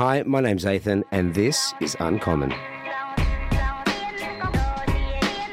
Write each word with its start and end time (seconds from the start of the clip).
Hi, 0.00 0.22
my 0.22 0.40
name's 0.40 0.64
Ethan, 0.64 1.04
and 1.12 1.34
this 1.34 1.74
is 1.82 1.94
Uncommon. 2.00 2.54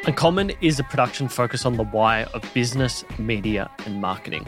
Uncommon 0.05 0.53
is 0.61 0.79
a 0.79 0.85
production 0.85 1.27
focused 1.27 1.65
on 1.65 1.75
the 1.75 1.83
why 1.83 2.23
of 2.33 2.49
business, 2.53 3.03
media, 3.19 3.69
and 3.85 3.99
marketing. 3.99 4.47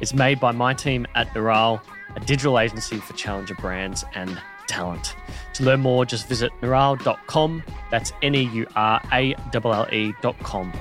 It's 0.00 0.14
made 0.14 0.38
by 0.38 0.52
my 0.52 0.72
team 0.72 1.04
at 1.16 1.34
Neural, 1.34 1.82
a 2.14 2.20
digital 2.20 2.60
agency 2.60 2.98
for 2.98 3.12
challenger 3.14 3.56
brands 3.56 4.04
and 4.14 4.40
talent. 4.68 5.16
To 5.54 5.64
learn 5.64 5.80
more, 5.80 6.06
just 6.06 6.28
visit 6.28 6.52
neural.com. 6.62 7.64
That's 7.90 8.12
N 8.22 8.36
E 8.36 8.42
U 8.42 8.68
R 8.76 9.02
A 9.12 9.34
L 9.52 9.74
L 9.74 9.88
E.com. 9.92 10.72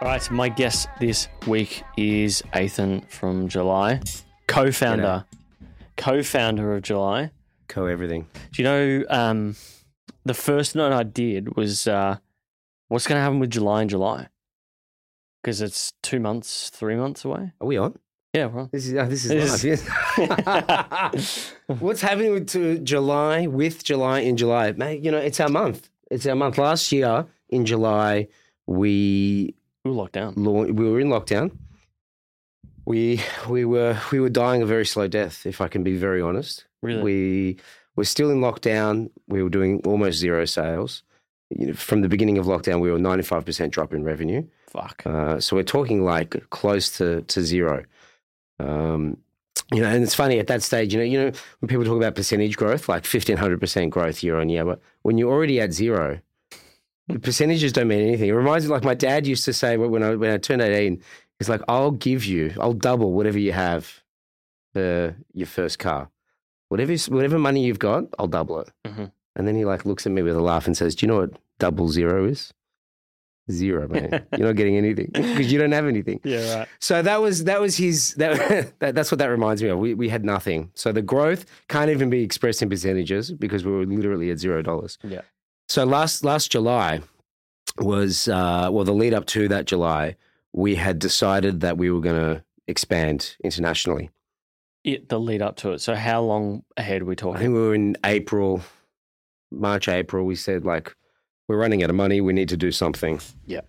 All 0.00 0.06
right, 0.06 0.30
my 0.30 0.48
guest 0.48 0.88
this 1.00 1.26
week 1.48 1.82
is 1.96 2.40
Athan 2.52 3.04
from 3.10 3.48
July, 3.48 4.00
co-founder, 4.48 5.24
co-founder 5.96 6.74
of 6.74 6.82
July. 6.82 7.30
Co 7.68 7.86
everything. 7.86 8.26
Do 8.52 8.62
you 8.62 8.64
know 8.64 9.04
um, 9.10 9.56
the 10.24 10.34
first 10.34 10.74
note 10.74 10.92
I 10.92 11.02
did 11.02 11.56
was 11.56 11.86
uh, 11.86 12.16
what's 12.88 13.06
going 13.06 13.18
to 13.18 13.22
happen 13.22 13.38
with 13.38 13.50
July 13.50 13.82
and 13.82 13.90
July? 13.90 14.28
Because 15.42 15.60
it's 15.60 15.92
two 16.02 16.18
months, 16.18 16.70
three 16.70 16.96
months 16.96 17.24
away. 17.24 17.52
Are 17.60 17.66
we 17.66 17.76
on? 17.76 17.98
Yeah, 18.34 18.46
well, 18.46 18.68
This 18.72 18.86
is 18.86 18.94
uh, 18.94 19.04
this 19.06 19.24
is 19.24 19.30
This 19.30 19.64
live. 19.64 21.12
Yes. 21.14 21.54
What's 21.66 22.02
happening 22.02 22.32
with 22.32 22.48
to 22.50 22.78
July 22.78 23.46
with 23.46 23.82
July 23.82 24.20
in 24.20 24.36
July? 24.36 24.72
Mate, 24.72 25.02
you 25.02 25.10
know, 25.10 25.18
it's 25.18 25.40
our 25.40 25.48
month. 25.48 25.88
It's 26.10 26.26
our 26.26 26.34
month. 26.34 26.58
Last 26.58 26.92
year 26.92 27.26
in 27.48 27.64
July, 27.64 28.28
we 28.66 29.54
we 29.84 29.90
were 29.90 29.96
locked 29.96 30.12
down. 30.12 30.34
we 30.36 30.72
were 30.72 31.00
in 31.00 31.08
lockdown. 31.08 31.56
We 32.88 33.20
we 33.50 33.66
were 33.66 34.00
we 34.10 34.18
were 34.18 34.30
dying 34.30 34.62
a 34.62 34.66
very 34.66 34.86
slow 34.86 35.08
death, 35.08 35.44
if 35.44 35.60
I 35.60 35.68
can 35.68 35.82
be 35.82 35.96
very 35.98 36.22
honest. 36.22 36.64
Really? 36.80 37.02
We 37.02 37.56
were 37.96 38.06
still 38.06 38.30
in 38.30 38.40
lockdown. 38.40 39.10
We 39.26 39.42
were 39.42 39.50
doing 39.50 39.82
almost 39.84 40.16
zero 40.18 40.46
sales. 40.46 41.02
You 41.50 41.66
know, 41.66 41.74
from 41.74 42.00
the 42.00 42.08
beginning 42.08 42.38
of 42.38 42.46
lockdown, 42.46 42.80
we 42.80 42.90
were 42.90 42.98
ninety 42.98 43.24
five 43.24 43.44
percent 43.44 43.74
drop 43.74 43.92
in 43.92 44.04
revenue. 44.04 44.42
Fuck. 44.70 45.02
Uh, 45.04 45.38
so 45.38 45.54
we're 45.54 45.64
talking 45.64 46.02
like 46.02 46.30
close 46.48 46.96
to 46.96 47.20
to 47.20 47.42
zero. 47.42 47.84
Um, 48.58 49.18
you 49.70 49.82
know, 49.82 49.88
and 49.88 50.02
it's 50.02 50.14
funny 50.14 50.38
at 50.38 50.46
that 50.46 50.62
stage. 50.62 50.94
You 50.94 51.00
know, 51.00 51.04
you 51.04 51.18
know 51.18 51.32
when 51.58 51.68
people 51.68 51.84
talk 51.84 51.98
about 51.98 52.14
percentage 52.14 52.56
growth, 52.56 52.88
like 52.88 53.04
fifteen 53.04 53.36
hundred 53.36 53.60
percent 53.60 53.90
growth 53.90 54.22
year 54.22 54.40
on 54.40 54.48
year, 54.48 54.64
but 54.64 54.80
when 55.02 55.18
you're 55.18 55.30
already 55.30 55.60
at 55.60 55.74
zero, 55.74 56.20
the 57.08 57.18
percentages 57.18 57.74
don't 57.74 57.88
mean 57.88 58.00
anything. 58.00 58.30
It 58.30 58.32
reminds 58.32 58.64
me, 58.64 58.70
like 58.70 58.84
my 58.84 58.94
dad 58.94 59.26
used 59.26 59.44
to 59.44 59.52
say 59.52 59.76
when 59.76 60.02
I 60.02 60.14
when 60.14 60.30
I 60.30 60.38
turned 60.38 60.62
eighteen, 60.62 61.02
he's 61.38 61.48
like, 61.48 61.62
"I'll 61.68 61.90
give 61.92 62.24
you, 62.24 62.54
I'll 62.60 62.72
double 62.72 63.12
whatever 63.12 63.38
you 63.38 63.52
have 63.52 64.02
for 64.74 65.16
your 65.32 65.46
first 65.46 65.78
car, 65.78 66.10
whatever 66.68 66.94
whatever 67.08 67.38
money 67.38 67.64
you've 67.64 67.78
got, 67.78 68.04
I'll 68.18 68.26
double 68.28 68.60
it." 68.60 68.70
Mhm. 68.86 69.12
And 69.36 69.46
then 69.46 69.54
he 69.56 69.64
like 69.64 69.84
looks 69.86 70.04
at 70.06 70.12
me 70.12 70.22
with 70.22 70.36
a 70.36 70.40
laugh 70.40 70.66
and 70.66 70.76
says, 70.76 70.94
"Do 70.94 71.06
you 71.06 71.12
know 71.12 71.18
what 71.20 71.32
double 71.58 71.88
zero 71.88 72.26
is?" 72.26 72.52
Zero, 73.50 73.88
man. 73.88 74.26
You're 74.36 74.48
not 74.48 74.56
getting 74.56 74.76
anything 74.76 75.08
because 75.14 75.50
you 75.50 75.58
don't 75.58 75.72
have 75.72 75.86
anything. 75.86 76.20
Yeah, 76.22 76.58
right. 76.58 76.68
So 76.80 77.00
that 77.00 77.22
was 77.22 77.44
that 77.44 77.62
was 77.62 77.78
his 77.78 78.12
that, 78.14 78.74
that 78.80 78.94
that's 78.94 79.10
what 79.10 79.18
that 79.20 79.28
reminds 79.28 79.62
me 79.62 79.70
of. 79.70 79.78
We 79.78 79.94
we 79.94 80.10
had 80.10 80.22
nothing. 80.22 80.70
So 80.74 80.92
the 80.92 81.00
growth 81.00 81.46
can't 81.68 81.90
even 81.90 82.10
be 82.10 82.22
expressed 82.22 82.60
in 82.60 82.68
percentages 82.68 83.32
because 83.32 83.64
we 83.64 83.72
were 83.72 83.86
literally 83.86 84.30
at 84.30 84.38
zero 84.38 84.60
dollars. 84.60 84.98
Yeah. 85.02 85.22
So 85.70 85.84
last 85.84 86.24
last 86.24 86.52
July 86.52 87.00
was 87.78 88.28
uh, 88.28 88.68
well 88.70 88.84
the 88.84 88.92
lead 88.92 89.14
up 89.14 89.24
to 89.26 89.48
that 89.48 89.64
July 89.64 90.16
we 90.58 90.74
had 90.74 90.98
decided 90.98 91.60
that 91.60 91.78
we 91.78 91.88
were 91.88 92.00
going 92.00 92.16
to 92.20 92.42
expand 92.66 93.36
internationally. 93.44 94.10
It, 94.82 95.08
the 95.08 95.20
lead 95.20 95.40
up 95.40 95.54
to 95.58 95.70
it. 95.72 95.80
So 95.80 95.94
how 95.94 96.20
long 96.22 96.64
ahead 96.76 97.02
are 97.02 97.04
we 97.04 97.14
talking? 97.14 97.36
I 97.36 97.40
think 97.40 97.54
we 97.54 97.60
were 97.60 97.74
in 97.74 97.96
April, 98.04 98.60
March 99.52 99.88
April. 99.88 100.24
We 100.26 100.34
said 100.34 100.64
like 100.64 100.94
we're 101.46 101.58
running 101.58 101.82
out 101.84 101.90
of 101.90 101.96
money. 101.96 102.20
We 102.20 102.32
need 102.32 102.48
to 102.48 102.56
do 102.56 102.72
something. 102.72 103.20
Yeah. 103.46 103.60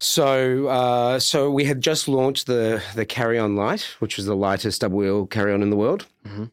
So, 0.00 0.66
uh, 0.66 1.18
so 1.18 1.50
we 1.50 1.64
had 1.64 1.80
just 1.80 2.08
launched 2.08 2.46
the 2.46 2.82
the 2.94 3.06
Carry 3.06 3.38
On 3.38 3.54
Light, 3.56 3.82
which 4.00 4.16
was 4.16 4.26
the 4.26 4.36
lightest 4.36 4.80
double 4.80 4.98
wheel 4.98 5.26
carry 5.26 5.52
on 5.52 5.62
in 5.62 5.70
the 5.70 5.76
world, 5.76 6.06
Mhm. 6.26 6.50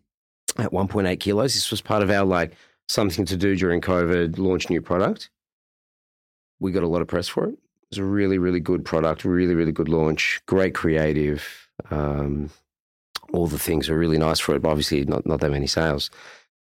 at 0.58 0.72
1.8 0.72 1.20
kilos. 1.20 1.54
This 1.56 1.72
was 1.72 1.82
part 1.82 2.04
of 2.04 2.10
our 2.10 2.26
like 2.26 2.54
something 2.88 3.26
to 3.26 3.36
do 3.38 3.56
during 3.56 3.82
COVID, 3.82 4.38
launch 4.38 4.70
new 4.70 4.82
product. 4.82 5.30
We 6.60 6.72
got 6.72 6.84
a 6.84 6.88
lot 6.88 7.02
of 7.02 7.08
press 7.08 7.28
for 7.28 7.48
it. 7.50 7.58
Was 7.92 7.98
a 8.00 8.04
really, 8.04 8.38
really 8.38 8.60
good 8.62 8.86
product, 8.86 9.26
really, 9.26 9.54
really 9.54 9.72
good 9.74 9.90
launch, 9.90 10.42
great 10.46 10.74
creative. 10.74 11.68
Um, 11.90 12.50
all 13.34 13.48
the 13.48 13.60
things 13.60 13.90
were 13.90 13.98
really 13.98 14.18
nice 14.18 14.40
for 14.40 14.56
it, 14.56 14.62
but 14.62 14.70
obviously 14.70 15.04
not 15.06 15.26
not 15.26 15.42
that 15.42 15.52
many 15.52 15.68
sales. 15.68 16.10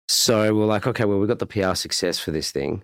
So 0.08 0.54
we're 0.54 0.64
like, 0.64 0.86
okay, 0.86 1.04
well, 1.04 1.18
we've 1.18 1.28
got 1.28 1.38
the 1.40 1.46
PR 1.46 1.74
success 1.74 2.18
for 2.18 2.30
this 2.30 2.50
thing 2.52 2.82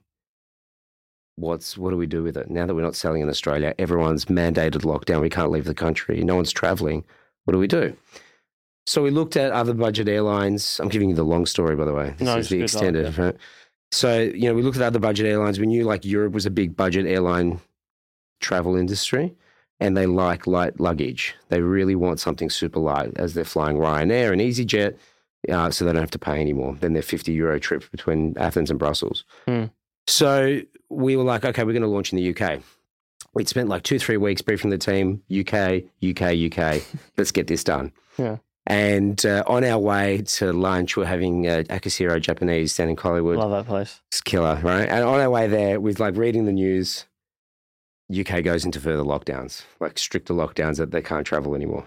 what's 1.36 1.76
what 1.76 1.90
do 1.90 1.96
we 1.96 2.06
do 2.06 2.22
with 2.22 2.36
it 2.36 2.48
now 2.50 2.66
that 2.66 2.74
we're 2.74 2.82
not 2.82 2.94
selling 2.94 3.22
in 3.22 3.28
Australia? 3.28 3.74
Everyone's 3.78 4.26
mandated 4.26 4.82
lockdown. 4.82 5.20
We 5.20 5.30
can't 5.30 5.50
leave 5.50 5.64
the 5.64 5.74
country. 5.74 6.22
No 6.22 6.36
one's 6.36 6.52
traveling. 6.52 7.04
What 7.44 7.52
do 7.52 7.58
we 7.58 7.66
do? 7.66 7.96
So 8.86 9.02
we 9.02 9.10
looked 9.10 9.36
at 9.36 9.50
other 9.52 9.74
budget 9.74 10.08
airlines. 10.08 10.78
I'm 10.80 10.88
giving 10.88 11.08
you 11.08 11.14
the 11.16 11.24
long 11.24 11.46
story, 11.46 11.74
by 11.74 11.86
the 11.86 11.92
way. 11.94 12.10
This 12.18 12.20
No, 12.26 12.36
is 12.36 12.48
the 12.48 12.58
good, 12.58 12.60
I 12.60 12.62
like 12.62 12.72
extended. 12.72 13.18
right? 13.18 13.36
So 13.92 14.20
you 14.20 14.48
know, 14.48 14.54
we 14.54 14.62
looked 14.62 14.76
at 14.76 14.82
other 14.82 14.98
budget 14.98 15.26
airlines. 15.26 15.58
We 15.58 15.66
knew 15.66 15.84
like 15.84 16.04
Europe 16.04 16.32
was 16.34 16.46
a 16.46 16.50
big 16.50 16.76
budget 16.76 17.06
airline 17.06 17.60
travel 18.40 18.76
industry, 18.76 19.34
and 19.80 19.96
they 19.96 20.06
like 20.06 20.46
light 20.46 20.78
luggage. 20.80 21.34
They 21.48 21.60
really 21.60 21.94
want 21.94 22.20
something 22.20 22.50
super 22.50 22.80
light 22.80 23.12
as 23.16 23.34
they're 23.34 23.44
flying 23.44 23.76
Ryanair 23.76 24.32
and 24.32 24.40
EasyJet, 24.40 24.96
uh, 25.50 25.70
so 25.70 25.84
they 25.84 25.92
don't 25.92 26.02
have 26.02 26.10
to 26.12 26.18
pay 26.18 26.40
anymore 26.40 26.76
than 26.80 26.92
their 26.92 27.02
50 27.02 27.32
euro 27.32 27.58
trip 27.58 27.90
between 27.90 28.36
Athens 28.38 28.70
and 28.70 28.78
Brussels. 28.78 29.24
Hmm. 29.46 29.64
So 30.06 30.60
we 30.88 31.16
were 31.16 31.24
like, 31.24 31.44
okay, 31.44 31.64
we're 31.64 31.72
going 31.72 31.82
to 31.82 31.88
launch 31.88 32.12
in 32.12 32.16
the 32.16 32.34
UK. 32.34 32.60
We'd 33.34 33.48
spent 33.48 33.68
like 33.68 33.82
two, 33.82 33.98
three 33.98 34.16
weeks 34.16 34.42
briefing 34.42 34.70
the 34.70 34.78
team 34.78 35.22
UK, 35.30 35.84
UK, 36.02 36.52
UK. 36.52 36.82
Let's 37.16 37.32
get 37.32 37.46
this 37.46 37.64
done. 37.64 37.92
Yeah. 38.16 38.36
And 38.66 39.24
uh, 39.26 39.44
on 39.46 39.64
our 39.64 39.78
way 39.78 40.22
to 40.22 40.52
lunch, 40.52 40.96
we're 40.96 41.04
having 41.04 41.46
uh, 41.46 41.64
Akasiro 41.68 42.20
Japanese 42.20 42.74
down 42.76 42.88
in 42.88 42.96
Collingwood. 42.96 43.36
Love 43.36 43.50
that 43.50 43.66
place. 43.66 44.00
It's 44.08 44.22
killer, 44.22 44.58
right? 44.62 44.88
And 44.88 45.04
on 45.04 45.20
our 45.20 45.28
way 45.28 45.48
there, 45.48 45.80
we're 45.80 45.94
like 45.98 46.16
reading 46.16 46.46
the 46.46 46.52
news, 46.52 47.04
UK 48.12 48.42
goes 48.44 48.64
into 48.64 48.80
further 48.80 49.02
lockdowns, 49.02 49.62
like 49.80 49.98
stricter 49.98 50.34
lockdowns 50.34 50.76
that 50.76 50.90
they 50.90 51.02
can't 51.02 51.26
travel 51.26 51.54
anymore. 51.54 51.86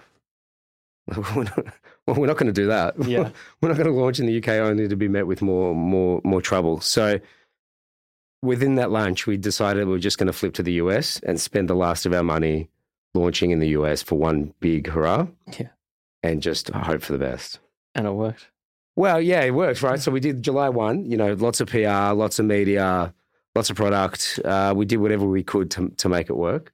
we're 1.36 1.44
not, 1.44 1.66
well, 2.06 2.16
we're 2.18 2.28
not 2.28 2.38
going 2.38 2.48
to 2.48 2.54
do 2.54 2.68
that. 2.68 2.96
Yeah. 3.08 3.30
we're 3.62 3.70
not 3.70 3.78
going 3.78 3.88
to 3.88 3.94
launch 3.94 4.20
in 4.20 4.26
the 4.26 4.38
UK 4.38 4.50
only 4.50 4.88
to 4.88 4.96
be 4.96 5.08
met 5.08 5.28
with 5.28 5.42
more, 5.42 5.74
more, 5.76 6.22
more 6.24 6.42
trouble. 6.42 6.82
So 6.82 7.20
within 8.42 8.76
that 8.76 8.92
lunch, 8.92 9.28
we 9.28 9.38
decided 9.38 9.88
we 9.88 9.94
were 9.94 10.00
just 10.00 10.18
going 10.18 10.28
to 10.28 10.34
flip 10.34 10.54
to 10.56 10.64
the 10.64 10.74
US 10.74 11.20
and 11.22 11.40
spend 11.40 11.70
the 11.70 11.76
last 11.76 12.06
of 12.06 12.14
our 12.14 12.24
money 12.24 12.68
launching 13.14 13.52
in 13.52 13.60
the 13.60 13.70
US 13.70 14.02
for 14.02 14.16
one 14.16 14.54
big 14.60 14.88
hurrah. 14.88 15.28
Yeah. 15.60 15.70
And 16.24 16.42
just 16.42 16.70
hope 16.70 17.04
for 17.04 17.14
the 17.14 17.20
best. 17.20 17.60
And 17.96 18.06
it 18.06 18.12
worked. 18.12 18.48
Well, 18.96 19.22
yeah, 19.22 19.42
it 19.44 19.52
worked, 19.52 19.84
right? 19.84 20.00
So 20.00 20.12
we 20.12 20.20
did 20.20 20.42
July 20.42 20.70
1, 20.70 21.06
you 21.06 21.18
know, 21.18 21.34
lots 21.34 21.62
of 21.62 21.68
PR, 21.68 22.14
lots 22.14 22.40
of 22.40 22.46
media, 22.46 23.14
lots 23.58 23.70
of 23.70 23.76
product. 23.76 24.40
Uh, 24.46 24.74
we 24.76 24.86
did 24.86 24.98
whatever 24.98 25.26
we 25.26 25.44
could 25.44 25.70
to, 25.72 25.90
to 25.90 26.08
make 26.08 26.30
it 26.30 26.38
work. 26.38 26.72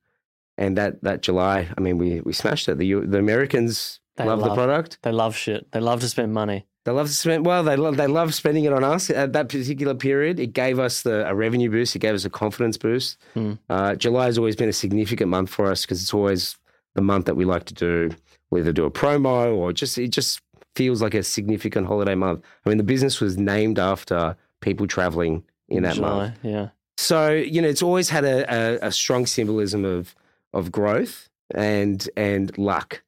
And 0.58 0.78
that, 0.78 1.02
that 1.04 1.22
July, 1.22 1.68
I 1.76 1.82
mean, 1.82 1.98
we, 1.98 2.22
we 2.22 2.34
smashed 2.34 2.68
it. 2.70 2.78
The, 2.78 2.94
the 2.94 3.18
Americans 3.18 4.00
They 4.18 4.26
love, 4.26 4.42
the 4.42 4.54
product. 4.54 5.00
They 5.02 5.12
love 5.12 5.36
shit. 5.36 5.72
They 5.72 5.80
love 5.80 6.02
to 6.02 6.10
spend 6.10 6.34
money. 6.34 6.68
They 6.86 6.92
love 6.92 7.08
to 7.08 7.14
spend, 7.14 7.46
well, 7.46 7.64
they 7.64 7.78
love, 7.78 7.96
they 7.96 8.08
love 8.08 8.34
spending 8.34 8.66
it 8.66 8.74
on 8.74 8.84
us 8.84 9.10
at 9.10 9.32
that 9.34 9.48
particular 9.48 9.96
period. 9.96 10.40
It 10.40 10.52
gave 10.54 10.78
us 10.80 11.02
the, 11.02 11.28
a 11.28 11.34
revenue 11.34 11.72
boost, 11.72 11.96
it 11.96 12.00
gave 12.00 12.14
us 12.14 12.26
a 12.26 12.30
confidence 12.30 12.78
boost. 12.78 13.18
Hmm. 13.34 13.54
Uh, 13.70 13.96
July 13.96 14.26
has 14.26 14.38
always 14.38 14.58
been 14.58 14.70
a 14.70 14.74
significant 14.74 15.30
month 15.30 15.50
for 15.50 15.72
us 15.72 15.84
because 15.84 16.02
it's 16.02 16.14
always 16.14 16.58
the 16.94 17.02
month 17.02 17.26
that 17.26 17.36
we 17.36 17.46
like 17.46 17.66
to 17.66 17.74
do. 17.74 18.12
We 18.52 18.60
either 18.60 18.74
do 18.74 18.86
a 18.86 18.92
promo 18.92 19.56
or 19.56 19.72
just, 19.72 19.98
it 19.98 20.10
just 20.10 20.42
feels 20.76 21.02
like 21.02 21.14
a 21.14 21.24
significant 21.24 21.88
holiday 21.88 22.16
month. 22.16 22.44
I 22.66 22.70
mean, 22.70 22.78
the 22.78 22.84
business 22.84 23.22
was 23.22 23.38
named 23.38 23.80
after 23.80 24.36
people 24.60 24.86
traveling 24.86 25.44
in 25.78 25.84
that 25.84 25.96
July, 25.96 26.10
month. 26.10 26.36
Yeah. 26.44 26.70
So, 26.98 27.32
you 27.32 27.62
know, 27.62 27.68
it's 27.68 27.82
always 27.82 28.10
had 28.10 28.24
a, 28.24 28.46
a, 28.54 28.88
a 28.88 28.92
strong 28.92 29.26
symbolism 29.26 29.84
of, 29.86 30.16
of 30.54 30.72
growth 30.72 31.30
and, 31.54 32.08
and 32.16 32.56
luck. 32.58 33.04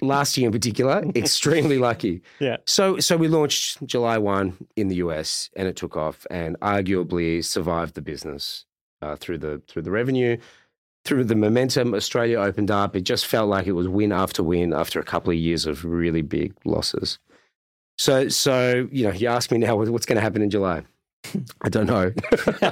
Last 0.00 0.36
year 0.36 0.46
in 0.48 0.52
particular, 0.52 1.04
extremely 1.14 1.78
lucky. 1.78 2.22
Yeah. 2.40 2.56
So, 2.66 2.98
so 2.98 3.16
we 3.16 3.28
launched 3.28 3.86
July 3.86 4.18
1 4.18 4.56
in 4.76 4.88
the 4.88 4.96
US 4.96 5.50
and 5.54 5.68
it 5.68 5.76
took 5.76 5.96
off 5.96 6.26
and 6.30 6.58
arguably 6.60 7.44
survived 7.44 7.94
the 7.94 8.02
business 8.02 8.64
uh, 9.02 9.16
through 9.16 9.38
the 9.38 9.60
through 9.68 9.82
the 9.82 9.90
revenue, 9.90 10.38
through 11.04 11.24
the 11.24 11.34
momentum. 11.34 11.94
Australia 11.94 12.38
opened 12.38 12.70
up. 12.70 12.96
It 12.96 13.02
just 13.02 13.26
felt 13.26 13.48
like 13.48 13.66
it 13.66 13.72
was 13.72 13.88
win 13.88 14.12
after 14.12 14.42
win 14.42 14.72
after 14.72 15.00
a 15.00 15.04
couple 15.04 15.30
of 15.32 15.38
years 15.38 15.66
of 15.66 15.84
really 15.84 16.22
big 16.22 16.54
losses. 16.64 17.18
So, 17.98 18.28
so 18.28 18.88
you 18.90 19.04
know, 19.04 19.12
you 19.12 19.28
ask 19.28 19.50
me 19.50 19.58
now 19.58 19.76
what's 19.76 20.06
going 20.06 20.16
to 20.16 20.22
happen 20.22 20.42
in 20.42 20.50
July. 20.50 20.84
I 21.62 21.68
don't 21.68 21.86
know. 21.86 22.12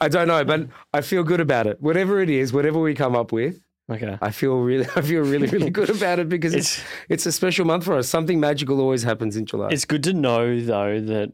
I 0.00 0.08
don't 0.08 0.28
know, 0.28 0.44
but 0.44 0.68
I 0.92 1.00
feel 1.02 1.22
good 1.22 1.40
about 1.40 1.66
it. 1.66 1.80
Whatever 1.80 2.20
it 2.20 2.30
is, 2.30 2.52
whatever 2.52 2.80
we 2.80 2.94
come 2.94 3.14
up 3.14 3.32
with, 3.32 3.60
Okay. 3.88 4.18
I 4.20 4.30
feel 4.32 4.56
really, 4.58 4.86
I 4.96 5.00
feel 5.00 5.22
really, 5.22 5.46
really 5.46 5.70
good 5.70 5.90
about 5.96 6.18
it 6.18 6.28
because 6.28 6.54
it's 6.54 6.78
It's 6.78 6.86
it's 7.08 7.26
a 7.26 7.32
special 7.32 7.64
month 7.64 7.84
for 7.84 7.94
us. 7.94 8.08
Something 8.08 8.40
magical 8.40 8.80
always 8.80 9.02
happens 9.02 9.36
in 9.36 9.46
July. 9.46 9.68
it's 9.70 9.84
good 9.84 10.02
to 10.04 10.12
know 10.12 10.60
though 10.60 11.00
that, 11.00 11.30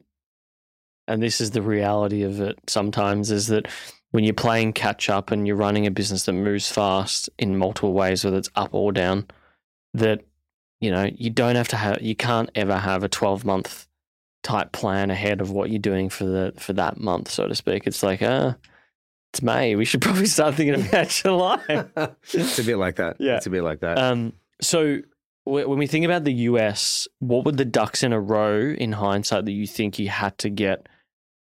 and 1.08 1.22
this 1.22 1.40
is 1.40 1.52
the 1.52 1.62
reality 1.62 2.22
of 2.22 2.40
it. 2.40 2.58
Sometimes 2.66 3.30
is 3.30 3.46
that 3.46 3.68
when 4.10 4.24
you're 4.24 4.34
playing 4.34 4.74
catch 4.74 5.08
up 5.08 5.30
and 5.30 5.46
you're 5.46 5.56
running 5.56 5.86
a 5.86 5.90
business 5.90 6.24
that 6.24 6.34
moves 6.34 6.70
fast 6.70 7.30
in 7.38 7.56
multiple 7.56 7.94
ways, 7.94 8.22
whether 8.24 8.36
it's 8.36 8.50
up 8.54 8.74
or 8.74 8.92
down, 8.92 9.26
that 9.94 10.20
you 10.80 10.90
know 10.90 11.08
you 11.14 11.30
don't 11.30 11.56
have 11.56 11.68
to 11.68 11.76
have 11.76 12.02
you 12.02 12.14
can't 12.14 12.50
ever 12.54 12.76
have 12.76 13.02
a 13.02 13.08
12 13.08 13.46
month 13.46 13.86
type 14.42 14.72
plan 14.72 15.10
ahead 15.10 15.40
of 15.40 15.50
what 15.50 15.70
you're 15.70 15.78
doing 15.78 16.08
for 16.08 16.24
the 16.24 16.52
for 16.58 16.72
that 16.74 16.98
month, 16.98 17.30
so 17.30 17.46
to 17.48 17.54
speak. 17.54 17.86
It's 17.86 18.02
like, 18.02 18.22
uh, 18.22 18.54
it's 19.32 19.42
May. 19.42 19.76
We 19.76 19.84
should 19.84 20.02
probably 20.02 20.26
start 20.26 20.54
thinking 20.54 20.84
about 20.86 21.08
July. 21.10 21.60
it's 22.32 22.58
a 22.58 22.64
bit 22.64 22.76
like 22.76 22.96
that. 22.96 23.16
Yeah. 23.20 23.36
it's 23.36 23.46
a 23.46 23.50
bit 23.50 23.62
like 23.62 23.80
that. 23.80 23.98
Um, 23.98 24.32
so 24.60 24.98
wh- 25.44 25.66
when 25.68 25.78
we 25.78 25.86
think 25.86 26.04
about 26.04 26.24
the 26.24 26.32
US, 26.32 27.06
what 27.20 27.44
were 27.44 27.52
the 27.52 27.64
ducks 27.64 28.02
in 28.02 28.12
a 28.12 28.20
row 28.20 28.60
in 28.60 28.92
hindsight 28.92 29.44
that 29.44 29.52
you 29.52 29.66
think 29.66 29.98
you 29.98 30.08
had 30.08 30.36
to 30.38 30.50
get 30.50 30.86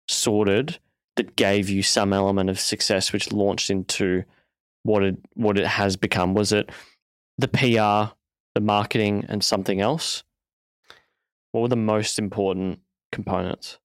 sorted 0.08 0.78
that 1.16 1.36
gave 1.36 1.68
you 1.68 1.82
some 1.82 2.12
element 2.12 2.50
of 2.50 2.60
success, 2.60 3.12
which 3.12 3.32
launched 3.32 3.70
into 3.70 4.22
what 4.82 5.02
it 5.02 5.16
what 5.34 5.58
it 5.58 5.66
has 5.66 5.96
become? 5.96 6.34
Was 6.34 6.52
it 6.52 6.70
the 7.38 7.48
PR, 7.48 8.14
the 8.54 8.60
marketing, 8.60 9.24
and 9.28 9.42
something 9.42 9.80
else? 9.80 10.22
What 11.56 11.62
were 11.62 11.68
the 11.68 11.76
most 11.76 12.18
important 12.18 12.80
components? 13.12 13.78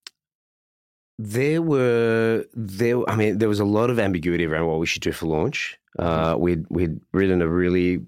There 1.18 1.62
were 1.62 2.44
there. 2.54 3.10
I 3.10 3.16
mean, 3.16 3.38
there 3.38 3.48
was 3.48 3.62
a 3.62 3.66
lot 3.66 3.90
of 3.90 3.98
ambiguity 3.98 4.46
around 4.46 4.68
what 4.68 4.82
we 4.82 4.86
should 4.86 5.02
do 5.02 5.14
for 5.14 5.28
launch. 5.28 5.80
Uh, 5.98 6.36
we'd 6.38 6.66
we'd 6.70 7.00
written 7.14 7.42
a 7.42 7.48
really, 7.48 8.02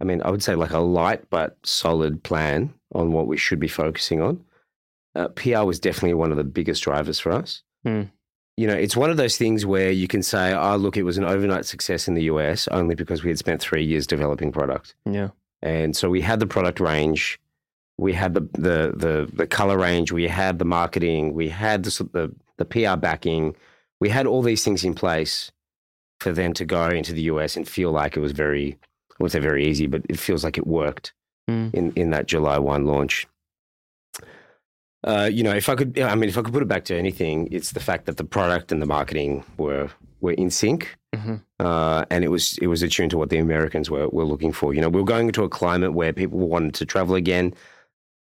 I 0.00 0.04
mean, 0.04 0.22
I 0.22 0.30
would 0.30 0.42
say 0.42 0.54
like 0.54 0.70
a 0.70 0.78
light 0.78 1.28
but 1.28 1.58
solid 1.62 2.22
plan 2.22 2.72
on 2.94 3.12
what 3.12 3.26
we 3.26 3.36
should 3.36 3.60
be 3.60 3.68
focusing 3.68 4.22
on. 4.22 4.42
Uh, 5.14 5.28
PR 5.28 5.64
was 5.64 5.78
definitely 5.78 6.14
one 6.14 6.30
of 6.30 6.38
the 6.38 6.44
biggest 6.44 6.82
drivers 6.82 7.20
for 7.20 7.32
us. 7.32 7.62
Hmm. 7.84 8.04
You 8.56 8.66
know, 8.66 8.76
it's 8.76 8.96
one 8.96 9.10
of 9.10 9.18
those 9.18 9.36
things 9.36 9.66
where 9.66 9.90
you 9.90 10.08
can 10.08 10.22
say, 10.22 10.54
"Oh, 10.54 10.76
look, 10.76 10.96
it 10.96 11.02
was 11.02 11.18
an 11.18 11.24
overnight 11.26 11.66
success 11.66 12.08
in 12.08 12.14
the 12.14 12.24
US 12.32 12.66
only 12.68 12.94
because 12.94 13.22
we 13.22 13.28
had 13.28 13.38
spent 13.38 13.60
three 13.60 13.84
years 13.84 14.06
developing 14.06 14.52
product." 14.52 14.94
Yeah. 15.04 15.32
And 15.60 15.94
so 15.94 16.08
we 16.08 16.22
had 16.22 16.40
the 16.40 16.46
product 16.46 16.80
range, 16.80 17.38
we 17.98 18.12
had 18.12 18.34
the 18.34 18.40
the 18.52 18.92
the, 18.96 19.28
the 19.32 19.46
color 19.46 19.78
range, 19.78 20.12
we 20.12 20.28
had 20.28 20.58
the 20.58 20.64
marketing, 20.64 21.32
we 21.34 21.48
had 21.48 21.82
the, 21.84 22.08
the 22.12 22.34
the 22.58 22.64
PR 22.64 22.96
backing, 22.98 23.54
we 24.00 24.08
had 24.08 24.26
all 24.26 24.42
these 24.42 24.64
things 24.64 24.84
in 24.84 24.94
place 24.94 25.50
for 26.20 26.32
them 26.32 26.52
to 26.54 26.64
go 26.64 26.88
into 26.88 27.12
the 27.12 27.22
US 27.22 27.56
and 27.56 27.68
feel 27.68 27.90
like 27.92 28.16
it 28.16 28.20
was 28.20 28.32
very, 28.32 28.78
I 29.10 29.14
wouldn't 29.18 29.32
say 29.32 29.38
very 29.38 29.66
easy, 29.66 29.86
but 29.86 30.02
it 30.08 30.18
feels 30.18 30.44
like 30.44 30.58
it 30.58 30.66
worked 30.66 31.12
Mm. 31.48 31.72
in 31.74 31.92
in 31.92 32.10
that 32.10 32.26
July 32.26 32.58
one 32.58 32.86
launch. 32.86 33.24
Uh, 35.04 35.30
you 35.32 35.44
know, 35.44 35.52
if 35.54 35.68
I 35.68 35.76
could, 35.76 35.96
I 35.98 36.14
mean, 36.16 36.28
if 36.28 36.36
I 36.36 36.42
could 36.42 36.52
put 36.52 36.62
it 36.62 36.68
back 36.68 36.84
to 36.86 36.96
anything, 36.96 37.48
it's 37.52 37.70
the 37.70 37.78
fact 37.80 38.06
that 38.06 38.16
the 38.16 38.24
product 38.24 38.72
and 38.72 38.82
the 38.82 38.86
marketing 38.86 39.44
were 39.56 39.88
were 40.20 40.32
in 40.32 40.50
sync 40.50 40.96
Mhm. 41.14 41.40
uh, 41.60 42.04
and 42.10 42.24
it 42.24 42.28
was 42.28 42.58
it 42.58 42.66
was 42.66 42.82
attuned 42.82 43.10
to 43.12 43.18
what 43.18 43.30
the 43.30 43.38
Americans 43.38 43.88
were 43.90 44.08
were 44.08 44.24
looking 44.24 44.52
for. 44.52 44.74
You 44.74 44.80
know, 44.80 44.88
we 44.88 45.00
were 45.00 45.06
going 45.06 45.28
into 45.28 45.44
a 45.44 45.48
climate 45.48 45.92
where 45.92 46.12
people 46.12 46.38
wanted 46.48 46.74
to 46.74 46.84
travel 46.86 47.14
again. 47.14 47.54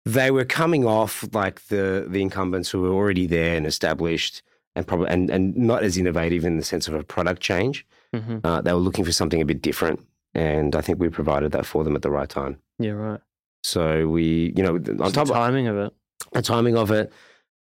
They 0.05 0.31
were 0.31 0.45
coming 0.45 0.85
off 0.85 1.25
like 1.33 1.67
the 1.69 2.07
the 2.09 2.21
incumbents 2.23 2.71
who 2.71 2.81
were 2.83 2.91
already 2.91 3.27
there 3.27 3.57
and 3.57 3.67
established, 3.67 4.43
and 4.75 4.87
probably 4.87 5.09
and, 5.09 5.31
and 5.31 5.57
not 5.57 5.83
as 5.85 5.97
innovative 5.97 6.45
in 6.45 6.57
the 6.57 6.65
sense 6.65 6.89
of 6.89 6.95
a 6.95 7.05
product 7.05 7.41
change. 7.41 7.87
hmm 8.15 8.39
Uh, 8.45 8.61
they 8.61 8.73
were 8.73 8.81
looking 8.81 9.05
for 9.05 9.13
something 9.13 9.41
a 9.41 9.45
bit 9.45 9.63
different, 9.63 10.01
and 10.35 10.75
I 10.75 10.81
think 10.81 10.99
we 10.99 11.09
provided 11.09 11.53
that 11.53 11.67
for 11.67 11.85
them 11.85 11.95
at 11.97 12.03
the 12.03 12.11
right 12.11 12.29
time. 12.29 12.59
Yeah. 12.79 12.93
Right. 12.93 13.21
So 13.65 14.09
we, 14.09 14.53
you 14.57 14.63
know, 14.65 14.75
on 14.75 14.97
What's 14.97 15.13
top 15.15 15.29
the 15.29 15.35
of 15.35 15.39
timing 15.39 15.69
of 15.69 15.77
it. 15.79 15.93
the 16.33 16.43
timing 16.43 16.77
of 16.77 16.91
it, 16.91 17.13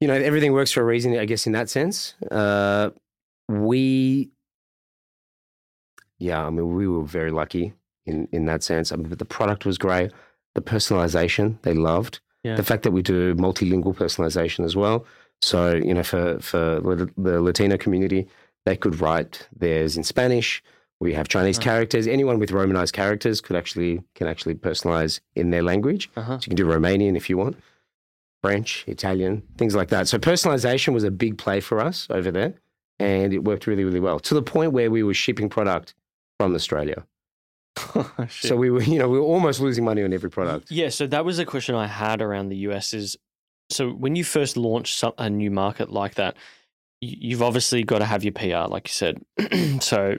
you 0.01 0.07
know, 0.07 0.15
everything 0.15 0.51
works 0.53 0.71
for 0.71 0.81
a 0.81 0.85
reason, 0.85 1.15
I 1.17 1.25
guess, 1.25 1.45
in 1.45 1.53
that 1.53 1.69
sense. 1.69 2.15
Uh, 2.31 2.89
we, 3.47 4.31
yeah, 6.17 6.43
I 6.45 6.49
mean, 6.49 6.73
we 6.73 6.87
were 6.87 7.03
very 7.03 7.31
lucky 7.31 7.73
in, 8.05 8.27
in 8.31 8.45
that 8.45 8.63
sense. 8.63 8.91
I 8.91 8.95
mean, 8.95 9.09
but 9.09 9.19
the 9.19 9.25
product 9.25 9.65
was 9.65 9.77
great. 9.77 10.11
The 10.55 10.61
personalization 10.61 11.61
they 11.61 11.73
loved. 11.73 12.19
Yeah. 12.43 12.55
The 12.55 12.63
fact 12.63 12.83
that 12.83 12.91
we 12.91 13.01
do 13.01 13.35
multilingual 13.35 13.95
personalization 13.95 14.63
as 14.65 14.75
well. 14.75 15.05
So, 15.41 15.75
you 15.75 15.93
know, 15.93 16.03
for, 16.03 16.39
for 16.39 16.79
the 17.17 17.41
Latino 17.41 17.77
community, 17.77 18.27
they 18.65 18.75
could 18.77 18.99
write 19.01 19.47
theirs 19.55 19.97
in 19.97 20.03
Spanish. 20.03 20.63
We 20.99 21.13
have 21.13 21.27
Chinese 21.27 21.57
Right. 21.57 21.63
characters. 21.65 22.07
Anyone 22.07 22.39
with 22.39 22.51
Romanized 22.51 22.93
characters 22.93 23.41
could 23.41 23.55
actually 23.55 24.01
can 24.15 24.27
actually 24.27 24.55
personalize 24.55 25.19
in 25.35 25.49
their 25.49 25.61
language. 25.61 26.09
Uh 26.15 26.21
huh. 26.21 26.39
So 26.39 26.45
you 26.45 26.55
can 26.55 26.55
do 26.55 26.65
Romanian 26.65 27.17
if 27.17 27.29
you 27.29 27.37
want, 27.37 27.57
French, 28.41 28.85
Italian, 28.87 29.43
things 29.57 29.75
like 29.75 29.89
that. 29.89 30.07
So 30.07 30.17
personalization 30.17 30.93
was 30.93 31.03
a 31.03 31.11
big 31.11 31.37
play 31.37 31.59
for 31.59 31.79
us 31.81 32.07
over 32.09 32.31
there, 32.31 32.53
and 32.99 33.33
it 33.33 33.43
worked 33.43 33.67
really, 33.67 33.83
really 33.83 33.99
well 33.99 34.19
to 34.21 34.33
the 34.33 34.41
point 34.41 34.71
where 34.71 34.89
we 34.89 35.03
were 35.03 35.13
shipping 35.13 35.49
product 35.49 35.93
from 36.39 36.55
Australia. 36.55 37.05
So 38.29 38.55
we 38.55 38.69
were, 38.69 38.81
you 38.83 38.99
know, 38.99 39.09
we 39.09 39.17
were 39.19 39.25
almost 39.25 39.59
losing 39.59 39.83
money 39.83 40.03
on 40.03 40.13
every 40.13 40.29
product. 40.29 40.71
Yeah, 40.71 40.89
so 40.89 41.07
that 41.07 41.25
was 41.25 41.39
a 41.39 41.45
question 41.45 41.75
I 41.75 41.87
had 41.87 42.21
around 42.21 42.49
the 42.49 42.57
US 42.69 42.93
is 42.93 43.17
so 43.69 43.89
when 43.91 44.15
you 44.15 44.23
first 44.23 44.57
launch 44.57 44.95
some, 44.95 45.13
a 45.17 45.29
new 45.29 45.49
market 45.51 45.91
like 45.91 46.15
that, 46.15 46.35
you've 47.01 47.41
obviously 47.41 47.83
got 47.83 47.99
to 47.99 48.05
have 48.05 48.23
your 48.23 48.33
PR, 48.33 48.69
like 48.71 48.87
you 48.87 48.93
said. 48.93 49.21
so 49.81 50.17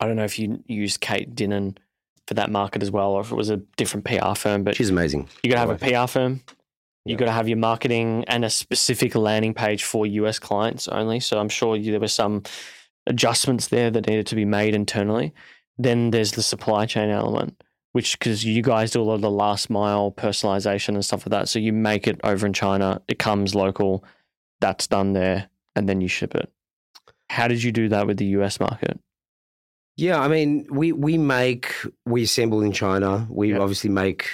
I 0.00 0.06
don't 0.06 0.16
know 0.16 0.24
if 0.24 0.38
you 0.38 0.62
used 0.66 1.00
Kate 1.00 1.34
Dinnan 1.34 1.78
for 2.26 2.34
that 2.34 2.50
market 2.50 2.82
as 2.82 2.90
well, 2.90 3.10
or 3.12 3.20
if 3.20 3.32
it 3.32 3.34
was 3.34 3.50
a 3.50 3.58
different 3.76 4.04
PR 4.06 4.34
firm, 4.34 4.64
but 4.64 4.76
She's 4.76 4.90
amazing. 4.90 5.28
you 5.42 5.50
got 5.50 5.62
to 5.64 5.72
have 5.72 5.82
a 5.82 6.04
PR 6.04 6.06
firm. 6.10 6.42
You 7.04 7.12
Yeah. 7.12 7.16
got 7.18 7.26
to 7.26 7.32
have 7.32 7.48
your 7.48 7.58
marketing 7.58 8.24
and 8.28 8.44
a 8.44 8.50
specific 8.50 9.14
landing 9.14 9.52
page 9.52 9.84
for 9.84 10.06
US 10.06 10.38
clients 10.38 10.88
only. 10.88 11.20
So 11.20 11.38
I'm 11.38 11.50
sure 11.50 11.76
you, 11.76 11.90
there 11.90 12.00
were 12.00 12.08
some 12.08 12.42
adjustments 13.06 13.68
there 13.68 13.90
that 13.90 14.06
needed 14.06 14.26
to 14.28 14.34
be 14.34 14.46
made 14.46 14.74
internally. 14.74 15.34
Then 15.78 16.10
there's 16.10 16.32
the 16.32 16.42
supply 16.42 16.86
chain 16.86 17.10
element, 17.10 17.62
which 17.92 18.18
because 18.18 18.44
you 18.44 18.62
guys 18.62 18.90
do 18.92 19.00
a 19.00 19.04
lot 19.04 19.14
of 19.14 19.20
the 19.22 19.30
last 19.30 19.70
mile 19.70 20.12
personalization 20.12 20.90
and 20.90 21.04
stuff 21.04 21.26
like 21.26 21.30
that. 21.30 21.48
So 21.48 21.58
you 21.58 21.72
make 21.72 22.06
it 22.06 22.20
over 22.24 22.46
in 22.46 22.52
China, 22.52 23.00
it 23.08 23.18
comes 23.18 23.54
local, 23.54 24.04
that's 24.60 24.86
done 24.86 25.12
there, 25.12 25.48
and 25.74 25.88
then 25.88 26.00
you 26.00 26.08
ship 26.08 26.34
it. 26.34 26.50
How 27.30 27.48
did 27.48 27.62
you 27.62 27.72
do 27.72 27.88
that 27.88 28.06
with 28.06 28.18
the 28.18 28.26
US 28.26 28.60
market? 28.60 29.00
Yeah, 29.96 30.20
I 30.20 30.28
mean, 30.28 30.66
we 30.70 30.92
we 30.92 31.18
make 31.18 31.72
we 32.04 32.24
assemble 32.24 32.62
in 32.62 32.72
China. 32.72 33.26
We 33.30 33.50
Yeah. 33.52 33.58
obviously 33.58 33.90
make 33.90 34.28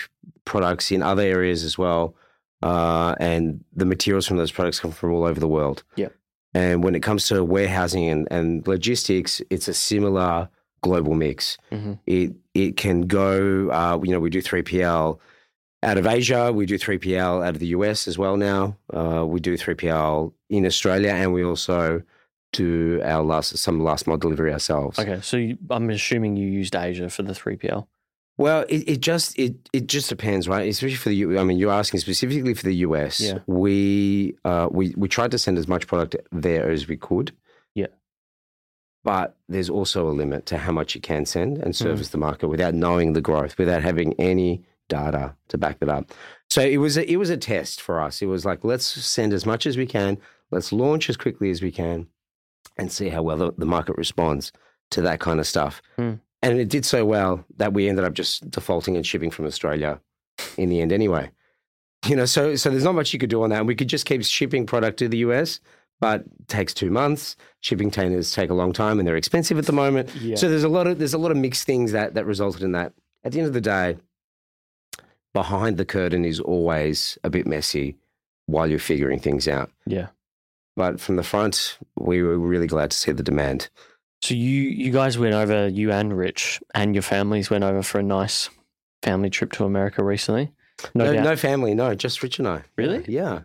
products 0.45 0.91
in 0.91 1.03
other 1.03 1.23
areas 1.23 1.64
as 1.64 1.76
well, 1.79 2.14
uh, 2.62 3.14
and 3.21 3.62
the 3.75 3.85
materials 3.85 4.26
from 4.26 4.37
those 4.38 4.50
products 4.53 4.81
come 4.81 4.91
from 4.91 5.12
all 5.12 5.25
over 5.25 5.38
the 5.38 5.49
world. 5.49 5.83
Yeah. 5.97 6.09
And 6.55 6.83
when 6.83 6.95
it 6.95 7.00
comes 7.03 7.29
to 7.29 7.45
warehousing 7.45 8.09
and, 8.09 8.26
and 8.31 8.67
logistics, 8.67 9.41
it's 9.50 9.69
a 9.69 9.75
similar 9.75 10.49
global 10.83 11.15
mix. 11.15 11.59
Mhm. 11.73 11.99
It 12.07 12.33
it 12.55 12.77
can 12.77 13.03
go. 13.03 13.71
Uh, 13.71 13.99
you 14.03 14.11
know, 14.13 14.21
we 14.21 14.31
do 14.31 14.41
three 14.41 14.63
PL 14.63 15.21
out 15.83 15.97
of 15.99 16.07
Asia. 16.07 16.53
We 16.53 16.67
do 16.67 16.77
three 16.79 16.99
PL 16.99 17.43
out 17.43 17.55
of 17.55 17.59
the 17.61 17.69
US 17.69 18.07
as 18.09 18.19
well 18.19 18.37
now. 18.37 18.77
Uh, 18.93 19.25
we 19.27 19.41
do 19.41 19.57
three 19.57 19.75
PL 19.75 20.35
in 20.49 20.67
Australia, 20.67 21.11
and 21.11 21.33
we 21.33 21.45
also 21.45 22.03
do 22.53 23.01
our 23.05 23.23
last 23.23 23.57
some 23.59 23.81
last 23.81 24.07
mile 24.07 24.17
delivery 24.17 24.53
ourselves. 24.53 24.99
Okay, 24.99 25.21
so 25.23 25.37
you, 25.37 25.57
I'm 25.71 25.89
assuming 25.91 26.37
you 26.37 26.49
used 26.49 26.75
Asia 26.75 27.09
for 27.09 27.23
the 27.23 27.33
3PL. 27.33 27.87
Well, 28.39 28.65
it, 28.69 28.89
it 28.89 29.01
just 29.01 29.39
it 29.39 29.55
it 29.73 29.87
just 29.87 30.09
depends, 30.09 30.49
right? 30.49 30.69
Especially 30.69 30.97
for 30.97 31.11
the 31.11 31.17
U. 31.17 31.39
I 31.39 31.45
mean, 31.45 31.59
you're 31.59 31.71
asking 31.73 32.01
specifically 32.01 32.55
for 32.55 32.65
the 32.65 32.75
US. 32.77 33.21
Yeah. 33.21 33.39
We 33.47 34.35
uh 34.45 34.69
we 34.71 34.95
we 34.97 35.09
tried 35.09 35.31
to 35.33 35.39
send 35.39 35.59
as 35.59 35.69
much 35.69 35.87
product 35.87 36.17
there 36.33 36.71
as 36.71 36.89
we 36.89 36.97
could. 36.97 37.33
Yeah. 37.75 37.89
But 39.02 39.37
there's 39.49 39.71
also 39.71 40.09
a 40.09 40.12
limit 40.12 40.45
to 40.47 40.59
how 40.59 40.73
much 40.73 40.95
you 40.95 41.00
can 41.00 41.25
send 41.25 41.57
and 41.59 41.69
Hmm. 41.69 41.85
service 41.85 42.09
the 42.11 42.19
market 42.19 42.49
without 42.49 42.75
knowing 42.75 43.12
the 43.14 43.21
growth, 43.23 43.57
without 43.59 43.83
having 43.83 44.12
any 44.21 44.62
data 44.88 45.35
to 45.49 45.57
back 45.57 45.78
that 45.80 45.88
up. 45.88 46.11
So 46.50 46.61
it 46.62 46.78
was 46.78 46.97
a, 46.99 47.11
it 47.11 47.16
was 47.16 47.30
a 47.30 47.37
test 47.37 47.80
for 47.80 48.00
us. 48.00 48.21
It 48.23 48.26
was 48.26 48.45
like 48.45 48.64
let's 48.64 48.85
send 48.87 49.33
as 49.33 49.47
much 49.47 49.66
as 49.66 49.76
we 49.78 49.87
can, 49.87 50.19
let's 50.50 50.73
launch 50.73 51.09
as 51.09 51.16
quickly 51.16 51.50
as 51.50 51.62
we 51.62 51.71
can, 51.71 52.09
and 52.76 52.90
see 52.92 53.09
how 53.09 53.23
well 53.23 53.37
the, 53.37 53.52
the 53.57 53.66
market 53.66 53.97
responds 53.97 54.52
to 54.90 55.00
that 55.02 55.21
kind 55.21 55.40
of 55.40 55.47
stuff. 55.47 55.80
Hmm. 55.97 56.14
And 56.42 56.59
it 56.59 56.69
did 56.69 56.85
so 56.85 57.04
well 57.04 57.45
that 57.59 57.73
we 57.73 57.88
ended 57.88 58.04
up 58.04 58.14
just 58.14 58.50
defaulting 58.50 58.97
and 58.97 59.07
shipping 59.07 59.30
from 59.30 59.47
Australia 59.47 60.00
in 60.57 60.69
the 60.71 60.80
end 60.80 60.92
anyway. 60.92 61.30
You 62.07 62.16
know, 62.16 62.25
so 62.25 62.57
so 62.57 62.71
there's 62.71 62.85
not 62.85 62.95
much 62.95 63.12
you 63.12 63.19
could 63.19 63.30
do 63.30 63.42
on 63.42 63.50
that. 63.50 63.66
We 63.66 63.75
could 63.75 63.88
just 63.88 64.07
keep 64.07 64.25
shipping 64.25 64.66
product 64.66 64.99
to 64.99 65.09
the 65.09 65.19
US, 65.19 65.61
but 66.00 66.25
takes 66.49 66.73
two 66.75 66.90
months. 66.90 67.37
Shipping 67.61 67.90
containers 67.90 68.33
take 68.33 68.50
a 68.50 68.54
long 68.54 68.73
time 68.73 68.99
and 68.99 69.07
they're 69.07 69.16
expensive 69.16 69.59
at 69.59 69.66
the 69.66 69.73
moment. 69.73 70.14
Yeah. 70.16 70.37
So 70.37 70.49
there's 70.49 70.64
a 70.64 70.69
lot 70.69 70.87
of 70.87 70.99
there's 70.99 71.14
a 71.14 71.19
lot 71.19 71.30
of 71.30 71.37
mixed 71.37 71.64
things 71.64 71.92
that 71.92 72.14
that 72.14 72.25
resulted 72.26 72.62
in 72.62 72.73
that. 72.73 72.92
At 73.25 73.33
the 73.33 73.38
end 73.38 73.49
of 73.49 73.52
the 73.54 73.61
day, 73.61 73.97
behind 75.35 75.76
the 75.76 75.85
curtain 75.85 76.25
is 76.25 76.40
always 76.40 77.19
a 77.23 77.30
bit 77.30 77.47
messy 77.47 77.97
while 78.47 78.66
you're 78.69 78.78
figuring 78.78 79.21
things 79.21 79.47
out. 79.49 79.71
yeah. 79.87 80.09
But 80.76 81.00
from 81.00 81.16
the 81.16 81.23
front, 81.23 81.78
we 81.99 82.23
were 82.23 82.38
really 82.38 82.66
glad 82.69 82.90
to 82.92 82.97
see 82.97 83.12
the 83.12 83.23
demand. 83.23 83.69
So 84.23 84.35
you 84.35 84.62
you 84.62 84.90
guys 84.92 85.19
went 85.19 85.35
over, 85.35 85.69
you 85.69 85.92
and 85.92 86.16
Rich 86.16 86.61
and 86.75 86.95
your 86.95 87.02
families 87.02 87.50
went 87.50 87.64
over 87.64 87.83
for 87.83 87.99
a 87.99 88.02
nice 88.02 88.49
family 89.02 89.28
trip 89.30 89.52
to 89.52 89.64
America 89.64 90.02
recently. 90.02 90.52
No, 90.95 91.12
No, 91.12 91.23
no 91.23 91.37
family, 91.37 91.75
no, 91.75 91.95
just 91.95 92.23
Rich 92.23 92.38
and 92.38 92.49
I. 92.49 92.62
Really? 92.76 93.04
Yeah. 93.09 93.40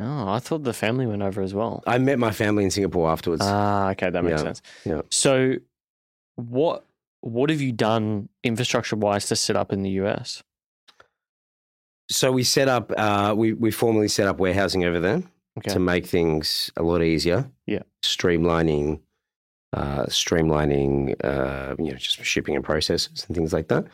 Oh, 0.00 0.28
I 0.28 0.38
thought 0.38 0.62
the 0.62 0.72
family 0.72 1.06
went 1.06 1.22
over 1.22 1.42
as 1.42 1.54
well. 1.54 1.82
I 1.86 1.98
met 1.98 2.18
my 2.18 2.30
family 2.30 2.62
in 2.64 2.70
Singapore 2.70 3.10
afterwards. 3.10 3.42
Ah, 3.44 3.90
okay, 3.90 4.10
that 4.10 4.22
makes 4.22 4.38
Yeah, 4.40 4.44
sense. 4.44 4.62
yeah. 4.84 5.00
So, 5.10 5.54
what 6.36 6.84
what 7.20 7.50
have 7.50 7.60
you 7.60 7.72
done 7.72 8.28
infrastructure 8.44 8.94
wise 8.94 9.26
to 9.26 9.36
set 9.36 9.56
up 9.56 9.72
in 9.72 9.82
the 9.82 9.90
US? 10.02 10.42
so 12.10 12.32
we 12.32 12.42
set 12.42 12.68
up, 12.68 12.90
uh, 12.96 13.34
we, 13.36 13.52
we 13.52 13.70
formally 13.70 14.08
set 14.08 14.26
up 14.26 14.38
warehousing 14.38 14.82
over 14.82 14.98
there 14.98 15.22
Okay. 15.58 15.72
to 15.74 15.78
make 15.78 16.06
things 16.06 16.70
a 16.78 16.82
lot 16.82 17.02
easier. 17.02 17.50
Yeah. 17.66 17.82
Streamlining, 18.02 19.00
uh, 19.74 20.04
streamlining, 20.06 21.16
uh, 21.22 21.74
you 21.78 21.90
know, 21.90 21.98
just 21.98 22.24
shipping 22.24 22.54
and 22.56 22.64
processes 22.64 23.26
and 23.28 23.36
things 23.36 23.52
like 23.52 23.68
that. 23.68 23.84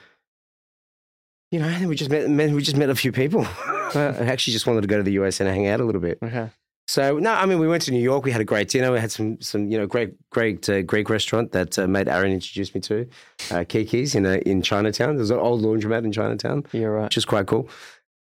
You 1.51 1.59
know, 1.59 1.67
and 1.67 1.89
we 1.89 1.97
just 1.97 2.11
met, 2.11 2.31
met 2.31 2.51
we 2.53 2.63
just 2.63 2.77
met 2.77 2.89
a 2.91 2.95
few 2.95 3.11
people. 3.11 3.45
I 3.95 4.27
actually 4.27 4.53
just 4.53 4.67
wanted 4.67 4.83
to 4.83 4.87
go 4.89 4.97
to 4.97 5.03
the 5.03 5.13
US 5.13 5.41
and 5.41 5.49
hang 5.49 5.67
out 5.67 5.81
a 5.81 5.85
little 5.85 6.01
bit. 6.01 6.19
Okay. 6.23 6.51
So 6.87 7.19
no, 7.19 7.33
I 7.33 7.47
mean, 7.47 7.59
we 7.59 7.67
went 7.67 7.83
to 7.85 7.91
New 7.93 8.01
York. 8.03 8.25
We 8.25 8.31
had 8.31 8.43
a 8.43 8.45
great 8.45 8.69
dinner. 8.69 8.93
We 8.93 8.99
had 9.01 9.11
some, 9.11 9.41
some, 9.41 9.71
you 9.71 9.79
know, 9.79 9.87
great, 9.87 10.13
great 10.31 10.69
uh, 10.69 10.83
Greek 10.83 11.09
restaurant 11.09 11.53
that 11.53 11.79
uh, 11.79 11.87
mate 11.87 12.09
Aaron 12.09 12.31
introduced 12.33 12.75
me 12.75 12.81
to, 12.83 13.09
uh, 13.51 13.65
Kiki's 13.67 14.15
in 14.15 14.27
uh, 14.27 14.41
in 14.45 14.61
Chinatown. 14.61 15.17
There's 15.17 15.31
an 15.31 15.39
old 15.39 15.63
laundromat 15.63 16.05
in 16.05 16.13
Chinatown, 16.13 16.65
You're 16.73 16.93
right. 16.93 17.05
which 17.05 17.17
is 17.17 17.25
quite 17.25 17.47
cool. 17.47 17.69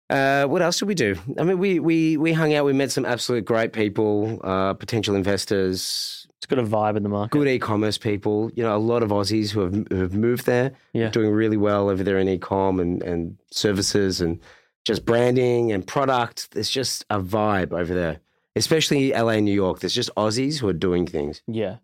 Uh, 0.09 0.45
what 0.45 0.61
else 0.61 0.77
did 0.79 0.87
we 0.87 0.93
do? 0.95 1.15
I 1.37 1.43
mean, 1.43 1.57
we 1.59 1.79
we 1.79 2.15
we 2.15 2.31
hung 2.31 2.53
out. 2.53 2.63
We 2.65 2.71
met 2.73 2.91
some 2.91 3.05
absolute 3.05 3.43
great 3.43 3.73
people, 3.73 4.39
uh, 4.43 4.73
potential 4.75 5.15
investors, 5.15 6.25
It's 6.37 6.45
got 6.45 6.59
a 6.59 6.63
vibe 6.63 6.95
in 6.95 7.03
the 7.03 7.09
market. 7.09 7.37
good 7.37 7.47
e-commerce 7.49 7.97
people. 7.97 8.51
You 8.55 8.63
know, 8.63 8.75
a 8.75 8.77
lot 8.77 9.03
of 9.03 9.09
Aussies 9.09 9.49
who 9.51 9.61
have 9.61 9.73
who 9.89 9.97
have 10.01 10.13
moved 10.13 10.45
there, 10.45 10.71
Yeah. 10.93 11.09
doing 11.09 11.31
really 11.31 11.57
well 11.57 11.89
over 11.89 12.03
there 12.03 12.19
in 12.19 12.29
e-com 12.29 12.79
and 12.79 13.01
and 13.03 13.37
services 13.51 14.21
and 14.21 14.39
just 14.85 15.05
branding 15.05 15.71
and 15.71 15.85
product. 15.85 16.51
There's 16.51 16.69
just 16.69 17.05
a 17.09 17.19
vibe 17.19 17.73
over 17.73 17.93
there, 17.93 18.19
especially 18.55 19.11
LA 19.11 19.39
New 19.39 19.53
York. 19.53 19.79
There's 19.79 19.95
just 19.95 20.13
Aussies 20.15 20.59
who 20.59 20.67
are 20.67 20.73
doing 20.73 21.05
things. 21.05 21.41
Yeah. 21.47 21.77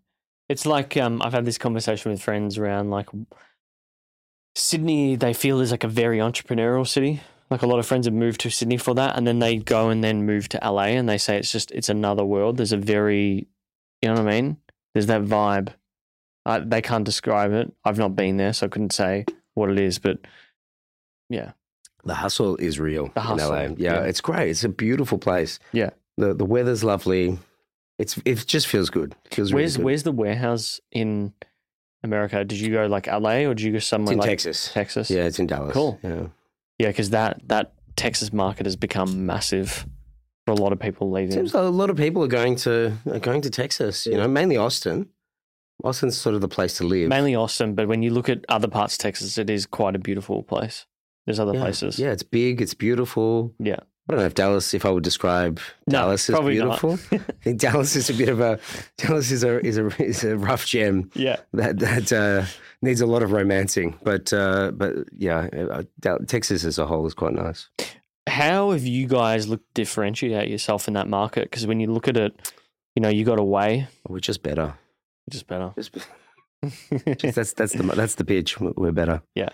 It's 0.48 0.66
like 0.66 0.96
um, 0.96 1.20
I've 1.22 1.32
had 1.32 1.44
this 1.44 1.58
conversation 1.58 2.10
with 2.10 2.22
friends 2.22 2.58
around 2.58 2.90
like 2.90 3.08
Sydney, 4.54 5.16
they 5.16 5.32
feel 5.32 5.60
is 5.60 5.70
like 5.70 5.84
a 5.84 5.88
very 5.88 6.18
entrepreneurial 6.18 6.86
city. 6.86 7.20
Like 7.50 7.62
a 7.62 7.66
lot 7.66 7.78
of 7.78 7.86
friends 7.86 8.06
have 8.06 8.14
moved 8.14 8.40
to 8.42 8.50
Sydney 8.50 8.76
for 8.76 8.94
that, 8.94 9.16
and 9.16 9.26
then 9.26 9.38
they 9.38 9.56
go 9.56 9.90
and 9.90 10.02
then 10.02 10.24
move 10.24 10.48
to 10.50 10.60
LA, 10.62 10.84
and 10.84 11.08
they 11.08 11.18
say 11.18 11.38
it's 11.38 11.52
just 11.52 11.70
it's 11.70 11.88
another 11.88 12.24
world. 12.24 12.56
There's 12.56 12.72
a 12.72 12.78
very, 12.78 13.46
you 14.00 14.08
know 14.08 14.14
what 14.14 14.26
I 14.26 14.40
mean? 14.40 14.56
There's 14.94 15.06
that 15.06 15.22
vibe. 15.22 15.74
Uh, 16.44 16.60
they 16.64 16.80
can't 16.82 17.04
describe 17.04 17.52
it. 17.52 17.72
I've 17.84 17.98
not 17.98 18.16
been 18.16 18.36
there, 18.36 18.52
so 18.52 18.66
I 18.66 18.68
couldn't 18.68 18.92
say 18.92 19.26
what 19.54 19.70
it 19.70 19.78
is. 19.78 19.98
But 19.98 20.18
yeah, 21.28 21.52
The 22.04 22.14
hustle 22.14 22.56
is 22.56 22.80
real 22.80 23.10
The 23.14 23.20
hustle. 23.20 23.54
Yeah, 23.54 23.74
yeah. 23.76 24.00
it's 24.04 24.20
great. 24.20 24.50
It's 24.50 24.64
a 24.64 24.68
beautiful 24.68 25.18
place. 25.18 25.58
Yeah. 25.72 25.90
the 26.16 26.34
the 26.34 26.44
weather's 26.44 26.82
lovely. 26.82 27.38
It's 27.98 28.18
it 28.24 28.44
just 28.46 28.66
feels 28.66 28.90
good. 28.90 29.14
It 29.26 29.34
feels 29.34 29.52
really 29.52 29.62
where's 29.62 29.76
good. 29.76 29.84
where's 29.84 30.02
the 30.02 30.12
warehouse 30.12 30.80
in 30.90 31.32
America? 32.02 32.44
Did 32.44 32.58
you 32.58 32.72
go 32.72 32.86
like 32.86 33.06
LA 33.06 33.44
or 33.44 33.54
did 33.54 33.60
you 33.62 33.72
go 33.72 33.76
It's 33.76 33.86
somewhere 33.86 34.14
in 34.14 34.18
like 34.18 34.28
Texas. 34.28 34.72
Texas? 34.72 35.10
Yeah, 35.10 35.24
it's 35.24 35.38
in 35.38 35.46
Dallas. 35.46 35.72
Cool. 35.72 35.98
Yeah. 36.02 36.26
Yeah, 36.78 36.88
because 36.88 37.10
that 37.10 37.40
that 37.48 37.74
Texas 37.96 38.32
market 38.32 38.66
has 38.66 38.76
become 38.76 39.24
massive 39.26 39.86
for 40.44 40.52
a 40.52 40.56
lot 40.56 40.72
of 40.72 40.80
people 40.80 41.10
leaving. 41.10 41.30
Seems 41.32 41.54
like 41.54 41.62
a 41.62 41.66
lot 41.68 41.90
of 41.90 41.96
people 41.96 42.24
are 42.24 42.28
going 42.28 42.56
to 42.56 42.94
are 43.06 43.20
going 43.20 43.42
to 43.42 43.50
Texas. 43.50 44.06
You 44.06 44.16
know, 44.16 44.26
mainly 44.26 44.56
Austin. 44.56 45.08
Austin's 45.84 46.16
sort 46.16 46.34
of 46.34 46.40
the 46.40 46.48
place 46.48 46.76
to 46.78 46.84
live. 46.84 47.08
Mainly 47.08 47.34
Austin, 47.34 47.74
but 47.74 47.88
when 47.88 48.02
you 48.02 48.10
look 48.10 48.28
at 48.28 48.44
other 48.48 48.68
parts 48.68 48.94
of 48.94 48.98
Texas, 48.98 49.36
it 49.36 49.50
is 49.50 49.66
quite 49.66 49.96
a 49.96 49.98
beautiful 49.98 50.42
place. 50.42 50.86
There's 51.26 51.38
other 51.40 51.54
yeah. 51.54 51.60
places. 51.60 51.98
Yeah, 51.98 52.10
it's 52.12 52.22
big. 52.22 52.60
It's 52.60 52.74
beautiful. 52.74 53.54
Yeah. 53.58 53.76
I 54.08 54.12
don't 54.14 54.20
know 54.20 54.26
if 54.26 54.34
Dallas. 54.34 54.74
If 54.74 54.84
I 54.84 54.90
would 54.90 55.04
describe 55.04 55.60
No, 55.86 55.98
Dallas 55.98 56.28
as 56.28 56.40
beautiful, 56.40 56.94
I 57.12 57.18
think 57.44 57.60
Dallas 57.60 57.94
is 57.94 58.10
a 58.10 58.14
bit 58.14 58.28
of 58.28 58.40
a 58.40 58.58
Dallas 58.98 59.30
is 59.30 59.44
a 59.44 59.64
is 59.64 59.78
a 59.78 59.86
is 60.02 60.24
a 60.24 60.36
rough 60.36 60.66
gem 60.66 61.10
Yeah. 61.14 61.36
that 61.52 61.78
that 61.78 62.12
uh, 62.12 62.44
needs 62.82 63.00
a 63.00 63.06
lot 63.06 63.22
of 63.22 63.30
romancing. 63.30 63.96
But 64.02 64.32
uh, 64.32 64.72
but 64.72 64.94
yeah, 65.16 65.46
uh, 66.04 66.18
Texas 66.26 66.64
as 66.64 66.78
a 66.78 66.86
whole 66.86 67.06
is 67.06 67.14
quite 67.14 67.32
nice. 67.34 67.68
How 68.28 68.72
have 68.72 68.84
you 68.84 69.06
guys 69.06 69.46
looked 69.48 69.72
differentiate 69.74 70.48
yourself 70.50 70.88
in 70.88 70.94
that 70.94 71.08
market? 71.08 71.44
Because 71.44 71.66
when 71.66 71.78
you 71.78 71.86
look 71.92 72.08
at 72.08 72.16
it, 72.16 72.52
you 72.96 73.02
know, 73.02 73.08
you 73.08 73.24
got 73.24 73.38
away, 73.38 73.86
We're 74.08 74.18
just 74.20 74.42
better. 74.42 74.74
which 75.26 75.36
is 75.36 75.42
better. 75.44 75.72
Just, 75.76 75.96
just 77.18 77.34
that's 77.36 77.52
that's 77.52 77.72
the 77.72 77.82
that's 77.84 78.16
the 78.16 78.24
pitch. 78.24 78.60
We're 78.60 78.90
better. 78.92 79.22
Yeah. 79.36 79.50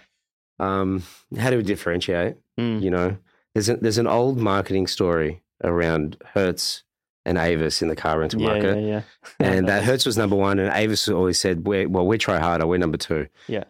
Um, 0.59 1.03
how 1.39 1.51
do 1.51 1.57
we 1.57 1.63
differentiate? 1.63 2.37
Mm, 2.59 2.83
You 2.83 2.91
know, 2.91 3.17
there's 3.55 3.69
a, 3.69 3.77
there's 3.77 3.99
an 3.99 4.07
old 4.07 4.39
marketing 4.39 4.87
story 4.87 5.43
around 5.65 6.17
Hertz 6.35 6.83
and 7.25 7.39
Avis 7.39 7.83
in 7.83 7.89
the 7.89 7.97
car 7.97 8.19
rental 8.19 8.41
yeah, 8.41 8.47
market, 8.47 8.83
yeah, 8.83 9.03
yeah. 9.41 9.47
and 9.47 9.69
that 9.69 9.83
Hertz 9.89 10.07
was 10.07 10.17
number 10.17 10.37
one, 10.37 10.59
and 10.59 10.73
Avis 10.75 11.09
always 11.09 11.39
said, 11.39 11.67
we're, 11.67 11.89
"Well, 11.89 12.07
we 12.07 12.19
try 12.19 12.39
harder. 12.39 12.67
We're 12.67 12.79
number 12.79 12.99
two. 12.99 13.29
Yeah. 13.47 13.65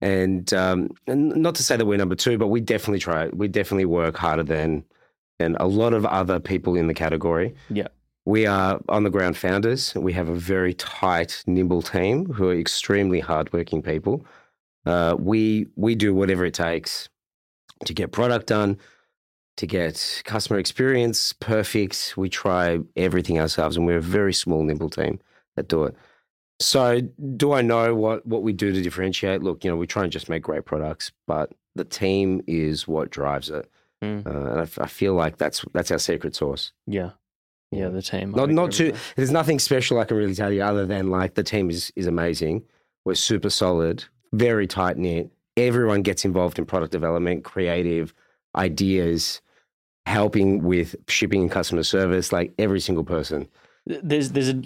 And 0.00 0.52
um, 0.52 0.90
and 1.06 1.34
not 1.36 1.54
to 1.56 1.62
say 1.62 1.76
that 1.76 1.86
we're 1.86 1.96
number 1.96 2.16
two, 2.16 2.36
but 2.36 2.48
we 2.48 2.60
definitely 2.60 2.98
try. 2.98 3.28
We 3.28 3.48
definitely 3.48 3.86
work 3.86 4.16
harder 4.16 4.42
than 4.42 4.84
than 5.38 5.56
a 5.60 5.66
lot 5.66 5.94
of 5.94 6.04
other 6.06 6.40
people 6.40 6.76
in 6.76 6.88
the 6.88 6.94
category. 6.94 7.54
Yeah. 7.70 7.88
We 8.26 8.46
are 8.46 8.80
on 8.88 9.04
the 9.04 9.10
ground 9.10 9.36
founders. 9.36 9.94
We 9.94 10.12
have 10.14 10.28
a 10.28 10.34
very 10.34 10.74
tight, 10.74 11.42
nimble 11.46 11.82
team 11.82 12.26
who 12.32 12.48
are 12.48 12.54
extremely 12.58 13.20
hardworking 13.20 13.82
people. 13.82 14.24
Uh, 14.86 15.16
we 15.18 15.66
we 15.76 15.94
do 15.94 16.14
whatever 16.14 16.44
it 16.44 16.54
takes 16.54 17.08
to 17.86 17.94
get 17.94 18.12
product 18.12 18.46
done, 18.46 18.78
to 19.56 19.66
get 19.66 20.22
customer 20.24 20.58
experience 20.58 21.32
perfect. 21.32 22.14
We 22.16 22.28
try 22.28 22.78
everything 22.96 23.38
ourselves, 23.40 23.76
and 23.76 23.86
we're 23.86 23.98
a 23.98 24.02
very 24.02 24.34
small, 24.34 24.62
nimble 24.62 24.90
team 24.90 25.20
that 25.56 25.68
do 25.68 25.84
it. 25.84 25.94
So, 26.60 27.00
do 27.36 27.52
I 27.52 27.62
know 27.62 27.94
what 27.94 28.26
what 28.26 28.42
we 28.42 28.52
do 28.52 28.72
to 28.72 28.80
differentiate? 28.82 29.42
Look, 29.42 29.64
you 29.64 29.70
know, 29.70 29.76
we 29.76 29.86
try 29.86 30.04
and 30.04 30.12
just 30.12 30.28
make 30.28 30.42
great 30.42 30.64
products, 30.64 31.10
but 31.26 31.52
the 31.74 31.84
team 31.84 32.42
is 32.46 32.86
what 32.86 33.10
drives 33.10 33.50
it, 33.50 33.68
Mm. 34.02 34.26
uh, 34.26 34.50
and 34.50 34.60
I, 34.60 34.84
I 34.84 34.86
feel 34.86 35.14
like 35.14 35.38
that's 35.38 35.64
that's 35.72 35.90
our 35.90 35.98
secret 35.98 36.34
sauce. 36.36 36.72
yeah. 36.86 37.10
Yeah, 37.72 37.88
the 37.88 38.02
team. 38.02 38.30
Not 38.30 38.50
not 38.50 38.70
too. 38.70 38.92
There's 39.16 39.32
nothing 39.32 39.58
special 39.58 39.98
I 39.98 40.04
can 40.04 40.16
really 40.16 40.34
tell 40.36 40.52
you 40.52 40.62
other 40.62 40.86
than 40.86 41.10
like 41.10 41.34
the 41.34 41.42
team 41.42 41.70
is 41.70 41.90
is 41.96 42.06
amazing. 42.06 42.62
We're 43.04 43.16
super 43.16 43.50
solid, 43.50 44.04
very 44.38 44.66
tight 44.66 44.96
knit. 44.96 45.30
Everyone 45.56 46.02
gets 46.02 46.24
involved 46.24 46.58
in 46.58 46.66
product 46.66 46.92
development, 46.92 47.44
creative 47.44 48.12
ideas, 48.56 49.40
helping 50.06 50.62
with 50.62 50.96
shipping 51.08 51.42
and 51.42 51.50
customer 51.50 51.82
service. 51.82 52.32
Like 52.32 52.52
every 52.58 52.80
single 52.80 53.04
person. 53.04 53.48
There's 53.86 54.30
there's 54.32 54.48
a 54.48 54.62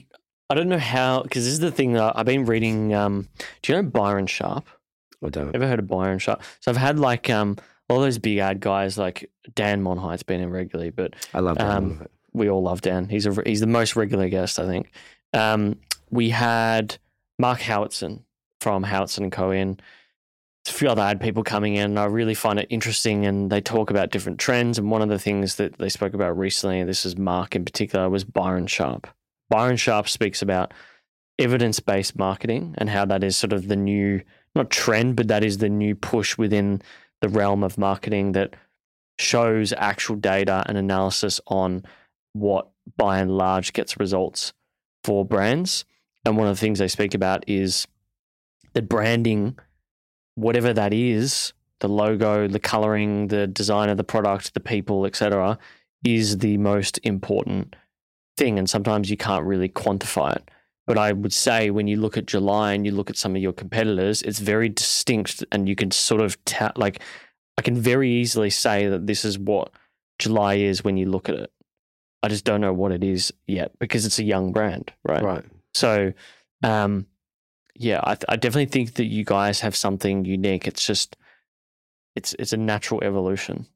I 0.50 0.54
don't 0.54 0.68
know 0.68 0.78
how 0.78 1.22
because 1.22 1.44
this 1.44 1.52
is 1.52 1.60
the 1.60 1.70
thing 1.70 1.92
that 1.92 2.16
I've 2.16 2.26
been 2.26 2.46
reading. 2.46 2.94
Um, 2.94 3.28
do 3.62 3.72
you 3.72 3.82
know 3.82 3.88
Byron 3.88 4.26
Sharp? 4.26 4.66
I 5.25 5.28
don't. 5.28 5.54
Ever 5.54 5.66
heard 5.66 5.78
of 5.78 5.87
Byron 5.87 6.18
Sharp? 6.18 6.42
So 6.60 6.70
I've 6.70 6.76
had 6.76 6.98
like 6.98 7.28
um 7.28 7.56
all 7.88 8.00
those 8.00 8.18
big 8.18 8.38
ad 8.38 8.60
guys 8.60 8.96
like 8.96 9.30
Dan 9.54 9.82
Monheit's 9.82 10.22
been 10.22 10.40
in 10.40 10.50
regularly, 10.50 10.90
but 10.90 11.14
I 11.34 11.40
love 11.40 11.58
that. 11.58 11.66
Um, 11.70 12.06
we 12.32 12.48
all 12.48 12.62
love 12.62 12.80
Dan. 12.80 13.08
He's 13.08 13.26
a 13.26 13.42
he's 13.44 13.60
the 13.60 13.66
most 13.66 13.96
regular 13.96 14.28
guest, 14.28 14.58
I 14.58 14.66
think. 14.66 14.90
Um, 15.34 15.78
we 16.10 16.30
had 16.30 16.96
Mark 17.38 17.60
Howatson 17.60 18.22
from 18.61 18.85
Howatson 18.85 19.19
and 19.25 19.33
Co. 19.33 19.50
in. 19.50 19.79
A 20.67 20.71
few 20.71 20.88
other 20.88 21.03
ad 21.03 21.21
people 21.21 21.43
coming 21.43 21.77
in. 21.77 21.97
I 21.97 22.05
really 22.05 22.35
find 22.35 22.59
it 22.59 22.67
interesting, 22.69 23.25
and 23.25 23.50
they 23.50 23.61
talk 23.61 23.91
about 23.91 24.11
different 24.11 24.38
trends. 24.38 24.79
And 24.79 24.91
one 24.91 25.00
of 25.00 25.09
the 25.09 25.19
things 25.19 25.57
that 25.57 25.79
they 25.79 25.88
spoke 25.88 26.12
about 26.12 26.37
recently, 26.37 26.81
and 26.81 26.88
this 26.88 27.07
is 27.07 27.17
Mark 27.17 27.57
in 27.57 27.65
particular, 27.65 28.11
was 28.11 28.25
Byron 28.25 28.67
Sharp. 28.67 29.07
Byron 29.49 29.77
Sharp 29.77 30.09
speaks 30.09 30.43
about 30.43 30.75
evidence 31.38 31.81
based 31.81 32.19
marketing 32.19 32.75
and 32.79 32.91
how 32.91 33.05
that 33.07 33.25
is 33.25 33.37
sort 33.37 33.53
of 33.53 33.69
the 33.69 33.77
new 33.77 34.21
not 34.55 34.71
trend, 34.71 35.17
but 35.17 35.29
that 35.29 35.45
is 35.45 35.59
the 35.59 35.69
new 35.69 35.95
push 35.95 36.37
within 36.37 36.83
the 37.21 37.29
realm 37.29 37.62
of 37.62 37.79
marketing 37.79 38.33
that 38.33 38.55
shows 39.19 39.73
actual 39.77 40.17
data 40.17 40.65
and 40.67 40.77
analysis 40.77 41.41
on 41.47 41.83
what 42.33 42.69
by 42.97 43.19
and 43.19 43.31
large 43.37 43.73
gets 43.73 43.99
results 43.99 44.53
for 45.05 45.25
brands. 45.25 45.85
And 46.25 46.37
one 46.37 46.47
of 46.47 46.57
the 46.57 46.61
things 46.61 46.79
they 46.79 46.88
speak 46.88 47.15
about 47.15 47.45
is 47.49 47.87
that 48.78 48.88
branding, 48.88 49.58
whatever 50.37 50.73
that 50.73 50.94
is, 50.94 51.52
the 51.80 51.88
logo, 51.88 52.47
the 52.47 52.61
coloring, 52.61 53.26
the 53.26 53.49
design 53.49 53.88
of 53.88 53.97
the 53.97 54.04
product, 54.04 54.54
the 54.54 54.61
people, 54.61 55.04
etc., 55.04 55.58
is 56.04 56.38
the 56.38 56.56
most 56.58 57.00
important 57.02 57.75
thing. 58.37 58.56
And 58.56 58.70
sometimes 58.70 59.11
you 59.11 59.16
can't 59.16 59.44
really 59.44 59.68
quantify 59.68 60.37
it. 60.37 60.49
But 60.87 60.97
I 60.97 61.12
would 61.12 61.32
say 61.32 61.70
when 61.70 61.88
you 61.88 62.00
look 62.00 62.16
at 62.16 62.26
July 62.26 62.73
and 62.73 62.87
you 62.87 62.92
look 62.92 63.11
at 63.11 63.16
some 63.16 63.35
of 63.35 63.42
your 63.42 63.52
competitors, 63.52 64.23
it's 64.23 64.38
very 64.38 64.68
distinct, 64.68 65.44
and 65.50 65.68
you 65.68 65.75
can 65.75 65.90
sort 65.90 66.23
of 66.23 66.42
ta- 66.44 66.73
like 66.76 67.02
I 67.58 67.62
can 67.62 67.75
very 67.75 68.11
easily 68.11 68.49
say 68.49 68.87
that 68.87 69.08
this 69.08 69.25
is 69.25 69.38
what 69.38 69.70
July 70.20 70.54
is 70.54 70.85
when 70.85 70.97
you 70.97 71.11
look 71.11 71.28
at 71.28 71.35
it. 71.35 71.52
I 72.23 72.28
just 72.28 72.44
don't 72.44 72.61
know 72.61 72.73
what 72.73 72.92
it 72.92 73.02
is 73.02 73.32
yet 73.49 73.73
because 73.80 74.06
it's 74.06 74.20
a 74.20 74.25
young 74.25 74.52
brand, 74.52 74.92
right? 75.04 75.23
Right. 75.23 75.44
So, 75.75 76.12
um, 76.62 77.06
yeah, 77.78 78.00
I, 78.04 78.16
I 78.28 78.37
definitely 78.37 78.66
think 78.66 78.94
that 78.94 79.06
you 79.06 79.25
guys 79.25 79.61
have 79.61 79.75
something 79.75 80.25
unique. 80.25 80.66
It's 80.66 80.85
just, 80.85 81.16
it's 82.16 82.35
it's 82.38 82.52
a 82.52 82.56
natural 82.56 83.02
evolution. 83.02 83.66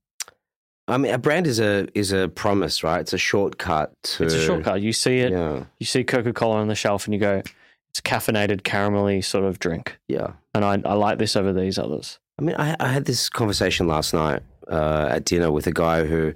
I 0.88 0.99
mean, 0.99 1.14
a 1.14 1.18
brand 1.18 1.47
is 1.47 1.61
a 1.61 1.87
is 1.94 2.12
a 2.12 2.28
promise, 2.28 2.82
right? 2.82 3.00
It's 3.00 3.12
a 3.12 3.18
shortcut 3.18 3.92
to. 4.02 4.25
It's 4.25 4.35
a 4.35 4.42
shortcut. 4.42 4.82
You 4.82 4.92
see 4.92 5.21
it, 5.21 5.32
Yeah, 5.32 5.64
you 5.78 5.87
see 5.87 6.04
Coca 6.04 6.32
Cola 6.32 6.56
on 6.56 6.68
the 6.68 6.75
shelf, 6.75 7.06
and 7.06 7.14
you 7.14 7.21
go, 7.21 7.42
it's 7.90 8.00
a 8.00 8.02
caffeinated, 8.02 8.62
caramelly 8.62 9.25
sort 9.25 9.44
of 9.44 9.59
drink, 9.59 9.99
yeah. 10.09 10.32
and 10.54 10.64
I 10.64 10.82
I 10.85 10.94
like 10.94 11.18
this 11.18 11.37
over 11.37 11.52
these 11.52 11.78
others. 11.78 12.18
I 12.38 12.42
mean, 12.42 12.56
I, 12.56 12.75
I 12.80 12.88
had 12.88 13.04
this 13.04 13.28
conversation 13.28 13.87
last 13.87 14.12
night 14.12 14.42
uh, 14.68 15.09
at 15.11 15.25
dinner 15.25 15.52
with 15.52 15.66
a 15.66 15.73
guy 15.73 16.04
who 16.04 16.35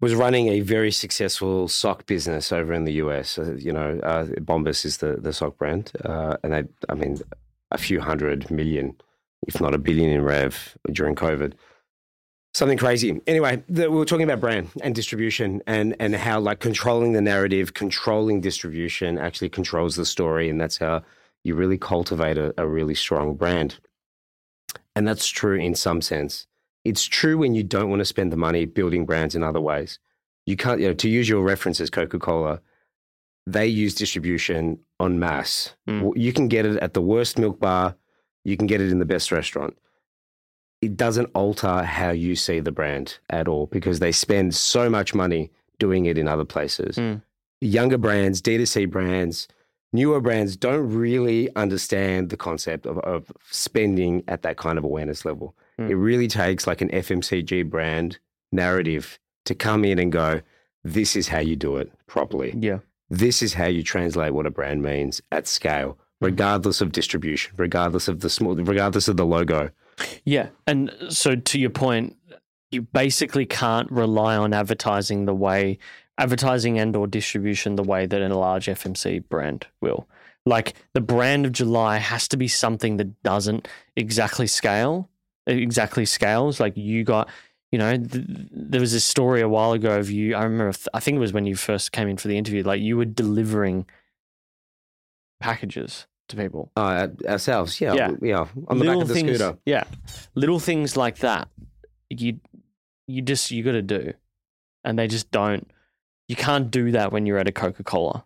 was 0.00 0.14
running 0.14 0.48
a 0.48 0.60
very 0.60 0.90
successful 0.90 1.68
sock 1.68 2.06
business 2.06 2.52
over 2.52 2.72
in 2.72 2.84
the 2.84 2.94
US. 2.94 3.38
Uh, 3.38 3.54
you 3.58 3.72
know, 3.72 3.98
uh, 4.02 4.26
Bombas 4.40 4.84
is 4.84 4.98
the, 4.98 5.16
the 5.16 5.32
sock 5.32 5.56
brand. 5.56 5.92
Uh, 6.04 6.36
and 6.42 6.52
they, 6.52 6.64
I 6.88 6.94
mean, 6.94 7.18
a 7.70 7.78
few 7.78 8.00
hundred 8.00 8.50
million, 8.50 8.96
if 9.46 9.60
not 9.60 9.74
a 9.74 9.78
billion 9.78 10.10
in 10.10 10.22
rev 10.22 10.76
during 10.92 11.14
COVID. 11.14 11.54
Something 12.54 12.78
crazy. 12.78 13.20
Anyway, 13.26 13.64
the, 13.68 13.90
we 13.90 13.96
were 13.96 14.04
talking 14.04 14.24
about 14.24 14.40
brand 14.40 14.70
and 14.80 14.94
distribution 14.94 15.60
and, 15.66 15.96
and 15.98 16.14
how 16.14 16.38
like 16.38 16.60
controlling 16.60 17.12
the 17.12 17.20
narrative, 17.20 17.74
controlling 17.74 18.40
distribution 18.40 19.18
actually 19.18 19.48
controls 19.48 19.96
the 19.96 20.04
story. 20.04 20.48
And 20.48 20.60
that's 20.60 20.78
how 20.78 21.02
you 21.42 21.54
really 21.56 21.78
cultivate 21.78 22.38
a, 22.38 22.54
a 22.56 22.66
really 22.66 22.94
strong 22.94 23.34
brand. 23.34 23.80
And 24.94 25.08
that's 25.08 25.26
true 25.26 25.56
in 25.56 25.74
some 25.74 26.00
sense. 26.00 26.46
It's 26.84 27.04
true 27.04 27.38
when 27.38 27.54
you 27.54 27.62
don't 27.62 27.88
want 27.88 28.00
to 28.00 28.04
spend 28.04 28.30
the 28.32 28.36
money 28.36 28.66
building 28.66 29.06
brands 29.06 29.34
in 29.34 29.42
other 29.42 29.60
ways. 29.60 29.98
You 30.46 30.56
can't, 30.56 30.80
you 30.80 30.88
know, 30.88 30.94
to 30.94 31.08
use 31.08 31.28
your 31.28 31.42
references, 31.42 31.88
Coca 31.88 32.18
Cola, 32.18 32.60
they 33.46 33.66
use 33.66 33.94
distribution 33.94 34.78
en 35.00 35.18
masse. 35.18 35.74
Mm. 35.88 36.12
You 36.16 36.32
can 36.32 36.48
get 36.48 36.66
it 36.66 36.76
at 36.78 36.94
the 36.94 37.02
worst 37.02 37.38
milk 37.38 37.58
bar, 37.58 37.94
you 38.44 38.56
can 38.56 38.66
get 38.66 38.80
it 38.80 38.90
in 38.90 38.98
the 38.98 39.04
best 39.04 39.32
restaurant. 39.32 39.76
It 40.82 40.96
doesn't 40.96 41.30
alter 41.34 41.82
how 41.82 42.10
you 42.10 42.36
see 42.36 42.60
the 42.60 42.72
brand 42.72 43.18
at 43.30 43.48
all 43.48 43.66
because 43.66 44.00
they 44.00 44.12
spend 44.12 44.54
so 44.54 44.90
much 44.90 45.14
money 45.14 45.50
doing 45.78 46.04
it 46.06 46.18
in 46.18 46.28
other 46.28 46.44
places. 46.44 46.96
Mm. 46.96 47.22
Younger 47.60 47.98
brands, 47.98 48.42
D2C 48.42 48.90
brands, 48.90 49.48
newer 49.94 50.20
brands 50.20 50.56
don't 50.56 50.92
really 50.92 51.54
understand 51.56 52.28
the 52.28 52.36
concept 52.36 52.84
of, 52.84 52.98
of 52.98 53.32
spending 53.50 54.22
at 54.28 54.42
that 54.42 54.58
kind 54.58 54.76
of 54.76 54.84
awareness 54.84 55.24
level. 55.24 55.54
Mm. 55.78 55.90
It 55.90 55.96
really 55.96 56.28
takes 56.28 56.66
like 56.66 56.80
an 56.80 56.88
FMCG 56.90 57.68
brand 57.68 58.18
narrative 58.52 59.18
to 59.44 59.54
come 59.54 59.84
in 59.84 59.98
and 59.98 60.12
go, 60.12 60.40
this 60.82 61.16
is 61.16 61.28
how 61.28 61.40
you 61.40 61.56
do 61.56 61.76
it 61.76 61.92
properly. 62.06 62.54
Yeah, 62.58 62.78
This 63.10 63.42
is 63.42 63.54
how 63.54 63.66
you 63.66 63.82
translate 63.82 64.34
what 64.34 64.46
a 64.46 64.50
brand 64.50 64.82
means 64.82 65.20
at 65.32 65.46
scale, 65.46 65.98
regardless 66.20 66.80
of 66.80 66.92
distribution, 66.92 67.54
regardless 67.56 68.08
of 68.08 68.20
the 68.20 68.30
small, 68.30 68.54
regardless 68.54 69.08
of 69.08 69.16
the 69.16 69.26
logo. 69.26 69.70
yeah. 70.24 70.48
And 70.66 70.92
so 71.08 71.36
to 71.36 71.58
your 71.58 71.70
point, 71.70 72.16
you 72.70 72.82
basically 72.82 73.46
can't 73.46 73.90
rely 73.90 74.36
on 74.36 74.52
advertising 74.52 75.26
the 75.26 75.34
way 75.34 75.78
advertising 76.18 76.78
and 76.78 76.94
or 76.94 77.06
distribution 77.06 77.76
the 77.76 77.82
way 77.82 78.06
that 78.06 78.22
a 78.22 78.36
large 78.36 78.66
FMC 78.66 79.28
brand 79.28 79.66
will. 79.80 80.08
Like 80.46 80.74
the 80.92 81.00
brand 81.00 81.46
of 81.46 81.52
July 81.52 81.96
has 81.98 82.28
to 82.28 82.36
be 82.36 82.48
something 82.48 82.98
that 82.98 83.22
doesn't 83.22 83.66
exactly 83.96 84.46
scale, 84.46 85.08
exactly 85.46 86.04
scales. 86.06 86.60
Like 86.60 86.76
you 86.76 87.04
got, 87.04 87.28
you 87.72 87.78
know, 87.78 87.96
th- 87.96 88.24
there 88.50 88.80
was 88.80 88.92
this 88.92 89.04
story 89.04 89.40
a 89.40 89.48
while 89.48 89.72
ago 89.72 89.98
of 89.98 90.10
you. 90.10 90.34
I 90.34 90.44
remember, 90.44 90.76
I 90.92 91.00
think 91.00 91.16
it 91.16 91.20
was 91.20 91.32
when 91.32 91.46
you 91.46 91.56
first 91.56 91.92
came 91.92 92.08
in 92.08 92.16
for 92.16 92.28
the 92.28 92.38
interview. 92.38 92.62
Like 92.62 92.80
you 92.80 92.96
were 92.96 93.04
delivering 93.04 93.86
packages 95.40 96.06
to 96.28 96.36
people. 96.36 96.70
Uh, 96.76 97.08
ourselves, 97.26 97.80
yeah, 97.80 97.94
Yeah. 97.94 98.10
yeah, 98.22 98.46
on 98.68 98.78
the 98.78 98.84
back 98.84 98.96
of 99.02 99.08
the 99.08 99.14
things, 99.14 99.36
scooter. 99.38 99.58
Yeah, 99.66 99.84
little 100.34 100.58
things 100.58 100.96
like 100.96 101.18
that. 101.18 101.48
You 102.10 102.40
you 103.06 103.22
just 103.22 103.50
you 103.50 103.62
got 103.62 103.72
to 103.72 103.82
do, 103.82 104.14
and 104.84 104.98
they 104.98 105.08
just 105.08 105.30
don't. 105.30 105.70
You 106.28 106.36
can't 106.36 106.70
do 106.70 106.92
that 106.92 107.12
when 107.12 107.26
you're 107.26 107.38
at 107.38 107.48
a 107.48 107.52
Coca 107.52 107.82
Cola. 107.84 108.24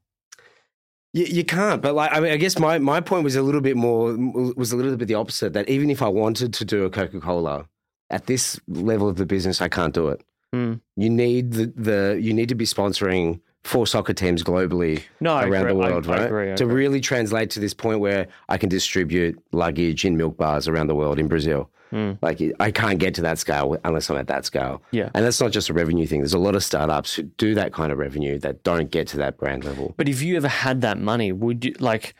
You, 1.18 1.24
you 1.24 1.44
can't, 1.44 1.83
but 1.83 1.94
like 1.94 2.11
I 2.12 2.20
mean, 2.20 2.33
I 2.33 2.37
guess 2.37 2.59
my, 2.59 2.78
my 2.78 3.00
point 3.00 3.24
was 3.24 3.35
a 3.35 3.42
little 3.42 3.61
bit 3.61 3.76
more 3.76 4.16
was 4.57 4.70
a 4.72 4.76
little 4.76 4.96
bit 4.96 5.09
the 5.09 5.14
opposite. 5.14 5.52
That 5.52 5.68
even 5.68 5.90
if 5.90 6.00
I 6.00 6.09
wanted 6.09 6.52
to 6.54 6.64
do 6.64 6.85
a 6.85 6.90
Coca 6.90 7.20
Cola 7.20 7.66
at 8.09 8.26
this 8.26 8.61
level 8.68 9.09
of 9.09 9.16
the 9.16 9.26
business, 9.26 9.61
I 9.61 9.68
can't 9.68 9.92
do 9.92 10.09
it. 10.09 10.22
Mm. 10.54 10.81
You 10.96 11.11
need 11.11 11.52
the, 11.52 11.66
the 11.88 12.18
you 12.20 12.33
need 12.33 12.48
to 12.50 12.54
be 12.54 12.64
sponsoring 12.64 13.40
four 13.64 13.87
soccer 13.87 14.14
teams 14.14 14.44
globally 14.44 15.02
No, 15.20 15.37
around 15.38 15.66
the 15.66 15.74
world, 15.74 16.07
I, 16.09 16.11
right? 16.16 16.26
agree, 16.26 16.52
I 16.52 16.54
to 16.54 16.64
agree. 16.64 16.85
really 16.85 17.00
translate 17.00 17.50
to 17.50 17.61
this 17.61 17.74
point 17.74 17.98
where 18.00 18.28
I 18.48 18.57
can 18.57 18.68
distribute 18.68 19.42
luggage 19.52 20.04
in 20.04 20.16
milk 20.16 20.37
bars 20.37 20.68
around 20.68 20.87
the 20.87 20.94
world 20.94 21.18
in 21.18 21.26
Brazil. 21.26 21.68
Mm. 21.92 22.18
Like 22.20 22.40
I 22.61 22.70
can't 22.70 22.98
get 22.98 23.14
to 23.14 23.22
that 23.22 23.38
scale 23.38 23.77
unless 23.85 24.11
I'm 24.11 24.16
at 24.16 24.27
that 24.27 24.44
scale. 24.44 24.83
Yeah. 24.90 25.11
And 25.14 25.24
that's 25.24 25.40
not 25.40 25.53
just 25.53 25.68
a 25.68 25.74
revenue 25.74 26.07
thing. 26.07 26.20
There's 26.20 26.35
a 26.35 26.38
lot 26.38 26.55
of 26.55 26.64
startups 26.64 27.14
who 27.14 27.22
do 27.22 27.55
that 27.55 27.72
kind 27.72 27.92
of 27.92 27.98
revenue 27.98 28.38
that 28.38 28.62
don't 28.62 28.90
get 28.90 29.07
to 29.09 29.16
that 29.18 29.38
brand 29.38 29.64
level. 29.64 29.94
But 29.96 30.09
if 30.09 30.22
you 30.22 30.37
ever 30.37 30.48
had 30.48 30.81
that 30.83 30.98
money, 30.98 31.33
would 31.33 31.64
you 31.64 31.74
like? 31.79 32.14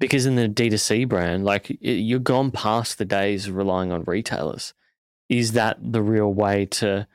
Because 0.00 0.26
in 0.26 0.34
the 0.34 0.48
D2C 0.48 1.08
brand, 1.08 1.44
like 1.44 1.76
you're 1.80 2.18
gone 2.18 2.50
past 2.50 2.98
the 2.98 3.04
days 3.04 3.46
of 3.46 3.56
relying 3.56 3.92
on 3.92 4.04
retailers. 4.04 4.74
Is 5.28 5.52
that 5.52 5.78
the 5.80 6.02
real 6.02 6.32
way 6.32 6.66
to 6.66 7.06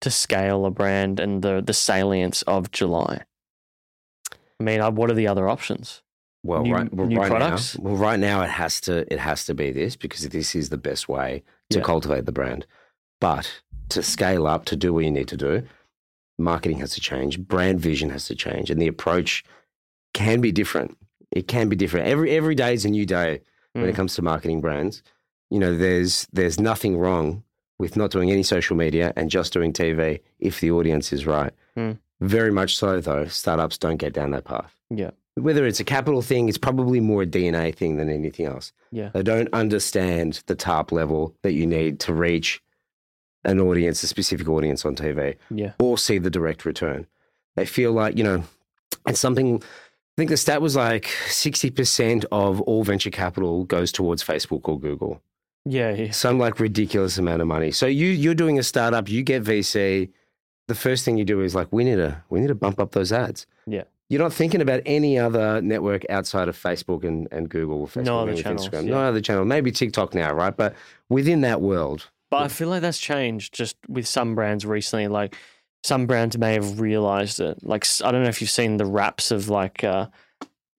to 0.00 0.10
scale 0.10 0.66
a 0.66 0.70
brand 0.70 1.20
and 1.20 1.42
the 1.42 1.62
the 1.64 1.74
salience 1.74 2.42
of 2.42 2.70
July? 2.70 3.24
I 4.60 4.62
mean, 4.62 4.80
uh, 4.80 4.90
what 4.90 5.10
are 5.10 5.14
the 5.14 5.28
other 5.28 5.48
options? 5.48 6.02
Well, 6.44 6.62
New- 6.62 6.74
right, 6.74 6.92
well, 6.94 7.06
new 7.06 7.16
right 7.18 7.30
products? 7.30 7.76
now, 7.78 7.84
well, 7.84 7.96
right 7.96 8.20
now 8.20 8.42
it 8.42 8.50
has 8.50 8.80
to 8.82 9.10
it 9.12 9.18
has 9.18 9.44
to 9.46 9.54
be 9.54 9.72
this 9.72 9.96
because 9.96 10.28
this 10.28 10.54
is 10.54 10.68
the 10.68 10.76
best 10.76 11.08
way 11.08 11.42
to 11.70 11.78
Yeah. 11.78 11.84
cultivate 11.84 12.26
the 12.26 12.32
brand. 12.32 12.66
But 13.20 13.50
to 13.88 14.02
scale 14.02 14.46
up, 14.46 14.64
to 14.66 14.76
do 14.76 14.92
what 14.92 15.04
you 15.04 15.10
need 15.10 15.28
to 15.28 15.36
do, 15.38 15.62
marketing 16.38 16.78
has 16.80 16.92
to 16.94 17.00
change, 17.00 17.38
brand 17.40 17.80
vision 17.80 18.10
has 18.10 18.26
to 18.26 18.34
change, 18.34 18.70
and 18.70 18.80
the 18.80 18.88
approach 18.88 19.42
can 20.12 20.40
be 20.40 20.52
different. 20.52 20.96
It 21.32 21.48
can 21.48 21.68
be 21.68 21.76
different. 21.76 22.06
Every 22.06 22.30
every 22.30 22.54
day 22.54 22.74
is 22.74 22.84
a 22.84 22.90
new 22.90 23.06
day 23.06 23.40
when 23.72 23.86
it 23.88 23.92
Mm. 23.92 23.96
comes 23.96 24.14
to 24.16 24.22
marketing 24.22 24.60
brands. 24.60 25.02
You 25.50 25.58
know, 25.58 25.76
there's 25.76 26.26
there's 26.32 26.60
nothing 26.60 26.98
wrong 26.98 27.42
with 27.78 27.96
not 27.96 28.10
doing 28.10 28.30
any 28.30 28.42
social 28.42 28.76
media 28.76 29.12
and 29.16 29.30
just 29.30 29.52
doing 29.52 29.72
TV 29.72 30.20
if 30.38 30.60
the 30.60 30.70
audience 30.70 31.12
is 31.12 31.26
right. 31.26 31.52
Mm. 31.76 31.98
Very 32.20 32.52
much 32.52 32.76
so, 32.76 33.00
though. 33.00 33.26
Startups 33.26 33.78
don't 33.78 33.96
get 33.96 34.12
down 34.12 34.30
that 34.30 34.44
path 34.44 34.72
Yeah, 34.90 35.10
whether 35.36 35.66
it's 35.66 35.80
a 35.80 35.84
capital 35.84 36.22
thing, 36.22 36.48
it's 36.48 36.58
probably 36.58 37.00
more 37.00 37.22
a 37.22 37.26
DNA 37.26 37.74
thing 37.74 37.96
than 37.96 38.08
anything 38.08 38.46
else. 38.46 38.72
yeah, 38.92 39.10
They 39.12 39.22
don't 39.22 39.52
understand 39.52 40.42
the 40.46 40.54
top 40.54 40.92
level 40.92 41.34
that 41.42 41.52
you 41.52 41.66
need 41.66 42.00
to 42.00 42.12
reach 42.12 42.62
an 43.44 43.60
audience, 43.60 44.02
a 44.02 44.06
specific 44.06 44.48
audience 44.48 44.84
on 44.84 44.94
TV, 44.96 45.36
yeah. 45.50 45.72
or 45.78 45.98
see 45.98 46.18
the 46.18 46.30
direct 46.30 46.64
return. 46.64 47.06
They 47.56 47.66
feel 47.66 47.92
like, 47.92 48.16
you 48.16 48.24
know, 48.24 48.44
it's 49.06 49.20
something. 49.20 49.56
I 49.62 50.16
think 50.16 50.30
the 50.30 50.36
stat 50.36 50.62
was 50.62 50.76
like 50.76 51.06
60% 51.26 52.24
of 52.30 52.60
all 52.62 52.84
venture 52.84 53.10
capital 53.10 53.64
goes 53.64 53.90
towards 53.90 54.22
Facebook 54.22 54.68
or 54.68 54.78
Google. 54.78 55.20
Yeah, 55.64 55.90
yeah. 55.90 56.10
Some 56.12 56.38
like 56.38 56.60
ridiculous 56.60 57.18
amount 57.18 57.42
of 57.42 57.48
money. 57.48 57.72
So 57.72 57.86
you 57.86 58.06
you're 58.06 58.34
doing 58.34 58.58
a 58.58 58.62
startup, 58.62 59.08
you 59.08 59.22
get 59.22 59.42
VC. 59.44 60.10
The 60.68 60.74
first 60.74 61.04
thing 61.04 61.18
you 61.18 61.24
do 61.24 61.40
is 61.40 61.54
like 61.54 61.68
we 61.72 61.84
need 61.84 61.96
to 61.96 62.22
we 62.28 62.40
need 62.40 62.48
to 62.48 62.54
bump 62.54 62.78
up 62.78 62.92
those 62.92 63.12
ads. 63.12 63.46
Yeah. 63.66 63.84
You're 64.14 64.22
not 64.22 64.32
thinking 64.32 64.60
about 64.60 64.80
any 64.86 65.18
other 65.18 65.60
network 65.60 66.08
outside 66.08 66.46
of 66.48 66.56
Facebook 66.56 67.02
and, 67.02 67.26
and 67.32 67.48
Google, 67.48 67.88
Facebook 67.88 68.04
No 68.04 68.20
other 68.20 68.36
channels, 68.36 68.68
Instagram. 68.68 68.84
yeah. 68.84 68.90
No 68.92 68.98
other 69.00 69.20
channel. 69.20 69.44
Maybe 69.44 69.72
TikTok 69.72 70.14
now, 70.14 70.32
right? 70.32 70.56
But 70.56 70.76
within 71.08 71.40
that 71.40 71.60
world, 71.60 72.08
But 72.30 72.42
I 72.44 72.48
feel 72.48 72.68
like 72.68 72.80
that's 72.82 73.00
changed 73.00 73.52
just 73.52 73.76
with 73.88 74.06
some 74.06 74.36
brands 74.36 74.64
recently. 74.64 75.08
Like 75.08 75.34
some 75.82 76.06
brands 76.06 76.38
may 76.38 76.52
have 76.54 76.78
realized 76.78 77.40
it. 77.40 77.58
Like 77.64 77.84
I 78.04 78.12
don't 78.12 78.22
know 78.22 78.28
if 78.28 78.40
you've 78.40 78.50
seen 78.50 78.76
the 78.76 78.86
wraps 78.86 79.32
of 79.32 79.48
like 79.48 79.82
uh, 79.82 80.06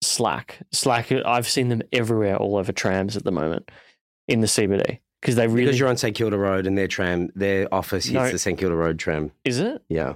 Slack. 0.01 0.59
Slack, 0.71 1.11
uh, 1.11 1.21
I've 1.25 1.47
seen 1.49 1.67
them 1.69 1.81
everywhere, 1.91 2.37
all 2.37 2.55
over 2.57 2.71
trams 2.71 3.17
at 3.17 3.23
the 3.25 3.31
moment 3.31 3.69
in 4.29 4.39
the 4.41 4.47
CBD 4.47 4.99
because 5.21 5.35
they 5.35 5.47
really 5.47 5.65
because 5.65 5.79
you're 5.79 5.89
on 5.89 5.97
St 5.97 6.15
Kilda 6.15 6.37
Road 6.37 6.67
and 6.67 6.77
their 6.77 6.87
tram, 6.87 7.29
their 7.35 7.73
office 7.73 8.05
hits 8.05 8.13
No. 8.13 8.31
the 8.31 8.39
St 8.39 8.57
Kilda 8.57 8.75
Road 8.75 8.97
tram. 8.99 9.31
is 9.43 9.59
it? 9.59 9.81
Yeah, 9.89 10.13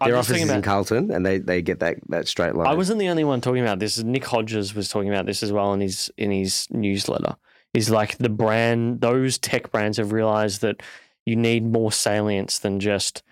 I, 0.00 0.06
their 0.06 0.16
office 0.16 0.36
is 0.40 0.50
in. 0.50 0.62
Carlton, 0.62 1.10
and 1.10 1.24
they, 1.24 1.38
they 1.38 1.62
get 1.62 1.80
that, 1.80 1.96
that 2.08 2.28
straight 2.28 2.54
line. 2.54 2.66
I 2.66 2.74
wasn't 2.74 2.98
the 2.98 3.08
only 3.08 3.24
one 3.24 3.40
talking 3.40 3.62
about 3.62 3.78
this. 3.78 3.98
Nick 4.02 4.24
Hodges 4.24 4.74
was 4.74 4.88
talking 4.88 5.08
about 5.08 5.26
this 5.26 5.42
as 5.42 5.52
well 5.52 5.72
in 5.72 5.80
his 5.80 6.10
in 6.16 6.30
his 6.30 6.66
newsletter. 6.70 7.36
Is 7.74 7.90
like 7.90 8.18
the 8.18 8.28
brand; 8.28 9.00
those 9.00 9.38
tech 9.38 9.70
brands 9.70 9.98
have 9.98 10.12
realized 10.12 10.62
that 10.62 10.82
you 11.26 11.36
need 11.36 11.64
more 11.64 11.92
salience 11.92 12.58
than 12.58 12.80
just 12.80 13.22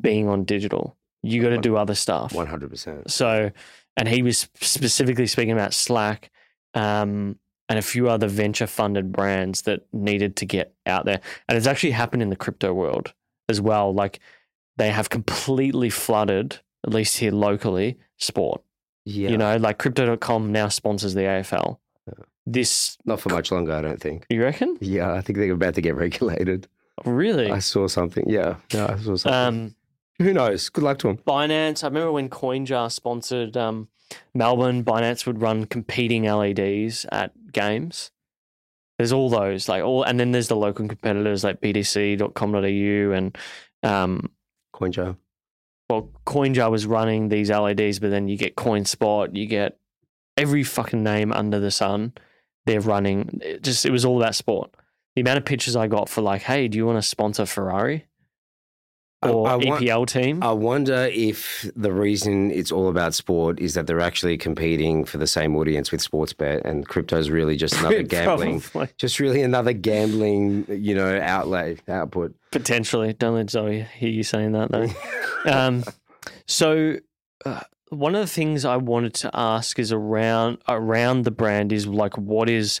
being 0.00 0.28
on 0.28 0.44
digital. 0.44 0.96
You 1.22 1.40
got 1.40 1.50
to 1.50 1.58
do 1.58 1.76
other 1.76 1.94
stuff. 1.94 2.34
one 2.34 2.46
hundred 2.46 2.70
percent. 2.70 3.10
So, 3.10 3.50
and 3.96 4.08
he 4.08 4.22
was 4.22 4.48
specifically 4.60 5.26
speaking 5.26 5.52
about 5.52 5.72
Slack 5.72 6.30
um, 6.74 7.38
and 7.68 7.78
a 7.78 7.82
few 7.82 8.10
other 8.10 8.28
venture 8.28 8.66
funded 8.66 9.10
brands 9.10 9.62
that 9.62 9.86
needed 9.92 10.36
to 10.36 10.46
get 10.46 10.74
out 10.84 11.06
there. 11.06 11.20
And 11.48 11.56
it's 11.56 11.66
actually 11.66 11.92
happened 11.92 12.22
in 12.22 12.28
the 12.28 12.36
crypto 12.36 12.74
world 12.74 13.14
as 13.48 13.58
well. 13.60 13.94
Like 13.94 14.20
they 14.76 14.90
have 14.90 15.08
completely 15.10 15.90
flooded, 15.90 16.58
at 16.86 16.92
least 16.92 17.18
here 17.18 17.32
locally, 17.32 17.98
sport. 18.18 18.62
Yeah, 19.04 19.30
You 19.30 19.36
know, 19.38 19.56
like 19.58 19.78
crypto.com 19.78 20.50
now 20.50 20.68
sponsors 20.68 21.14
the 21.14 21.20
AFL. 21.22 21.78
Yeah. 22.06 22.24
this. 22.46 22.96
Not 23.04 23.20
for 23.20 23.28
much 23.28 23.52
longer, 23.52 23.72
I 23.72 23.82
don't 23.82 24.00
think. 24.00 24.24
You 24.30 24.42
reckon? 24.42 24.78
Yeah, 24.80 25.12
I 25.12 25.20
think 25.20 25.38
they're 25.38 25.52
about 25.52 25.74
to 25.74 25.82
get 25.82 25.94
regulated. 26.06 26.68
Really? 27.04 27.50
I 27.50 27.58
saw 27.58 27.86
something. 27.86 28.28
Yeah, 28.28 28.56
yeah, 28.72 28.94
I 28.94 28.96
saw 28.96 29.16
something. 29.16 29.32
Um, 29.32 29.74
Who 30.20 30.32
knows? 30.32 30.68
Good 30.70 30.84
luck 30.84 30.98
to 31.00 31.08
them. 31.08 31.18
Binance. 31.18 31.84
I 31.84 31.88
remember 31.88 32.12
when 32.12 32.28
CoinJar 32.30 32.90
sponsored 32.90 33.56
um, 33.56 33.88
Melbourne. 34.32 34.84
Binance 34.84 35.26
would 35.26 35.42
run 35.42 35.66
competing 35.66 36.22
LEDs 36.24 37.04
at 37.12 37.32
games. 37.52 38.10
There's 38.98 39.12
all 39.12 39.28
those, 39.28 39.68
like 39.68 39.82
all, 39.82 40.04
and 40.04 40.20
then 40.20 40.30
there's 40.30 40.48
the 40.48 40.56
local 40.56 40.86
competitors 40.86 41.42
like 41.42 41.60
BTC.com.au 41.60 43.12
and 43.12 43.36
um, 43.82 44.30
CoinJar. 44.74 45.16
well, 45.88 46.10
CoinJar 46.26 46.70
was 46.70 46.86
running 46.86 47.28
these 47.28 47.50
LEDs, 47.50 47.98
but 47.98 48.10
then 48.10 48.28
you 48.28 48.36
get 48.36 48.56
CoinSpot, 48.56 49.34
you 49.34 49.46
get 49.46 49.78
every 50.36 50.64
fucking 50.64 51.02
name 51.02 51.32
under 51.32 51.60
the 51.60 51.70
sun. 51.70 52.12
They're 52.66 52.80
running. 52.80 53.40
It 53.42 53.62
just 53.62 53.86
it 53.86 53.90
was 53.90 54.04
all 54.04 54.18
that 54.18 54.34
sport. 54.34 54.74
The 55.14 55.20
amount 55.20 55.38
of 55.38 55.44
pictures 55.44 55.76
I 55.76 55.86
got 55.86 56.08
for 56.08 56.22
like, 56.22 56.42
hey, 56.42 56.66
do 56.66 56.76
you 56.76 56.86
want 56.86 56.98
to 56.98 57.02
sponsor 57.02 57.46
Ferrari 57.46 58.06
or 59.30 59.48
I 59.48 59.56
want- 59.56 59.82
EPL 59.82 60.06
team? 60.06 60.42
I 60.42 60.52
wonder 60.52 61.08
if 61.12 61.70
the 61.76 61.92
reason 61.92 62.50
it's 62.50 62.72
all 62.72 62.88
about 62.88 63.14
sport 63.14 63.60
is 63.60 63.74
that 63.74 63.86
they're 63.86 64.00
actually 64.00 64.36
competing 64.36 65.04
for 65.04 65.18
the 65.18 65.26
same 65.26 65.56
audience 65.56 65.92
with 65.92 66.00
Sportsbet, 66.00 66.64
and 66.64 66.86
crypto's 66.86 67.30
really 67.30 67.56
just 67.56 67.78
another 67.78 68.02
gambling, 68.14 68.62
just 68.96 69.20
really 69.20 69.42
another 69.42 69.72
gambling, 69.72 70.66
you 70.68 70.94
know, 70.94 71.18
outlay 71.20 71.76
output. 71.88 72.34
Potentially. 72.50 73.12
Don't 73.12 73.34
let 73.34 73.50
Zoe 73.50 73.86
hear 73.96 74.10
you 74.10 74.22
saying 74.22 74.52
that 74.52 74.70
though. 74.70 74.88
um, 75.50 75.84
so 76.46 76.96
uh, 77.44 77.60
one 77.88 78.14
of 78.14 78.20
the 78.20 78.26
things 78.26 78.64
I 78.64 78.76
wanted 78.76 79.14
to 79.14 79.30
ask 79.34 79.78
is 79.78 79.92
around 79.92 80.58
around 80.68 81.24
the 81.24 81.30
brand 81.30 81.72
is 81.72 81.86
like 81.86 82.16
what 82.16 82.48
is 82.48 82.80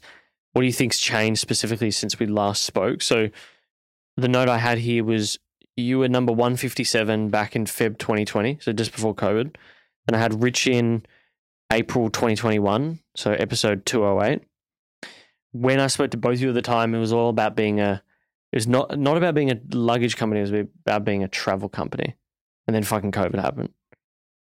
what 0.52 0.62
do 0.62 0.66
you 0.66 0.72
think's 0.72 0.98
changed 0.98 1.40
specifically 1.40 1.90
since 1.90 2.18
we 2.18 2.26
last 2.26 2.62
spoke? 2.62 3.02
So 3.02 3.28
the 4.16 4.28
note 4.28 4.48
I 4.48 4.58
had 4.58 4.78
here 4.78 5.02
was 5.04 5.38
you 5.76 5.98
were 5.98 6.08
number 6.08 6.32
157 6.32 7.30
back 7.30 7.56
in 7.56 7.64
Feb 7.64 7.98
2020, 7.98 8.58
so 8.60 8.72
just 8.72 8.92
before 8.92 9.14
COVID. 9.14 9.54
And 10.06 10.16
I 10.16 10.18
had 10.18 10.42
Rich 10.42 10.66
in 10.66 11.04
April 11.72 12.10
2021, 12.10 13.00
so 13.16 13.32
episode 13.32 13.86
208. 13.86 14.42
When 15.52 15.80
I 15.80 15.86
spoke 15.86 16.10
to 16.12 16.16
both 16.16 16.34
of 16.34 16.40
you 16.42 16.48
at 16.48 16.54
the 16.54 16.62
time, 16.62 16.94
it 16.94 16.98
was 16.98 17.12
all 17.12 17.28
about 17.28 17.56
being 17.56 17.80
a 17.80 18.02
it 18.52 18.56
was 18.56 18.68
not 18.68 18.98
not 18.98 19.16
about 19.16 19.34
being 19.34 19.50
a 19.50 19.60
luggage 19.72 20.16
company, 20.16 20.40
it 20.40 20.50
was 20.50 20.66
about 20.86 21.04
being 21.04 21.24
a 21.24 21.28
travel 21.28 21.68
company. 21.68 22.14
And 22.66 22.74
then 22.74 22.82
fucking 22.82 23.12
COVID 23.12 23.40
happened. 23.40 23.70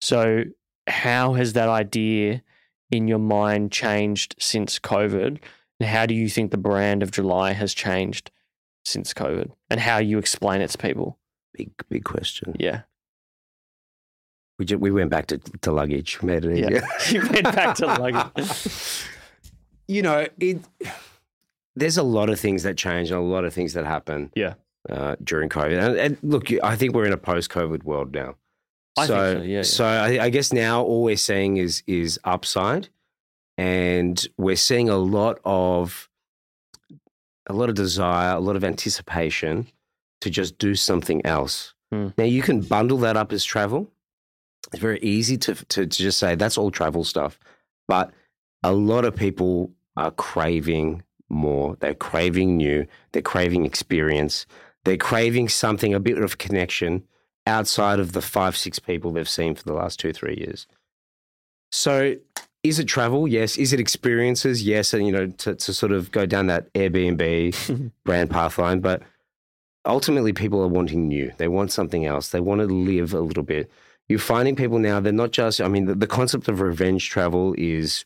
So 0.02 0.44
how 0.88 1.34
has 1.34 1.54
that 1.54 1.70
idea 1.70 2.44
in 2.92 3.08
your 3.08 3.20
mind 3.20 3.72
changed 3.72 4.36
since 4.40 4.80
COVID? 4.80 5.40
And 5.80 5.90
how 5.90 6.06
do 6.06 6.14
you 6.14 6.30
think 6.30 6.52
the 6.52 6.58
brand 6.58 7.04
of 7.04 7.12
July 7.12 7.54
has 7.54 7.74
changed 7.74 8.32
since 8.86 9.14
COVID? 9.14 9.52
And 9.70 9.80
how 9.80 9.98
you 9.98 10.20
explain 10.20 10.62
it 10.62 10.70
to 10.70 10.78
people? 10.78 11.18
Big, 11.54 11.72
big 11.90 12.04
question. 12.04 12.56
Yeah. 12.60 12.82
We 14.60 14.66
ju- 14.66 14.78
we 14.78 14.92
went 14.92 15.10
back 15.10 15.28
to, 15.28 15.38
to 15.38 15.72
luggage, 15.72 16.22
made 16.22 16.46
it 16.46 16.58
Yeah. 16.58 16.88
You 17.12 17.22
went 17.22 17.44
back 17.44 17.76
to 17.78 17.88
luggage. 17.88 19.06
you 19.88 20.02
know, 20.02 20.28
it. 20.40 20.60
There's 21.76 21.98
a 21.98 22.04
lot 22.04 22.30
of 22.30 22.40
things 22.40 22.64
that 22.64 22.78
change 22.78 23.10
and 23.10 23.20
a 23.20 23.24
lot 23.24 23.46
of 23.46 23.54
things 23.54 23.74
that 23.74 23.86
happen. 23.86 24.32
Yeah. 24.36 24.54
Uh, 24.90 25.16
during 25.24 25.48
COVID, 25.48 25.82
and, 25.82 25.98
and 25.98 26.18
look, 26.22 26.52
I 26.62 26.76
think 26.76 26.94
we're 26.94 27.06
in 27.06 27.14
a 27.14 27.18
post-COVID 27.18 27.86
world 27.86 28.14
now. 28.14 28.36
I 28.98 29.08
so, 29.08 29.16
think 29.16 29.38
so, 29.38 29.44
yeah, 29.44 29.56
yeah. 29.56 29.62
so 29.62 29.86
I, 29.86 30.26
I 30.26 30.30
guess 30.30 30.52
now 30.52 30.84
all 30.84 31.04
we're 31.04 31.16
seeing 31.16 31.56
is 31.56 31.84
is 31.88 32.20
upside, 32.26 32.90
and 33.58 34.28
we're 34.38 34.58
seeing 34.58 34.90
a 34.90 34.98
lot 34.98 35.40
of 35.46 36.10
a 37.48 37.54
lot 37.54 37.70
of 37.70 37.76
desire, 37.76 38.36
a 38.36 38.42
lot 38.42 38.58
of 38.58 38.66
anticipation 38.66 39.68
to 40.24 40.30
just 40.30 40.58
do 40.58 40.74
something 40.74 41.26
else. 41.26 41.74
Hmm. 41.92 42.10
Now 42.18 42.24
you 42.24 42.42
can 42.42 42.62
bundle 42.62 42.98
that 43.00 43.18
up 43.18 43.32
as 43.32 43.44
travel. 43.44 43.92
It's 44.72 44.82
very 44.82 45.00
easy 45.02 45.38
to, 45.38 45.54
to 45.54 45.86
to 45.86 45.86
just 45.86 46.18
say 46.18 46.36
that's 46.36 46.58
all 46.58 46.72
travel 46.72 47.04
stuff, 47.04 47.38
but 47.88 48.12
a 48.64 48.72
lot 48.72 49.06
of 49.06 49.16
people 49.16 49.72
are 49.98 50.12
craving 50.12 51.04
more. 51.30 51.76
They're 51.80 51.94
craving 51.94 52.58
new. 52.58 52.88
They're 53.12 53.22
craving 53.22 53.66
experience. 53.66 54.46
They're 54.86 54.98
craving 54.98 55.50
something, 55.50 55.94
a 55.94 56.00
bit 56.00 56.18
of 56.18 56.38
connection 56.38 57.04
outside 57.46 58.00
of 58.00 58.14
the 58.14 58.22
five, 58.22 58.56
six 58.56 58.80
people 58.80 59.12
they've 59.12 59.28
seen 59.28 59.56
for 59.56 59.64
the 59.64 59.74
last 59.74 60.00
two, 60.00 60.14
three 60.14 60.36
years. 60.38 60.68
So, 61.72 62.16
is 62.64 62.80
it 62.80 62.86
travel? 62.86 63.28
Yes. 63.28 63.58
Is 63.58 63.74
it 63.74 63.80
experiences? 63.80 64.64
Yes. 64.64 64.94
And, 64.94 65.06
you 65.06 65.12
know, 65.12 65.28
to, 65.28 65.56
to 65.56 65.74
sort 65.74 65.92
of 65.92 66.12
go 66.12 66.26
down 66.26 66.48
that 66.48 66.72
Airbnb 66.74 67.92
brand 68.06 68.30
pathline. 68.30 68.82
But 68.82 69.04
ultimately, 69.86 70.34
people 70.34 70.62
are 70.62 70.68
wanting 70.68 71.08
new. 71.08 71.32
They 71.38 71.48
want 71.48 71.72
something 71.72 72.06
else. 72.06 72.30
They 72.30 72.40
want 72.40 72.62
to 72.62 72.68
live 72.68 73.14
a 73.14 73.20
little 73.20 73.44
bit. 73.44 73.70
You're 74.10 74.20
finding 74.20 74.56
people 74.56 74.80
now, 74.80 75.00
they're 75.00 75.14
not 75.14 75.32
just, 75.32 75.62
I 75.62 75.68
mean, 75.70 75.86
the, 75.86 75.96
the 75.96 76.08
concept 76.08 76.48
of 76.50 76.60
revenge 76.62 77.10
travel 77.10 77.56
is 77.58 78.06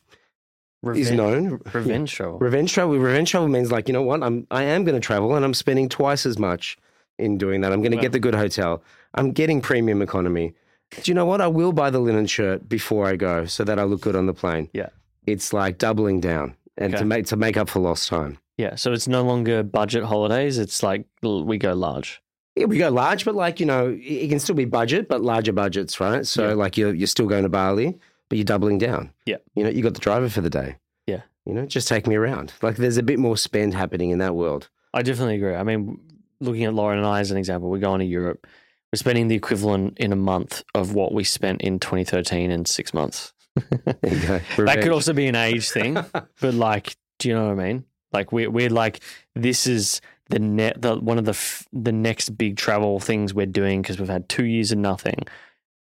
is 0.94 1.10
known. 1.10 1.60
revenge 1.72 2.12
travel. 2.14 2.38
Revenge 2.38 2.72
travel. 2.72 2.98
Revenge 2.98 3.30
travel 3.30 3.48
means 3.48 3.72
like 3.72 3.88
you 3.88 3.92
know 3.92 4.02
what? 4.02 4.22
I'm 4.22 4.46
I 4.50 4.62
am 4.62 4.84
going 4.84 4.94
to 4.94 5.04
travel, 5.04 5.34
and 5.34 5.44
I'm 5.44 5.54
spending 5.54 5.88
twice 5.88 6.24
as 6.24 6.38
much 6.38 6.76
in 7.18 7.36
doing 7.36 7.62
that. 7.62 7.72
I'm 7.72 7.80
going 7.80 7.90
to 7.90 7.96
Wow. 7.96 8.02
get 8.02 8.12
the 8.12 8.20
good 8.20 8.34
hotel. 8.36 8.80
I'm 9.14 9.32
getting 9.32 9.60
premium 9.60 10.00
economy. 10.02 10.54
Do 11.02 11.10
you 11.10 11.14
know 11.14 11.26
what? 11.26 11.40
I 11.40 11.48
will 11.48 11.72
buy 11.72 11.90
the 11.90 11.98
linen 11.98 12.26
shirt 12.26 12.68
before 12.68 13.06
I 13.06 13.16
go, 13.16 13.44
so 13.44 13.64
that 13.64 13.78
I 13.78 13.82
look 13.82 14.00
good 14.00 14.14
on 14.16 14.26
the 14.26 14.34
plane. 14.34 14.70
Yeah. 14.72 14.90
it's 15.26 15.52
like 15.52 15.78
doubling 15.78 16.20
down, 16.20 16.54
and 16.78 16.94
Okay. 16.94 17.00
to 17.02 17.04
make 17.04 17.26
to 17.26 17.36
make 17.36 17.56
up 17.56 17.68
for 17.68 17.80
lost 17.80 18.08
time. 18.08 18.38
Yeah. 18.58 18.74
So 18.74 18.92
it's 18.92 19.08
no 19.08 19.22
longer 19.22 19.62
budget 19.62 20.04
holidays. 20.04 20.58
It's 20.58 20.82
like 20.82 21.06
we 21.22 21.56
go 21.58 21.72
large. 21.74 22.20
Yeah, 22.56 22.66
we 22.66 22.76
go 22.78 22.90
large, 22.90 23.24
but 23.24 23.34
like 23.34 23.60
you 23.60 23.66
know, 23.66 23.96
it 24.00 24.28
can 24.28 24.38
still 24.40 24.54
be 24.56 24.64
budget, 24.66 25.08
but 25.08 25.22
larger 25.22 25.52
budgets, 25.52 26.00
right? 26.00 26.26
So 26.26 26.48
Yeah. 26.48 26.54
like 26.54 26.76
you're 26.76 26.92
you're 26.94 27.06
still 27.06 27.26
going 27.26 27.44
to 27.44 27.48
Bali, 27.48 27.98
but 28.28 28.36
you're 28.36 28.44
doubling 28.44 28.78
down. 28.78 29.12
Yeah. 29.26 29.36
you 29.54 29.64
know, 29.64 29.70
you 29.70 29.82
got 29.82 29.94
the 29.94 30.00
driver 30.00 30.28
for 30.28 30.40
the 30.42 30.50
day. 30.50 30.76
Yeah. 31.06 31.22
you 31.46 31.54
know, 31.54 31.64
just 31.66 31.88
take 31.88 32.06
me 32.06 32.16
around. 32.16 32.52
Like 32.60 32.76
there's 32.76 32.98
a 32.98 33.02
bit 33.02 33.18
more 33.18 33.36
spend 33.36 33.72
happening 33.74 34.10
in 34.10 34.18
that 34.18 34.34
world. 34.34 34.68
I 34.92 35.02
definitely 35.02 35.36
agree. 35.36 35.54
I 35.54 35.62
mean, 35.62 36.00
looking 36.40 36.64
at 36.64 36.74
Lauren 36.74 36.98
and 36.98 37.06
I 37.06 37.20
as 37.20 37.30
an 37.30 37.36
example, 37.38 37.70
we're 37.70 37.78
going 37.78 38.00
to 38.00 38.06
Europe. 38.06 38.46
We're 38.92 38.96
spending 38.98 39.28
the 39.28 39.34
equivalent 39.36 39.98
in 39.98 40.12
a 40.12 40.16
month 40.16 40.62
of 40.74 40.94
what 40.94 41.12
we 41.12 41.22
spent 41.22 41.60
in 41.62 41.78
2013 41.78 42.50
in 42.50 42.64
six 42.64 42.92
months. 42.94 43.32
There 43.54 43.96
you 44.02 44.26
go. 44.26 44.40
That 44.64 44.80
could 44.82 44.92
also 44.92 45.12
be 45.12 45.26
an 45.26 45.34
age 45.36 45.70
thing, 45.70 45.94
but 46.40 46.54
like, 46.54 46.96
do 47.18 47.28
you 47.28 47.34
know 47.34 47.46
what 47.52 47.60
I 47.60 47.66
mean? 47.68 47.84
Like, 48.12 48.32
we're 48.32 48.50
we're 48.50 48.70
like, 48.70 49.00
this 49.34 49.66
is 49.66 50.00
the 50.30 50.38
net, 50.38 50.80
the 50.82 50.96
one 50.96 51.18
of 51.18 51.24
the 51.24 51.30
f- 51.32 51.66
the 51.72 51.92
next 51.92 52.36
big 52.36 52.56
travel 52.56 53.00
things 53.00 53.32
we're 53.34 53.46
doing 53.46 53.82
because 53.82 53.98
we've 53.98 54.08
had 54.08 54.28
two 54.28 54.44
years 54.44 54.72
of 54.72 54.78
nothing. 54.78 55.26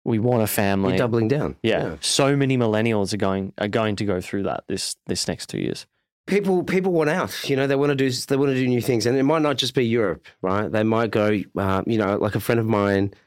We 0.04 0.18
want 0.18 0.42
a 0.42 0.46
family. 0.46 0.90
You're 0.92 0.98
doubling 0.98 1.28
down. 1.28 1.56
yeah. 1.62 1.96
so 2.00 2.34
many 2.34 2.56
millennials 2.56 3.12
are 3.12 3.18
going 3.18 3.52
are 3.58 3.68
going 3.68 3.96
to 3.96 4.04
go 4.04 4.20
through 4.20 4.44
that 4.44 4.64
this 4.66 4.96
this 5.06 5.28
next 5.28 5.48
two 5.48 5.58
years. 5.58 5.86
People 6.26 6.62
people 6.62 6.92
want 6.92 7.10
out. 7.10 7.48
You 7.48 7.56
know, 7.56 7.66
they 7.66 7.76
want 7.76 7.90
to 7.90 7.96
do 7.96 8.10
they 8.10 8.36
want 8.36 8.50
to 8.50 8.54
do 8.54 8.66
new 8.66 8.80
things, 8.80 9.04
and 9.06 9.16
it 9.18 9.24
might 9.24 9.42
not 9.42 9.56
just 9.56 9.74
be 9.74 9.84
Europe, 9.84 10.24
right? 10.42 10.70
They 10.70 10.84
might 10.84 11.10
go. 11.10 11.40
Uh, 11.56 11.82
you 11.86 11.98
know, 11.98 12.16
like 12.16 12.34
a 12.34 12.40
friend 12.40 12.60
of 12.60 12.66
mine. 12.66 13.12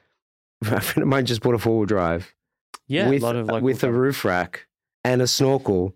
A 0.72 0.80
friend 0.80 1.04
of 1.04 1.10
mine 1.10 1.26
just 1.26 1.42
bought 1.42 1.56
a 1.56 1.60
four 1.60 1.80
wheel 1.80 1.86
drive 1.86 2.34
Yeah, 2.88 3.10
with 3.10 3.22
a 3.22 3.26
lot 3.26 3.36
of 3.36 3.48
like 3.48 3.62
with 3.62 3.84
a 3.84 3.92
roof 3.92 4.24
rack 4.24 4.66
and 5.04 5.22
a 5.22 5.28
snorkel 5.28 5.94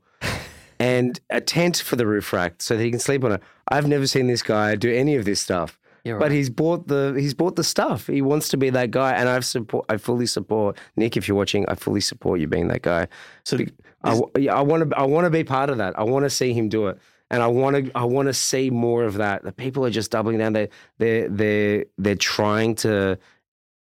and 0.80 1.20
a 1.30 1.42
tent 1.42 1.78
for 1.78 1.96
the 1.96 2.06
roof 2.06 2.32
rack 2.34 2.62
so 2.62 2.78
that 2.78 2.84
he 2.84 2.92
can 2.92 3.00
sleep 3.00 3.24
on 3.24 3.34
it. 3.34 3.42
I've 3.70 3.88
never 3.88 4.08
seen 4.08 4.28
this 4.28 4.44
guy 4.44 4.76
do 4.76 4.94
any 4.94 5.16
of 5.16 5.26
this 5.26 5.42
stuff. 5.42 5.80
right. 6.14 6.20
But 6.20 6.32
he's 6.32 6.50
bought 6.50 6.88
the 6.88 7.16
he's 7.18 7.34
bought 7.34 7.56
the 7.56 7.64
stuff. 7.64 8.08
He 8.08 8.22
wants 8.22 8.48
to 8.50 8.58
be 8.58 8.70
that 8.70 8.92
guy, 8.92 9.14
and 9.14 9.28
I've 9.28 9.46
support. 9.46 9.86
I 9.90 9.98
fully 9.98 10.26
support 10.26 10.78
Nick. 10.96 11.18
If 11.18 11.28
you're 11.28 11.38
watching, 11.38 11.66
I 11.68 11.76
fully 11.76 12.02
support 12.02 12.40
you 12.40 12.48
being 12.48 12.68
that 12.70 12.82
guy. 12.82 13.08
so 13.44 13.58
I, 14.04 14.22
yeah, 14.38 14.56
I 14.56 14.62
want 14.62 14.90
to 14.90 14.98
I 14.98 15.04
want 15.04 15.26
to 15.26 15.30
be 15.30 15.44
part 15.44 15.70
of 15.70 15.78
that. 15.80 15.98
I 16.00 16.04
want 16.04 16.24
to 16.24 16.30
see 16.30 16.54
him 16.54 16.70
do 16.70 16.88
it, 16.88 16.98
and 17.30 17.44
I 17.44 17.48
want 17.48 17.76
to 17.76 17.92
I 17.94 18.06
want 18.06 18.28
to 18.28 18.34
see 18.34 18.70
more 18.70 19.04
of 19.04 19.16
that. 19.16 19.44
The 19.44 19.52
people 19.52 19.86
are 19.86 19.90
just 19.90 20.12
doubling 20.12 20.38
down. 20.38 20.54
They 20.54 20.70
they 20.98 21.28
they 21.28 21.86
they're 21.98 22.16
trying 22.16 22.76
to 22.76 23.18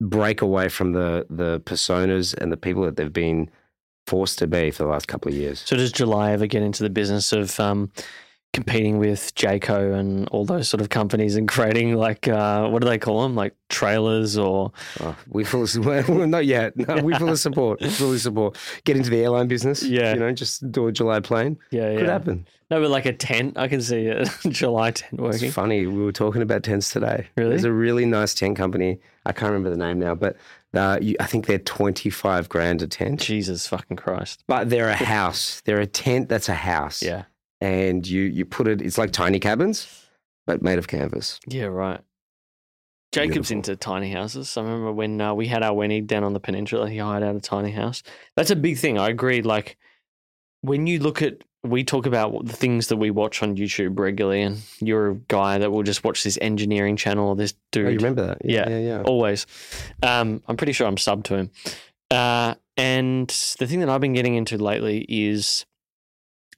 break 0.01 0.41
away 0.41 0.69
from 0.69 0.93
the 0.93 1.25
the 1.29 1.60
personas 1.62 2.34
and 2.36 2.51
the 2.51 2.58
people 2.58 2.84
that 2.84 2.95
they've 2.95 3.13
been 3.13 3.49
forced 4.08 4.39
to 4.39 4.48
be 4.48 4.72
for 4.72 4.84
the 4.84 4.89
last 4.89 5.08
couple 5.08 5.30
of 5.32 5.38
years. 5.38 5.63
So 5.65 5.76
does 5.76 5.91
July 5.91 6.32
ever 6.32 6.48
get 6.48 6.62
into 6.63 6.84
the 6.84 6.89
business 6.89 7.34
of 7.34 7.60
um, 7.60 7.91
competing 8.54 9.00
with 9.00 9.36
Jayco 9.36 9.94
and 10.00 10.30
all 10.30 10.46
those 10.46 10.70
sort 10.70 10.80
of 10.80 10.89
companies 10.89 11.36
and 11.36 11.48
creating 11.48 11.96
like 11.96 12.28
uh, 12.28 12.68
what 12.70 12.82
do 12.82 12.88
they 12.88 12.98
call 12.98 13.24
them, 13.24 13.36
like 13.36 13.54
trailers 13.70 14.38
or 14.38 14.72
Oh, 15.02 15.15
we 15.28 15.44
fully 15.44 15.68
well, 15.80 16.28
not 16.28 16.46
yet. 16.46 16.78
No, 16.78 17.02
we 17.04 17.13
fully 17.15 17.36
support. 17.36 17.82
Fully 17.84 18.18
support. 18.18 18.58
Get 18.86 18.96
into 18.96 19.10
the 19.10 19.22
airline 19.24 19.48
business. 19.48 19.84
Yeah. 19.84 20.13
you 20.13 20.20
know, 20.20 20.32
just 20.32 20.72
do 20.72 20.88
a 20.88 20.91
July 20.91 21.20
plane. 21.20 21.58
yeah, 21.72 21.89
yeah. 21.91 21.98
Could 22.00 22.10
happen. 22.10 22.48
No, 22.72 22.82
but 22.82 22.89
like 22.89 23.06
a 23.06 23.13
tent, 23.13 23.58
I 23.60 23.68
can 23.68 23.80
see 23.82 24.08
a 24.08 24.26
July 24.50 24.91
tent 24.91 25.22
working. 25.22 25.46
It's 25.48 25.54
funny. 25.54 25.86
We 25.86 26.04
were 26.04 26.12
talking 26.12 26.41
about 26.41 26.63
tents 26.63 26.91
today. 26.91 27.28
Really? 27.36 27.50
There's 27.52 27.63
a 27.63 27.72
really 27.72 28.06
nice 28.06 28.34
tent 28.34 28.58
company. 28.58 29.00
I 29.26 29.34
can't 29.34 29.52
remember 29.52 29.70
the 29.70 29.78
name 29.78 30.00
now, 30.00 30.15
but 30.15 30.36
uh, 30.78 31.00
you, 31.02 31.16
I 31.20 31.26
think 31.26 31.46
they're 31.48 31.60
25 31.60 32.50
grand 32.50 32.82
a 32.82 32.88
tent. 32.88 33.20
Jesus 33.20 33.68
fucking 33.68 33.98
Christ! 33.98 34.44
But 34.48 34.70
they're 34.70 34.90
a 34.90 34.96
house. 35.16 35.62
They're 35.66 35.82
a 35.82 35.88
tent 35.88 36.30
that's 36.30 36.50
a 36.50 36.54
house. 36.56 37.02
Yeah, 37.02 37.24
and 37.62 38.06
you 38.08 38.24
you 38.24 38.46
put 38.46 38.68
it. 38.68 38.82
It's 38.82 38.98
like 38.98 39.12
tiny 39.12 39.40
cabins, 39.40 40.06
but 40.46 40.62
made 40.62 40.78
of 40.80 40.88
canvas. 40.88 41.40
Yeah, 41.48 41.66
right. 41.66 42.02
Jacob's 43.12 43.50
Beautiful. 43.50 43.56
into 43.58 43.76
tiny 43.78 44.12
houses. 44.12 44.58
I 44.58 44.62
remember 44.62 44.92
when 44.92 45.22
uh, 45.22 45.34
we 45.34 45.48
had 45.48 45.64
our 45.64 45.74
wedding 45.74 46.06
down 46.06 46.26
on 46.26 46.34
the 46.34 46.40
peninsula, 46.40 46.90
he 46.90 46.98
hired 46.98 47.24
out 47.24 47.36
a 47.36 47.40
tiny 47.40 47.72
house. 47.72 48.04
That's 48.36 48.52
a 48.52 48.58
big 48.58 48.78
thing. 48.78 48.98
I 48.98 49.08
agree. 49.08 49.42
Like 49.42 49.78
when 50.62 50.86
you 50.86 51.00
look 51.00 51.22
at, 51.22 51.44
we 51.67 51.84
talk 51.84 52.06
about 52.06 52.45
the 52.45 52.54
things 52.54 52.88
that 52.88 52.97
we 52.97 53.12
watch 53.12 53.41
on 53.43 53.56
YouTube 53.56 53.99
regularly, 53.99 54.41
and 54.41 54.62
you're 54.80 55.12
a 55.12 55.15
guy 55.15 55.58
that 55.58 55.71
will 55.71 55.84
just 55.84 56.04
watch 56.04 56.23
this 56.23 56.38
engineering 56.41 56.95
channel 56.95 57.30
or 57.30 57.36
this 57.36 57.54
dude. 57.71 57.88
Oh, 57.88 57.89
you 57.89 57.97
remember 57.97 58.28
that? 58.28 58.38
Yeah. 58.43 58.69
yeah, 58.69 58.80
yeah. 58.80 59.01
always. 59.01 59.45
Um, 60.04 60.41
I'm 60.47 60.58
pretty 60.58 60.73
sure 60.73 60.88
I'm 60.88 60.97
sub 60.97 61.23
to 61.25 61.36
him. 61.36 61.51
Uh, 62.12 62.56
and 62.78 63.28
the 63.60 63.67
thing 63.67 63.80
that 63.80 63.89
I've 63.89 64.01
been 64.01 64.13
getting 64.13 64.36
into 64.36 64.58
lately 64.58 65.06
is 65.08 65.65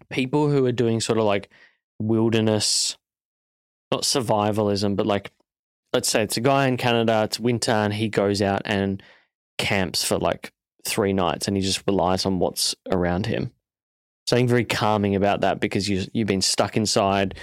people 0.09 0.49
who 0.49 0.65
are 0.65 0.71
doing 0.71 0.99
sort 0.99 1.19
of 1.19 1.25
like 1.25 1.49
wilderness, 1.99 2.97
not 3.91 4.03
survivalism, 4.03 4.95
but 4.95 5.05
like, 5.05 5.31
let's 5.93 6.09
say 6.09 6.23
it's 6.23 6.37
a 6.37 6.41
guy 6.41 6.67
in 6.67 6.77
Canada, 6.77 7.23
it's 7.23 7.39
winter, 7.39 7.71
and 7.71 7.93
he 7.93 8.09
goes 8.09 8.41
out 8.41 8.61
and 8.65 9.01
camps 9.57 10.03
for 10.03 10.17
like 10.17 10.51
three 10.85 11.13
nights 11.13 11.47
and 11.47 11.57
he 11.57 11.63
just 11.63 11.83
relies 11.87 12.25
on 12.25 12.39
what's 12.39 12.75
around 12.91 13.25
him. 13.25 13.51
Something 14.27 14.47
very 14.47 14.65
calming 14.65 15.15
about 15.15 15.41
that 15.41 15.59
because 15.59 15.87
you, 15.87 16.03
you've 16.13 16.27
been 16.27 16.41
stuck 16.41 16.75
inside 16.75 17.35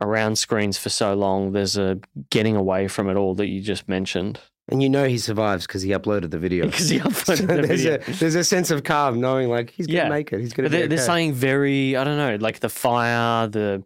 around 0.00 0.36
screens 0.36 0.78
for 0.78 0.88
so 0.88 1.14
long. 1.14 1.52
There's 1.52 1.76
a 1.76 1.98
getting 2.30 2.54
away 2.56 2.88
from 2.88 3.08
it 3.08 3.16
all 3.16 3.34
that 3.34 3.48
you 3.48 3.60
just 3.60 3.88
mentioned. 3.88 4.38
And 4.68 4.82
you 4.82 4.88
know 4.88 5.06
he 5.06 5.18
survives 5.18 5.66
because 5.66 5.82
he 5.82 5.90
uploaded 5.90 6.30
the 6.30 6.38
video. 6.38 6.66
Because 6.70 6.88
he 6.88 6.98
So 7.00 7.04
uploaded 7.08 7.46
the 7.46 7.66
there's, 7.66 7.82
video. 7.84 7.94
a, 8.06 8.12
there's 8.18 8.34
a 8.34 8.44
sense 8.44 8.70
of 8.70 8.84
calm 8.84 9.20
knowing 9.20 9.48
like 9.48 9.70
he's 9.70 9.86
gonna 9.86 9.98
Yeah. 9.98 10.08
make 10.08 10.32
it. 10.32 10.40
He's 10.40 10.52
gonna 10.52 10.68
there, 10.68 10.86
there's 10.86 11.04
something 11.04 11.32
very, 11.32 11.96
I 11.96 12.04
don't 12.04 12.16
know, 12.18 12.36
like 12.40 12.60
the 12.60 12.68
fire, 12.68 13.46
the 13.48 13.82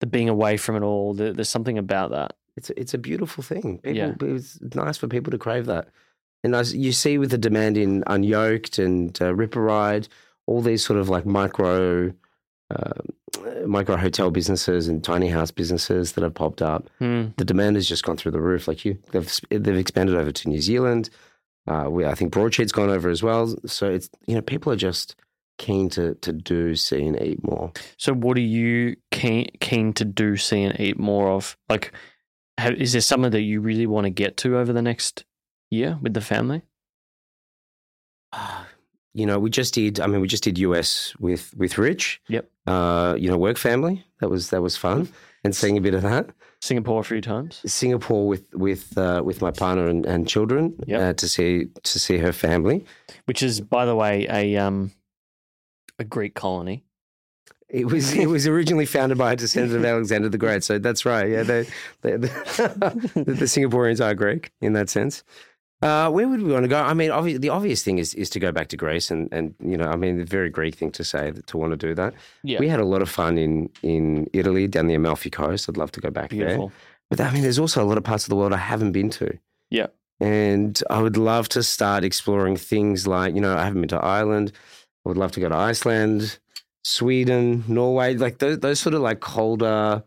the 0.00 0.06
being 0.06 0.28
away 0.28 0.56
from 0.58 0.76
it 0.76 0.82
all. 0.82 1.12
There, 1.14 1.32
there's 1.32 1.48
something 1.48 1.76
about 1.76 2.10
that. 2.12 2.34
It's 2.56 2.70
a, 2.70 2.80
it's 2.80 2.94
a 2.94 2.98
beautiful 2.98 3.42
thing. 3.42 3.78
People, 3.78 3.92
Yeah. 3.94 4.12
It's 4.20 4.58
nice 4.74 4.96
for 4.96 5.08
people 5.08 5.32
to 5.32 5.38
crave 5.38 5.66
that. 5.66 5.88
And 6.44 6.54
as 6.54 6.74
you 6.74 6.92
see 6.92 7.18
with 7.18 7.30
the 7.32 7.38
demand 7.38 7.76
in 7.76 8.04
Unyoked 8.04 8.78
and 8.84 9.20
uh, 9.20 9.34
Ripper 9.34 9.60
Ride, 9.60 10.06
all 10.48 10.62
these 10.62 10.84
sort 10.84 10.98
of 10.98 11.08
like 11.08 11.26
micro, 11.26 12.12
uh, 12.74 12.92
micro 13.66 13.96
hotel 13.96 14.30
businesses 14.30 14.88
and 14.88 15.04
tiny 15.04 15.28
house 15.28 15.50
businesses 15.50 16.12
that 16.12 16.22
have 16.24 16.34
popped 16.34 16.62
up, 16.62 16.88
Hmm. 16.98 17.26
the 17.36 17.44
demand 17.44 17.76
has 17.76 17.86
just 17.86 18.04
gone 18.04 18.16
through 18.16 18.32
the 18.32 18.40
roof. 18.40 18.66
Like 18.68 18.84
you, 18.84 18.98
they've 19.12 19.40
they've 19.50 19.76
expanded 19.76 20.16
over 20.16 20.32
to 20.32 20.48
New 20.48 20.60
Zealand. 20.60 21.10
Uh, 21.66 21.86
we, 21.90 22.06
I 22.06 22.14
think 22.14 22.32
Broadsheet's 22.32 22.72
gone 22.72 22.88
over 22.90 23.10
as 23.10 23.22
well. 23.22 23.54
So 23.66 23.88
it's 23.90 24.08
you 24.26 24.34
know 24.34 24.40
people 24.42 24.72
are 24.72 24.76
just 24.76 25.14
keen 25.58 25.88
to 25.90 26.14
to 26.14 26.32
do, 26.32 26.74
see, 26.76 27.04
and 27.06 27.20
eat 27.20 27.42
more. 27.44 27.72
So, 27.98 28.12
what 28.14 28.36
are 28.38 28.40
you 28.40 28.96
keen 29.10 29.48
keen 29.60 29.92
to 29.94 30.04
do, 30.04 30.36
see, 30.36 30.62
and 30.62 30.78
eat 30.80 30.98
more 30.98 31.28
of? 31.30 31.56
Like, 31.68 31.92
have, 32.58 32.74
is 32.74 32.92
there 32.92 33.02
something 33.02 33.32
that 33.32 33.42
you 33.42 33.60
really 33.60 33.86
want 33.86 34.04
to 34.06 34.10
get 34.10 34.36
to 34.38 34.56
over 34.56 34.72
the 34.72 34.82
next 34.82 35.24
year 35.70 35.98
with 36.00 36.14
the 36.14 36.20
family? 36.22 36.62
You 39.18 39.26
know, 39.26 39.38
we 39.38 39.50
just 39.50 39.74
did. 39.74 39.98
I 40.00 40.06
mean, 40.06 40.20
we 40.20 40.28
just 40.28 40.44
did 40.44 40.58
US 40.58 41.14
with 41.18 41.52
with 41.56 41.76
Rich. 41.78 42.20
Yep. 42.28 42.48
Uh, 42.66 43.16
you 43.18 43.28
know, 43.30 43.36
work 43.36 43.58
family. 43.58 44.04
That 44.20 44.28
was 44.30 44.50
that 44.50 44.62
was 44.62 44.76
fun, 44.76 45.08
and 45.44 45.54
seeing 45.54 45.76
a 45.76 45.80
bit 45.80 45.94
of 45.94 46.02
that. 46.02 46.30
Singapore 46.60 47.00
a 47.00 47.04
few 47.04 47.20
times. 47.20 47.60
Singapore 47.66 48.26
with 48.28 48.44
with 48.54 48.96
uh, 48.96 49.22
with 49.24 49.40
my 49.40 49.50
partner 49.50 49.86
and, 49.88 50.06
and 50.06 50.28
children 50.28 50.74
Yep. 50.86 51.00
uh, 51.00 51.12
to 51.14 51.28
see 51.28 51.66
to 51.82 51.98
see 51.98 52.18
her 52.18 52.32
family. 52.32 52.84
which 53.26 53.42
is, 53.42 53.60
by 53.60 53.84
the 53.84 53.94
way, 53.96 54.26
a 54.30 54.56
um 54.56 54.92
a 55.98 56.04
Greek 56.04 56.34
colony. 56.34 56.84
It 57.68 57.86
was 57.86 58.14
it 58.14 58.26
was 58.26 58.46
originally 58.46 58.86
founded 58.86 59.18
by 59.18 59.32
a 59.32 59.36
descendant 59.36 59.76
of 59.78 59.84
Alexander 59.84 60.28
the 60.28 60.38
Great. 60.38 60.64
So 60.64 60.78
that's 60.78 61.04
right. 61.04 61.28
Yeah, 61.28 61.42
they, 61.42 61.66
they, 62.02 62.16
the, 62.16 63.24
the 63.26 63.46
Singaporeans 63.46 64.00
are 64.04 64.14
Greek 64.14 64.52
in 64.60 64.72
that 64.74 64.88
sense. 64.88 65.22
Uh, 65.80 66.10
where 66.10 66.26
would 66.26 66.42
we 66.42 66.52
want 66.52 66.64
to 66.64 66.68
go? 66.68 66.80
I 66.80 66.92
mean, 66.92 67.10
obvi- 67.10 67.40
the 67.40 67.50
obvious 67.50 67.84
thing 67.84 67.98
is 67.98 68.12
is 68.14 68.28
to 68.30 68.40
go 68.40 68.50
back 68.50 68.68
to 68.68 68.76
Greece, 68.76 69.10
and 69.12 69.28
and 69.32 69.54
you 69.60 69.76
know, 69.76 69.86
I 69.86 69.96
mean, 69.96 70.18
the 70.18 70.24
very 70.24 70.50
Greek 70.50 70.74
thing 70.74 70.90
to 70.92 71.04
say 71.04 71.30
that, 71.30 71.46
to 71.46 71.56
want 71.56 71.70
to 71.72 71.76
do 71.76 71.94
that. 71.94 72.14
Yeah, 72.42 72.58
We 72.58 72.68
had 72.68 72.80
a 72.80 72.84
lot 72.84 73.00
of 73.02 73.08
fun 73.08 73.38
in 73.38 73.70
in 73.82 74.28
Italy 74.32 74.66
down 74.66 74.88
the 74.88 74.94
Amalfi 74.94 75.30
Coast. 75.30 75.68
I'd 75.68 75.76
love 75.76 75.92
to 75.92 76.00
go 76.00 76.10
back 76.10 76.30
there. 76.30 76.58
But 77.10 77.20
I 77.20 77.30
mean, 77.32 77.42
there's 77.42 77.58
also 77.60 77.82
a 77.82 77.86
lot 77.86 77.96
of 77.96 78.04
parts 78.04 78.24
of 78.24 78.30
the 78.30 78.36
world 78.36 78.52
I 78.52 78.56
haven't 78.58 78.92
been 78.92 79.10
to. 79.10 79.38
Yeah. 79.70 79.86
And 80.20 80.82
I 80.90 81.00
would 81.00 81.16
love 81.16 81.48
to 81.50 81.62
start 81.62 82.02
exploring 82.02 82.56
things 82.56 83.06
like, 83.06 83.34
you 83.36 83.40
know, 83.40 83.56
I 83.56 83.64
haven't 83.64 83.80
been 83.82 83.88
to 83.90 84.04
Ireland. 84.04 84.52
I 85.06 85.08
would 85.08 85.16
love 85.16 85.30
to 85.32 85.40
go 85.40 85.48
to 85.48 85.54
Iceland, 85.54 86.38
Sweden, 86.82 87.62
Norway, 87.68 88.14
like 88.14 88.38
those, 88.38 88.58
those 88.58 88.80
sort 88.80 88.94
of 88.94 89.00
like 89.00 89.20
colder, 89.20 90.02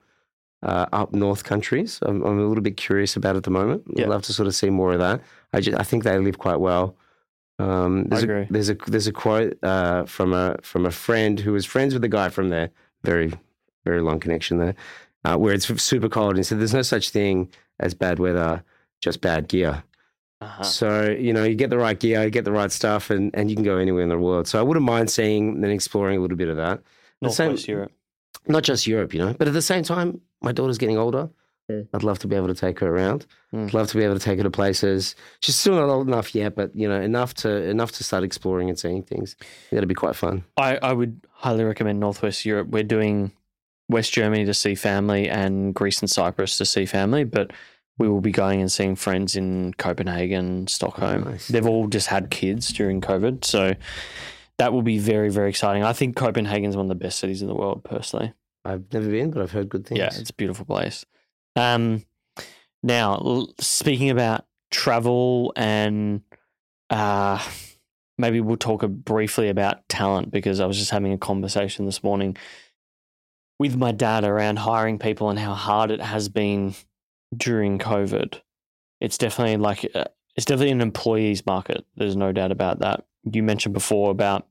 uh, 0.63 0.85
up 0.91 1.13
north 1.13 1.43
countries. 1.43 1.99
I'm, 2.01 2.21
I'm 2.23 2.39
a 2.39 2.45
little 2.45 2.61
bit 2.61 2.77
curious 2.77 3.15
about 3.15 3.35
at 3.35 3.43
the 3.43 3.51
moment. 3.51 3.83
Yeah. 3.95 4.03
I'd 4.03 4.09
love 4.09 4.23
to 4.23 4.33
sort 4.33 4.47
of 4.47 4.53
see 4.55 4.69
more 4.69 4.91
of 4.93 4.99
that. 4.99 5.21
I 5.53 5.61
just, 5.61 5.79
I 5.79 5.83
think 5.83 6.03
they 6.03 6.17
live 6.17 6.37
quite 6.37 6.59
well. 6.59 6.95
Um, 7.59 8.05
there's, 8.05 8.23
agree. 8.23 8.41
A, 8.43 8.47
there's 8.49 8.69
a 8.69 8.75
there's 8.87 9.07
a 9.07 9.11
quote 9.11 9.57
uh, 9.63 10.05
from 10.05 10.33
a 10.33 10.57
from 10.63 10.85
a 10.85 10.91
friend 10.91 11.39
who 11.39 11.53
was 11.53 11.65
friends 11.65 11.93
with 11.93 12.03
a 12.03 12.09
guy 12.09 12.29
from 12.29 12.49
there. 12.49 12.69
Very 13.03 13.33
very 13.85 14.01
long 14.01 14.19
connection 14.19 14.57
there, 14.57 14.75
uh, 15.25 15.37
where 15.37 15.53
it's 15.53 15.67
super 15.81 16.09
cold. 16.09 16.31
And 16.31 16.37
he 16.37 16.43
said, 16.43 16.59
"There's 16.59 16.73
no 16.73 16.81
such 16.81 17.09
thing 17.09 17.49
as 17.79 17.93
bad 17.93 18.19
weather, 18.19 18.63
just 19.01 19.21
bad 19.21 19.47
gear." 19.47 19.83
Uh-huh. 20.41 20.63
So 20.63 21.09
you 21.11 21.33
know, 21.33 21.43
you 21.43 21.55
get 21.55 21.69
the 21.69 21.77
right 21.77 21.99
gear, 21.99 22.23
you 22.23 22.31
get 22.31 22.45
the 22.45 22.51
right 22.51 22.71
stuff, 22.71 23.11
and, 23.11 23.29
and 23.35 23.49
you 23.49 23.55
can 23.55 23.65
go 23.65 23.77
anywhere 23.77 24.01
in 24.01 24.09
the 24.09 24.17
world. 24.17 24.47
So 24.47 24.59
I 24.59 24.63
wouldn't 24.63 24.85
mind 24.85 25.11
seeing 25.11 25.63
and 25.63 25.65
exploring 25.71 26.17
a 26.17 26.21
little 26.21 26.37
bit 26.37 26.49
of 26.49 26.57
that. 26.57 26.81
The 27.21 27.29
same- 27.29 27.57
Europe. 27.57 27.91
Not 28.47 28.63
just 28.63 28.87
Europe, 28.87 29.13
you 29.13 29.19
know, 29.19 29.35
but 29.37 29.47
at 29.47 29.53
the 29.53 29.61
same 29.61 29.83
time, 29.83 30.19
my 30.41 30.51
daughter's 30.51 30.79
getting 30.79 30.97
older. 30.97 31.29
I'd 31.93 32.03
love 32.03 32.19
to 32.19 32.27
be 32.27 32.35
able 32.35 32.47
to 32.47 32.53
take 32.53 32.79
her 32.79 32.87
around. 32.87 33.25
Mm. 33.53 33.67
I'd 33.67 33.73
love 33.73 33.89
to 33.89 33.97
be 33.97 34.03
able 34.03 34.15
to 34.15 34.19
take 34.19 34.37
her 34.37 34.43
to 34.43 34.51
places. 34.51 35.15
She's 35.41 35.55
still 35.55 35.75
not 35.75 35.89
old 35.89 36.07
enough 36.07 36.33
yet, 36.33 36.55
but 36.55 36.75
you 36.75 36.87
know, 36.87 37.01
enough 37.01 37.33
to 37.35 37.49
enough 37.49 37.91
to 37.93 38.03
start 38.03 38.23
exploring 38.23 38.69
and 38.69 38.77
seeing 38.77 39.03
things. 39.03 39.35
That'd 39.71 39.89
be 39.89 39.95
quite 39.95 40.15
fun. 40.15 40.43
I, 40.57 40.77
I 40.77 40.93
would 40.93 41.21
highly 41.31 41.63
recommend 41.63 41.99
Northwest 41.99 42.45
Europe. 42.45 42.69
We're 42.69 42.83
doing 42.83 43.31
West 43.89 44.13
Germany 44.13 44.45
to 44.45 44.53
see 44.53 44.75
family 44.75 45.29
and 45.29 45.73
Greece 45.73 45.99
and 45.99 46.09
Cyprus 46.09 46.57
to 46.57 46.65
see 46.65 46.85
family, 46.85 47.23
but 47.23 47.51
we 47.97 48.07
will 48.07 48.21
be 48.21 48.31
going 48.31 48.61
and 48.61 48.71
seeing 48.71 48.95
friends 48.95 49.35
in 49.35 49.73
Copenhagen, 49.75 50.67
Stockholm. 50.67 51.23
nice. 51.25 51.47
They've 51.47 51.67
all 51.67 51.87
just 51.87 52.07
had 52.07 52.31
kids 52.31 52.71
during 52.73 53.01
COVID, 53.01 53.45
so 53.45 53.75
that 54.57 54.73
will 54.73 54.81
be 54.81 54.97
very, 54.97 55.29
very 55.29 55.49
exciting. 55.49 55.83
I 55.83 55.93
think 55.93 56.15
Copenhagen's 56.15 56.75
one 56.75 56.85
of 56.85 56.89
the 56.89 56.95
best 56.95 57.19
cities 57.19 57.41
in 57.41 57.47
the 57.47 57.53
world, 57.53 57.83
personally. 57.83 58.33
I've 58.63 58.91
never 58.93 59.07
been, 59.07 59.31
but 59.31 59.41
I've 59.41 59.51
heard 59.51 59.69
good 59.69 59.85
things. 59.85 59.99
Yeah, 59.99 60.11
it's 60.15 60.29
a 60.29 60.33
beautiful 60.33 60.65
place. 60.65 61.05
Um, 61.55 62.05
now, 62.83 63.47
speaking 63.59 64.09
about 64.09 64.45
travel 64.71 65.53
and 65.55 66.21
uh, 66.89 67.43
maybe 68.17 68.39
we'll 68.39 68.57
talk 68.57 68.87
briefly 68.87 69.49
about 69.49 69.87
talent 69.89 70.31
because 70.31 70.59
I 70.59 70.65
was 70.65 70.77
just 70.77 70.91
having 70.91 71.13
a 71.13 71.17
conversation 71.17 71.85
this 71.85 72.03
morning 72.03 72.37
with 73.59 73.75
my 73.75 73.91
dad 73.91 74.23
around 74.23 74.57
hiring 74.59 74.97
people 74.97 75.29
and 75.29 75.37
how 75.37 75.53
hard 75.53 75.91
it 75.91 76.01
has 76.01 76.29
been 76.29 76.73
during 77.35 77.77
COVID. 77.77 78.41
It's 78.99 79.17
definitely 79.17 79.57
like 79.57 79.89
uh, 79.93 80.05
it's 80.35 80.45
definitely 80.45 80.71
an 80.71 80.81
employees 80.81 81.45
market. 81.45 81.85
There's 81.95 82.15
no 82.15 82.31
doubt 82.31 82.51
about 82.51 82.79
that. 82.79 83.05
You 83.31 83.43
mentioned 83.43 83.73
before 83.73 84.11
about 84.11 84.47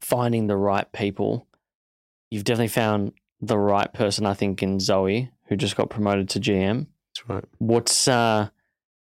finding 0.00 0.46
the 0.46 0.56
right 0.56 0.90
people. 0.92 1.46
You've 2.30 2.44
definitely 2.44 2.68
found 2.68 3.12
the 3.40 3.58
right 3.58 3.92
person, 3.92 4.26
I 4.26 4.34
think, 4.34 4.62
in 4.62 4.80
Zoe, 4.80 5.30
who 5.46 5.56
just 5.56 5.76
got 5.76 5.90
promoted 5.90 6.28
to 6.30 6.40
GM. 6.40 6.86
that's 7.14 7.28
right. 7.28 7.44
What's 7.58 8.06
uh, 8.08 8.48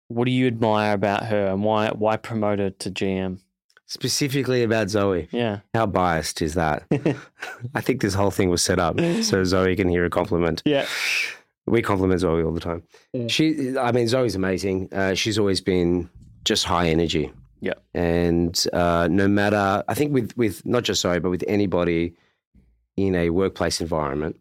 what 0.08 0.26
do 0.26 0.32
you 0.32 0.48
admire 0.48 0.94
about 0.94 1.26
her, 1.26 1.48
and 1.48 1.64
why 1.64 1.90
why 1.90 2.18
promote 2.18 2.60
her 2.60 2.70
to 2.72 2.92
GM? 2.92 3.40
Specifically 3.88 4.64
about 4.64 4.90
Zoe. 4.90 5.28
Yeah, 5.32 5.60
How 5.76 5.86
biased 5.86 6.42
is 6.42 6.56
that? 6.56 6.86
I 7.76 7.82
think 7.82 8.02
this 8.02 8.16
whole 8.16 8.32
thing 8.32 8.50
was 8.50 8.64
set 8.64 8.80
up 8.80 9.00
so 9.22 9.44
Zoe 9.44 9.76
can 9.76 9.88
hear 9.90 10.04
a 10.06 10.10
compliment. 10.10 10.64
yeah, 10.66 10.88
We 11.68 11.84
compliment 11.84 12.20
Zoe 12.22 12.42
all 12.42 12.52
the 12.52 12.60
time. 12.60 12.82
Yeah. 13.14 13.28
She, 13.28 13.78
I 13.78 13.92
mean, 13.92 14.08
Zoe's 14.08 14.34
amazing. 14.34 14.90
Uh, 14.92 15.14
she's 15.14 15.38
always 15.38 15.62
been 15.62 16.10
just 16.46 16.64
high 16.66 16.90
energy. 16.90 17.32
Yeah. 17.62 17.74
And 17.94 18.62
uh, 18.74 19.08
no 19.12 19.28
matter, 19.28 19.84
I 19.88 19.94
think 19.94 20.12
with 20.14 20.36
with 20.36 20.66
not 20.66 20.82
just 20.84 21.02
Zoe, 21.02 21.20
but 21.20 21.30
with 21.30 21.44
anybody 21.48 22.16
in 22.98 23.16
a 23.16 23.30
workplace 23.30 23.82
environment 23.82 24.40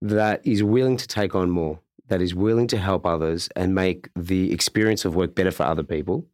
that 0.00 0.44
is 0.46 0.62
willing 0.62 0.96
to 0.96 1.06
take 1.06 1.34
on 1.34 1.50
more, 1.50 1.78
that 2.08 2.20
is 2.20 2.34
willing 2.34 2.66
to 2.68 2.78
help 2.78 3.06
others 3.06 3.48
and 3.56 3.74
make 3.74 4.08
the 4.16 4.52
experience 4.52 5.04
of 5.04 5.14
work 5.14 5.34
better 5.34 5.50
for 5.50 5.64
other 5.64 5.82
people. 5.82 6.26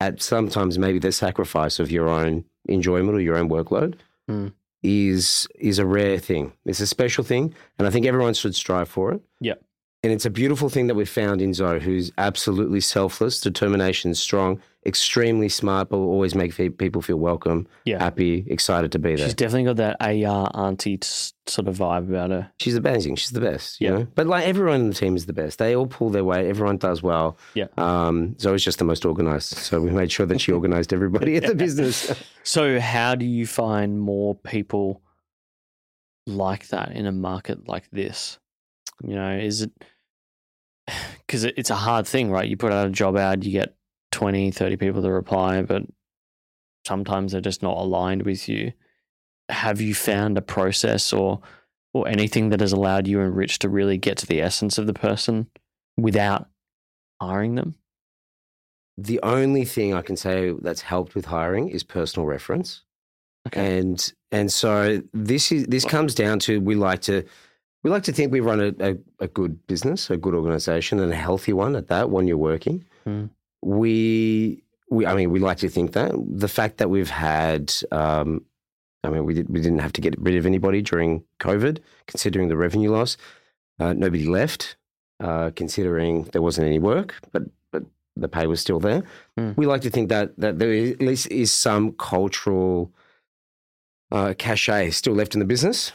At 0.00 0.20
sometimes 0.20 0.78
maybe 0.78 0.98
the 0.98 1.12
sacrifice 1.12 1.78
of 1.78 1.90
your 1.90 2.08
own 2.08 2.44
enjoyment 2.66 3.16
or 3.16 3.20
your 3.20 3.36
own 3.36 3.48
workload 3.48 3.94
Mm. 4.30 4.52
is 4.82 5.46
is 5.58 5.78
a 5.78 5.86
rare 5.86 6.18
thing. 6.18 6.52
It's 6.64 6.80
a 6.80 6.86
special 6.86 7.24
thing, 7.24 7.54
and 7.78 7.86
I 7.88 7.90
think 7.90 8.06
everyone 8.06 8.34
should 8.34 8.54
strive 8.54 8.88
for 8.88 9.12
it. 9.12 9.20
Yeah. 9.40 9.54
And 10.04 10.12
it's 10.12 10.26
a 10.26 10.30
beautiful 10.30 10.68
thing 10.68 10.88
that 10.88 10.94
we've 10.96 11.08
found 11.08 11.40
in 11.40 11.54
Zoe, 11.54 11.78
who's 11.80 12.10
absolutely 12.18 12.80
selfless, 12.80 13.40
determination, 13.40 14.14
strong, 14.14 14.60
extremely 14.84 15.48
smart, 15.48 15.88
but 15.88 15.98
will 15.98 16.08
always 16.10 16.34
make 16.34 16.52
fe- 16.52 16.68
people 16.68 17.00
feel 17.02 17.16
welcome, 17.16 17.68
Yeah. 17.84 18.02
happy, 18.02 18.44
excited 18.48 18.90
to 18.92 18.98
be 18.98 19.14
there. 19.14 19.26
She's 19.26 19.34
definitely 19.34 19.64
got 19.64 19.76
that 19.76 19.96
AR 20.00 20.50
auntie 20.54 20.96
t- 20.98 21.08
sort 21.46 21.68
of 21.68 21.76
vibe 21.78 22.08
about 22.08 22.30
her. 22.30 22.50
She's 22.58 22.74
amazing. 22.74 23.14
She's 23.16 23.30
the 23.30 23.40
best. 23.40 23.80
You 23.80 23.86
Yeah. 23.88 23.94
know? 23.98 24.06
But 24.16 24.26
like 24.26 24.44
everyone 24.46 24.80
in 24.80 24.88
the 24.88 24.94
team 24.94 25.14
is 25.14 25.26
the 25.26 25.32
best. 25.32 25.58
They 25.60 25.76
all 25.76 25.86
pull 25.86 26.10
their 26.10 26.24
weight. 26.24 26.46
Everyone 26.48 26.78
does 26.78 27.00
well. 27.02 27.38
Yeah. 27.54 27.66
Um, 27.78 28.36
Zoe's 28.40 28.64
just 28.64 28.78
the 28.78 28.84
most 28.84 29.04
organized. 29.04 29.56
So 29.56 29.80
we 29.80 29.90
made 29.90 30.10
sure 30.10 30.26
that 30.26 30.40
she 30.40 30.50
organized 30.58 30.92
everybody 30.92 31.36
at 31.36 31.46
the 31.46 31.54
business. 31.54 32.12
So, 32.42 32.80
how 32.80 33.14
do 33.14 33.24
you 33.24 33.46
find 33.46 34.00
more 34.00 34.34
people 34.34 35.00
like 36.26 36.68
that 36.68 36.92
in 36.92 37.06
a 37.06 37.12
market 37.12 37.68
like 37.68 37.88
this? 37.90 38.38
You 39.04 39.14
know, 39.14 39.36
is 39.38 39.62
it 39.62 39.70
because 41.26 41.44
it's 41.44 41.70
a 41.70 41.76
hard 41.76 42.06
thing, 42.06 42.30
right? 42.32 42.48
You 42.48 42.56
put 42.56 42.72
out 42.72 42.86
a 42.86 42.90
job 42.90 43.16
ad, 43.16 43.44
you 43.44 43.52
get 43.52 43.74
20, 44.12 44.50
30 44.50 44.76
people 44.76 45.02
to 45.02 45.10
reply, 45.10 45.62
but 45.62 45.82
sometimes 46.86 47.32
they're 47.32 47.40
just 47.40 47.62
not 47.62 47.76
aligned 47.76 48.22
with 48.22 48.48
you. 48.48 48.72
Have 49.48 49.80
you 49.80 49.94
found 49.94 50.38
a 50.38 50.42
process 50.42 51.12
or 51.12 51.40
or 51.94 52.08
anything 52.08 52.48
that 52.48 52.60
has 52.60 52.72
allowed 52.72 53.06
you 53.06 53.20
and 53.20 53.36
Rich 53.36 53.58
to 53.58 53.68
really 53.68 53.98
get 53.98 54.16
to 54.18 54.26
the 54.26 54.40
essence 54.40 54.78
of 54.78 54.86
the 54.86 54.94
person 54.94 55.48
without 55.98 56.48
hiring 57.20 57.54
them? 57.54 57.74
the 58.98 59.20
only 59.22 59.64
thing 59.64 59.94
I 59.94 60.02
can 60.02 60.16
say 60.16 60.52
that's 60.60 60.82
helped 60.82 61.14
with 61.14 61.24
hiring 61.24 61.68
is 61.68 61.82
personal 61.82 62.26
reference. 62.26 62.82
Okay. 63.48 63.78
And 63.78 64.12
and 64.30 64.52
so 64.52 65.02
this 65.12 65.50
is 65.50 65.66
this 65.66 65.84
comes 65.84 66.14
down 66.14 66.38
to 66.40 66.60
we 66.60 66.74
like 66.74 67.00
to 67.02 67.24
we 67.82 67.90
like 67.90 68.04
to 68.04 68.12
think 68.12 68.30
we 68.30 68.40
run 68.40 68.60
a, 68.60 68.90
a, 68.90 68.98
a 69.18 69.28
good 69.28 69.66
business, 69.66 70.10
a 70.10 70.16
good 70.16 70.34
organization, 70.34 71.00
and 71.00 71.12
a 71.12 71.16
healthy 71.16 71.52
one 71.52 71.74
at 71.74 71.88
that 71.88 72.10
when 72.10 72.28
you're 72.28 72.36
working. 72.36 72.84
Mm. 73.06 73.30
We 73.62 74.62
we 74.90 75.06
I 75.06 75.14
mean 75.14 75.30
we 75.30 75.40
like 75.40 75.58
to 75.58 75.68
think 75.68 75.92
that 75.92 76.12
the 76.28 76.48
fact 76.48 76.78
that 76.78 76.90
we've 76.90 77.10
had 77.10 77.72
um, 77.90 78.44
I 79.04 79.10
mean 79.10 79.24
we 79.24 79.34
did 79.34 79.48
we 79.48 79.60
didn't 79.60 79.78
have 79.78 79.92
to 79.94 80.00
get 80.00 80.20
rid 80.20 80.36
of 80.36 80.46
anybody 80.46 80.82
during 80.82 81.24
COVID, 81.40 81.78
considering 82.06 82.48
the 82.48 82.56
revenue 82.56 82.90
loss. 82.90 83.16
Uh, 83.80 83.94
nobody 83.94 84.26
left, 84.26 84.76
uh, 85.20 85.50
considering 85.56 86.24
there 86.32 86.42
wasn't 86.42 86.66
any 86.66 86.78
work, 86.78 87.14
but 87.32 87.44
but 87.70 87.84
the 88.16 88.28
pay 88.28 88.46
was 88.46 88.60
still 88.60 88.78
there. 88.78 89.02
Mm. 89.38 89.56
We 89.56 89.66
like 89.66 89.82
to 89.82 89.90
think 89.90 90.08
that 90.10 90.36
that 90.38 90.58
there 90.58 90.72
is, 90.72 90.92
at 90.92 91.00
least 91.00 91.28
is 91.28 91.50
some 91.50 91.92
cultural 91.92 92.92
uh, 94.10 94.34
cachet 94.38 94.90
still 94.90 95.14
left 95.14 95.34
in 95.34 95.40
the 95.40 95.46
business, 95.46 95.92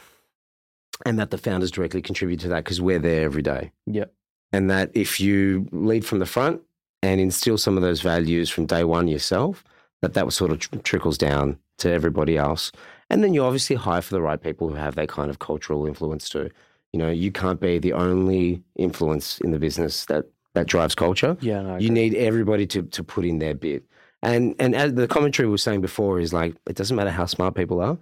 and 1.06 1.18
that 1.18 1.30
the 1.30 1.38
founders 1.38 1.70
directly 1.70 2.02
contribute 2.02 2.40
to 2.40 2.48
that 2.48 2.64
because 2.64 2.80
we're 2.80 2.98
there 2.98 3.24
every 3.24 3.42
day. 3.42 3.70
Yep. 3.86 4.12
And 4.52 4.70
that 4.70 4.90
if 4.94 5.20
you 5.20 5.68
lead 5.72 6.04
from 6.04 6.18
the 6.18 6.26
front 6.26 6.62
and 7.02 7.20
instill 7.20 7.58
some 7.58 7.76
of 7.76 7.82
those 7.82 8.00
values 8.00 8.50
from 8.50 8.66
day 8.66 8.84
one 8.84 9.08
yourself, 9.08 9.64
that 10.02 10.14
that 10.14 10.32
sort 10.32 10.50
of 10.50 10.58
tr- 10.58 10.76
trickles 10.78 11.18
down 11.18 11.58
to 11.78 11.90
everybody 11.90 12.36
else. 12.36 12.72
And 13.10 13.22
then 13.22 13.34
you 13.34 13.42
obviously 13.42 13.76
hire 13.76 14.02
for 14.02 14.14
the 14.14 14.20
right 14.20 14.40
people 14.40 14.68
who 14.68 14.74
have 14.74 14.94
that 14.96 15.08
kind 15.08 15.30
of 15.30 15.38
cultural 15.38 15.86
influence 15.86 16.28
too. 16.28 16.50
You 16.92 16.98
know, 16.98 17.10
you 17.10 17.30
can't 17.30 17.60
be 17.60 17.78
the 17.78 17.92
only 17.92 18.62
influence 18.76 19.38
in 19.40 19.50
the 19.50 19.58
business 19.58 20.04
that 20.06 20.24
that 20.54 20.66
drives 20.66 20.94
culture 20.94 21.36
Yeah, 21.40 21.60
no, 21.62 21.76
you 21.76 21.90
need 21.90 22.14
everybody 22.14 22.66
to 22.68 22.82
to 22.82 23.04
put 23.04 23.24
in 23.24 23.38
their 23.38 23.54
bit. 23.54 23.84
And 24.22 24.54
and 24.58 24.74
as 24.74 24.94
the 24.94 25.06
commentary 25.06 25.46
we 25.46 25.52
was 25.52 25.62
saying 25.62 25.82
before 25.82 26.18
is 26.18 26.32
like 26.32 26.54
it 26.68 26.74
doesn't 26.76 26.96
matter 26.96 27.10
how 27.10 27.26
smart 27.26 27.54
people 27.54 27.80
are. 27.80 27.96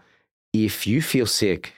If 0.52 0.86
you 0.86 1.02
feel 1.02 1.26
sick 1.26 1.74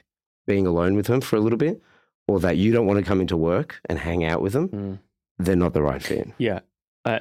being 0.46 0.66
alone 0.66 0.94
with 0.94 1.06
them 1.06 1.20
for 1.20 1.36
a 1.36 1.40
little 1.40 1.58
bit, 1.58 1.82
or 2.28 2.38
that 2.40 2.56
you 2.58 2.72
don't 2.72 2.86
want 2.86 2.98
to 2.98 3.04
come 3.04 3.20
into 3.20 3.36
work 3.36 3.80
and 3.88 3.98
hang 3.98 4.24
out 4.24 4.40
with 4.40 4.52
them, 4.52 4.68
Mm. 4.68 4.98
they're 5.38 5.56
not 5.56 5.72
the 5.72 5.82
right 5.82 6.02
fit. 6.02 6.28
Yeah. 6.38 6.60
Uh, 7.08 7.18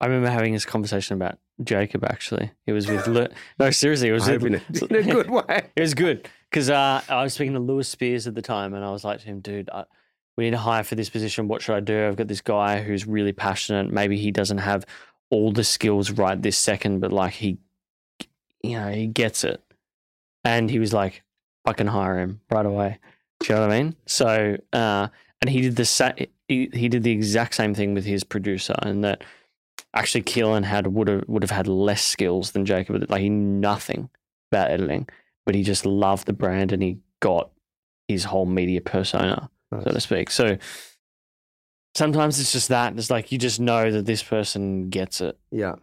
I 0.00 0.06
remember 0.06 0.30
having 0.30 0.52
this 0.52 0.64
conversation 0.64 1.14
about 1.14 1.38
Jacob 1.64 2.04
actually. 2.04 2.50
It 2.66 2.72
was 2.72 2.86
with 2.86 3.06
Lu- 3.06 3.28
No, 3.58 3.70
seriously, 3.70 4.08
it 4.08 4.12
was 4.12 4.28
with, 4.28 4.44
in 4.44 4.54
a, 4.54 5.02
good 5.02 5.30
way. 5.30 5.70
It 5.76 5.80
was 5.80 5.94
good 5.94 6.28
because 6.50 6.70
uh, 6.70 7.02
I 7.08 7.22
was 7.22 7.34
speaking 7.34 7.54
to 7.54 7.60
Lewis 7.60 7.88
Spears 7.88 8.26
at 8.26 8.34
the 8.34 8.42
time, 8.42 8.74
and 8.74 8.84
I 8.84 8.90
was 8.90 9.04
like 9.04 9.20
to 9.20 9.26
him, 9.26 9.40
"Dude, 9.40 9.70
I, 9.70 9.84
we 10.36 10.44
need 10.44 10.50
to 10.50 10.58
hire 10.58 10.84
for 10.84 10.94
this 10.94 11.08
position. 11.08 11.48
What 11.48 11.62
should 11.62 11.76
I 11.76 11.80
do? 11.80 12.06
I've 12.06 12.16
got 12.16 12.28
this 12.28 12.42
guy 12.42 12.82
who's 12.82 13.06
really 13.06 13.32
passionate. 13.32 13.90
Maybe 13.90 14.18
he 14.18 14.30
doesn't 14.30 14.58
have 14.58 14.84
all 15.30 15.50
the 15.50 15.64
skills 15.64 16.10
right 16.10 16.40
this 16.40 16.58
second, 16.58 17.00
but 17.00 17.10
like 17.10 17.32
he, 17.32 17.58
you 18.62 18.78
know, 18.78 18.90
he 18.90 19.06
gets 19.06 19.44
it." 19.44 19.62
And 20.44 20.70
he 20.70 20.78
was 20.78 20.92
like, 20.92 21.22
"I 21.64 21.72
can 21.72 21.86
hire 21.86 22.18
him 22.18 22.40
right 22.50 22.66
away." 22.66 22.98
Do 23.40 23.46
you 23.48 23.54
know 23.54 23.66
what 23.66 23.72
I 23.72 23.82
mean? 23.82 23.96
So, 24.06 24.56
uh, 24.72 25.08
and 25.40 25.50
he 25.50 25.62
did 25.62 25.76
the 25.76 25.84
sa- 25.84 26.12
he, 26.48 26.70
he 26.72 26.88
did 26.88 27.02
the 27.02 27.12
exact 27.12 27.54
same 27.54 27.74
thing 27.74 27.94
with 27.94 28.04
his 28.04 28.24
producer, 28.24 28.74
and 28.82 29.04
that 29.04 29.24
actually 29.94 30.22
Keelan 30.22 30.64
had 30.64 30.88
would 30.88 31.08
have 31.08 31.24
would 31.26 31.42
have 31.42 31.50
had 31.50 31.68
less 31.68 32.02
skills 32.02 32.52
than 32.52 32.64
Jacob. 32.64 33.10
Like 33.10 33.20
he 33.20 33.28
knew 33.28 33.60
nothing 33.60 34.10
about 34.50 34.70
editing 34.70 35.08
but 35.46 35.54
he 35.54 35.62
just 35.62 35.86
loved 35.86 36.26
the 36.26 36.32
brand 36.32 36.72
and 36.72 36.82
he 36.82 36.98
got 37.20 37.50
his 38.08 38.24
whole 38.24 38.44
media 38.44 38.80
persona, 38.80 39.48
so 39.72 39.90
to 39.90 40.00
speak. 40.00 40.30
So 40.30 40.58
sometimes 41.94 42.38
it's 42.38 42.52
just 42.52 42.68
that. 42.68 42.98
It's 42.98 43.10
like 43.10 43.32
you 43.32 43.38
just 43.38 43.60
know 43.60 43.90
that 43.90 44.04
this 44.04 44.22
person 44.22 44.90
gets 44.90 45.20
it. 45.20 45.38
Yeah. 45.50 45.76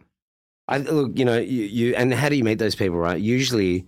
I 0.68 0.78
look, 0.78 1.18
you 1.18 1.24
know, 1.24 1.38
you, 1.38 1.64
you 1.64 1.94
and 1.96 2.12
how 2.14 2.28
do 2.28 2.36
you 2.36 2.44
meet 2.44 2.58
those 2.58 2.74
people, 2.74 2.96
right? 2.96 3.20
Usually 3.20 3.86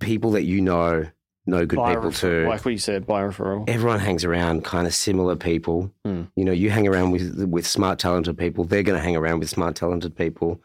people 0.00 0.32
that 0.32 0.44
you 0.44 0.60
know 0.60 1.06
know 1.46 1.64
good 1.66 1.76
By 1.76 1.94
people 1.94 2.10
refer- 2.10 2.42
too. 2.44 2.48
Like 2.48 2.64
what 2.64 2.70
you 2.72 2.78
said, 2.78 3.06
by 3.06 3.22
referral. 3.22 3.68
everyone 3.68 4.00
hangs 4.00 4.24
around 4.24 4.64
kind 4.64 4.86
of 4.86 4.94
similar 4.94 5.36
people. 5.36 5.90
Hmm. 6.04 6.22
You 6.36 6.44
know, 6.44 6.52
you 6.52 6.70
hang 6.70 6.86
around 6.88 7.10
with 7.12 7.44
with 7.44 7.66
smart, 7.66 7.98
talented 7.98 8.36
people. 8.36 8.64
They're 8.64 8.82
going 8.82 8.98
to 8.98 9.04
hang 9.04 9.16
around 9.16 9.40
with 9.40 9.48
smart, 9.50 9.76
talented 9.76 10.16
people. 10.16 10.60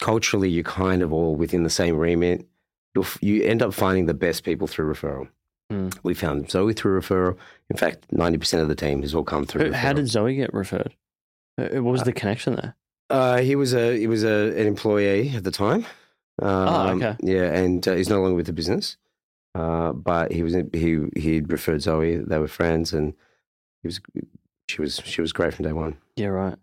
Culturally, 0.00 0.48
you're 0.48 0.62
kind 0.64 1.02
of 1.02 1.12
all 1.12 1.34
within 1.34 1.64
the 1.64 1.70
same 1.70 1.96
remit. 1.96 2.46
You'll, 2.94 3.04
f- 3.04 3.18
you 3.20 3.42
end 3.42 3.62
up 3.62 3.74
finding 3.74 4.06
the 4.06 4.14
best 4.14 4.44
people 4.44 4.66
through 4.68 4.92
referral. 4.94 5.28
Hmm. 5.70 5.88
We 6.04 6.14
found 6.14 6.50
Zoe 6.50 6.72
through 6.72 7.00
referral. 7.00 7.36
In 7.68 7.76
fact, 7.76 8.06
ninety 8.12 8.38
percent 8.38 8.62
of 8.62 8.68
the 8.68 8.74
team 8.76 9.02
has 9.02 9.14
all 9.14 9.24
come 9.24 9.44
through. 9.44 9.72
How 9.72 9.90
referral. 9.92 9.96
did 9.96 10.08
Zoe 10.08 10.36
get 10.36 10.54
referred? 10.54 10.94
Uh, 11.58 11.82
What 11.82 11.90
was 11.92 12.02
the 12.04 12.12
connection 12.12 12.54
there? 12.54 12.74
Uh, 13.10 13.38
he 13.38 13.56
was 13.56 13.74
a 13.74 13.98
he 13.98 14.06
was 14.06 14.22
a, 14.24 14.52
an 14.58 14.66
employee 14.66 15.30
at 15.34 15.42
the 15.44 15.50
time. 15.50 15.84
Um, 16.40 16.68
Oh, 16.68 16.88
okay. 16.96 17.16
Yeah, 17.20 17.52
and 17.52 17.86
uh, 17.88 17.94
he's 17.96 18.08
no 18.08 18.20
longer 18.22 18.36
with 18.36 18.46
the 18.46 18.52
business. 18.52 18.96
Uh, 19.54 19.92
but 19.92 20.32
he 20.32 20.42
was 20.42 20.54
he 20.72 20.98
he 21.16 21.40
referred 21.40 21.82
Zoe. 21.82 22.16
They 22.16 22.38
were 22.38 22.48
friends, 22.48 22.92
and 22.92 23.14
he 23.82 23.88
was 23.88 24.00
she 24.68 24.80
was 24.80 25.00
she 25.04 25.20
was 25.20 25.32
great 25.32 25.54
from 25.54 25.64
day 25.64 25.72
one. 25.72 25.96
Yeah, 26.16 26.28
right. 26.28 26.56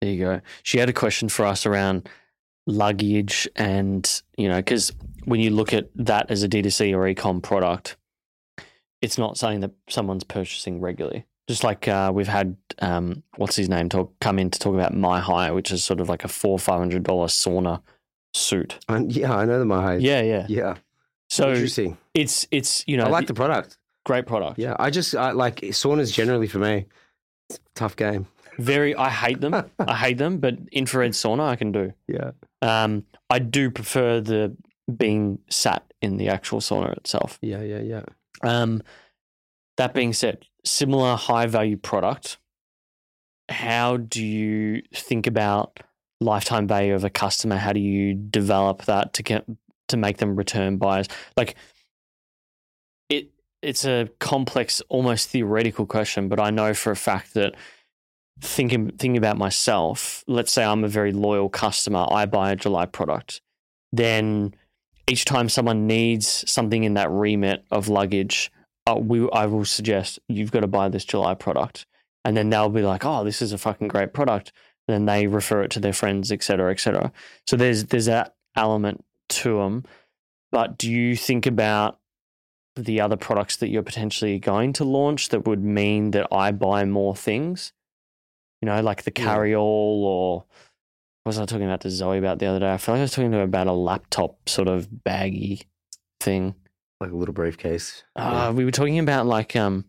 There 0.00 0.10
you 0.10 0.18
go. 0.18 0.40
She 0.64 0.78
had 0.78 0.88
a 0.88 0.92
question 0.92 1.28
for 1.28 1.44
us 1.46 1.64
around 1.64 2.08
luggage 2.66 3.48
and, 3.56 4.22
you 4.36 4.48
know, 4.48 4.56
because 4.56 4.92
when 5.24 5.40
you 5.40 5.50
look 5.50 5.72
at 5.72 5.90
that 5.94 6.30
as 6.30 6.42
a 6.42 6.48
D2C 6.48 6.92
or 6.92 7.12
ecom 7.12 7.42
product, 7.42 7.96
it's 9.00 9.18
not 9.18 9.36
something 9.36 9.60
that 9.60 9.72
someone's 9.88 10.24
purchasing 10.24 10.80
regularly. 10.80 11.24
Just 11.48 11.64
like 11.64 11.88
uh, 11.88 12.10
we've 12.14 12.28
had, 12.28 12.56
um, 12.78 13.22
what's 13.36 13.56
his 13.56 13.68
name, 13.68 13.88
talk 13.88 14.12
come 14.20 14.38
in 14.38 14.50
to 14.50 14.58
talk 14.58 14.74
about 14.74 14.94
My 14.94 15.20
Hire, 15.20 15.54
which 15.54 15.72
is 15.72 15.82
sort 15.82 16.00
of 16.00 16.08
like 16.08 16.24
a 16.24 16.28
four 16.28 16.58
five 16.58 16.78
hundred 16.78 17.02
dollar 17.02 17.26
sauna 17.26 17.82
suit. 18.32 18.78
And 18.88 19.14
yeah, 19.14 19.34
I 19.34 19.44
know 19.44 19.58
the 19.58 19.64
Mahai. 19.64 20.00
Yeah, 20.00 20.22
yeah. 20.22 20.46
yeah. 20.48 20.76
So 21.32 21.48
Interesting. 21.48 21.96
it's 22.12 22.46
it's 22.50 22.84
you 22.86 22.98
know 22.98 23.04
I 23.04 23.08
like 23.08 23.26
the 23.26 23.32
product. 23.32 23.78
great 24.04 24.26
product. 24.26 24.58
Yeah, 24.58 24.76
I 24.78 24.90
just 24.90 25.16
I 25.16 25.30
like 25.30 25.62
saunas 25.62 26.12
generally 26.12 26.46
for 26.46 26.58
me. 26.58 26.84
It's 27.48 27.58
a 27.58 27.60
tough 27.74 27.96
game. 27.96 28.26
Very. 28.58 28.94
I 28.94 29.08
hate 29.24 29.40
them. 29.40 29.54
I 29.78 29.96
hate 29.96 30.18
them. 30.18 30.36
But 30.40 30.58
infrared 30.72 31.12
sauna 31.12 31.48
I 31.48 31.56
can 31.56 31.72
do. 31.72 31.94
Yeah. 32.06 32.32
Um, 32.60 33.06
I 33.30 33.38
do 33.38 33.70
prefer 33.70 34.20
the 34.20 34.54
being 34.94 35.38
sat 35.48 35.90
in 36.02 36.18
the 36.18 36.28
actual 36.28 36.60
sauna 36.60 36.94
itself. 36.98 37.38
Yeah, 37.40 37.62
yeah, 37.62 37.80
yeah. 37.80 38.02
Um, 38.42 38.82
that 39.78 39.94
being 39.94 40.12
said, 40.12 40.44
similar 40.66 41.16
high 41.16 41.46
value 41.46 41.78
product. 41.78 42.36
How 43.48 43.96
do 43.96 44.22
you 44.22 44.82
think 44.94 45.26
about 45.26 45.80
lifetime 46.20 46.68
value 46.68 46.94
of 46.94 47.04
a 47.04 47.10
customer? 47.10 47.56
How 47.56 47.72
do 47.72 47.80
you 47.80 48.12
develop 48.12 48.84
that 48.84 49.14
to 49.14 49.22
get 49.22 49.46
to 49.88 49.96
make 49.96 50.18
them 50.18 50.36
return 50.36 50.76
buyers? 50.76 51.08
Like 51.36 51.56
it, 53.08 53.30
it's 53.62 53.84
a 53.84 54.08
complex, 54.18 54.80
almost 54.88 55.28
theoretical 55.28 55.86
question, 55.86 56.28
but 56.28 56.40
I 56.40 56.50
know 56.50 56.74
for 56.74 56.90
a 56.90 56.96
fact 56.96 57.34
that 57.34 57.54
thinking 58.40 58.90
thinking 58.90 59.16
about 59.16 59.38
myself, 59.38 60.24
let's 60.26 60.52
say 60.52 60.64
I'm 60.64 60.84
a 60.84 60.88
very 60.88 61.12
loyal 61.12 61.48
customer, 61.48 62.06
I 62.10 62.26
buy 62.26 62.52
a 62.52 62.56
July 62.56 62.86
product, 62.86 63.40
then 63.92 64.54
each 65.08 65.24
time 65.24 65.48
someone 65.48 65.86
needs 65.86 66.50
something 66.50 66.84
in 66.84 66.94
that 66.94 67.10
remit 67.10 67.64
of 67.70 67.88
luggage, 67.88 68.50
uh, 68.86 68.96
we 68.96 69.28
I 69.32 69.46
will 69.46 69.64
suggest 69.64 70.18
you've 70.28 70.52
got 70.52 70.60
to 70.60 70.66
buy 70.66 70.88
this 70.88 71.04
July 71.04 71.34
product, 71.34 71.86
and 72.24 72.36
then 72.36 72.50
they'll 72.50 72.68
be 72.68 72.82
like, 72.82 73.04
"Oh, 73.04 73.24
this 73.24 73.42
is 73.42 73.52
a 73.52 73.58
fucking 73.58 73.88
great 73.88 74.12
product." 74.12 74.52
And 74.88 74.94
then 74.94 75.06
they 75.06 75.26
refer 75.28 75.62
it 75.62 75.70
to 75.72 75.80
their 75.80 75.92
friends, 75.92 76.32
et 76.32 76.42
cetera, 76.42 76.72
et 76.72 76.80
cetera. 76.80 77.12
So 77.46 77.56
there's 77.56 77.84
there's 77.86 78.06
that 78.06 78.34
element 78.56 79.04
to 79.32 79.58
them. 79.58 79.84
But 80.50 80.78
do 80.78 80.90
you 80.90 81.16
think 81.16 81.46
about 81.46 81.98
the 82.76 83.00
other 83.00 83.16
products 83.16 83.56
that 83.56 83.68
you're 83.68 83.82
potentially 83.82 84.38
going 84.38 84.72
to 84.74 84.84
launch 84.84 85.28
that 85.30 85.46
would 85.46 85.62
mean 85.62 86.10
that 86.12 86.26
I 86.32 86.52
buy 86.52 86.84
more 86.84 87.14
things? 87.16 87.72
You 88.60 88.66
know, 88.66 88.80
like 88.80 89.02
the 89.02 89.10
carry 89.10 89.54
all 89.54 90.04
or 90.04 90.44
what 91.24 91.30
was 91.30 91.38
I 91.38 91.46
talking 91.46 91.66
about 91.66 91.80
to 91.82 91.90
Zoe 91.90 92.18
about 92.18 92.38
the 92.38 92.46
other 92.46 92.60
day? 92.60 92.72
I 92.72 92.76
feel 92.78 92.94
like 92.94 93.00
I 93.00 93.02
was 93.02 93.12
talking 93.12 93.30
to 93.32 93.38
her 93.38 93.42
about 93.44 93.66
a 93.66 93.72
laptop 93.72 94.48
sort 94.48 94.68
of 94.68 95.04
baggy 95.04 95.62
thing. 96.20 96.54
Like 97.00 97.10
a 97.12 97.16
little 97.16 97.34
briefcase. 97.34 98.04
Uh, 98.14 98.52
we 98.54 98.64
were 98.64 98.70
talking 98.70 98.98
about 98.98 99.26
like 99.26 99.56
um, 99.56 99.84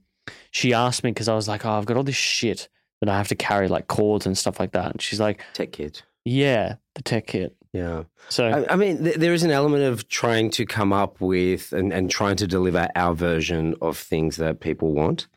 she 0.52 0.74
asked 0.74 1.04
me 1.04 1.12
because 1.12 1.28
I 1.28 1.36
was 1.36 1.48
like, 1.48 1.66
oh, 1.66 1.72
I've 1.72 1.86
got 1.86 1.98
all 1.98 2.04
this 2.04 2.16
shit 2.16 2.70
that 3.02 3.10
I 3.10 3.18
have 3.18 3.28
to 3.28 3.36
carry 3.36 3.68
like 3.68 3.88
cords 3.88 4.26
and 4.26 4.38
stuff 4.38 4.60
like 4.60 4.72
that. 4.72 4.92
And 4.92 5.02
she's 5.02 5.20
like, 5.20 5.42
Tech 5.54 5.72
kit. 5.72 6.04
yeah, 6.26 6.76
the 6.96 7.02
tech 7.04 7.28
kit. 7.28 7.56
Yeah. 7.74 8.04
So 8.30 8.46
I, 8.46 8.74
I 8.74 8.76
mean, 8.76 9.04
th- 9.04 9.16
there 9.18 9.34
is 9.34 9.44
an 9.44 9.50
element 9.50 9.84
of 9.84 10.08
trying 10.08 10.52
to 10.52 10.66
come 10.66 10.94
up 10.94 11.20
with 11.20 11.74
and, 11.74 11.92
and 11.92 12.10
trying 12.10 12.36
to 12.38 12.48
deliver 12.48 12.88
our 12.96 13.16
version 13.16 13.76
of 13.82 13.98
things 13.98 14.38
that 14.38 14.60
people 14.60 14.94
want, 14.94 15.28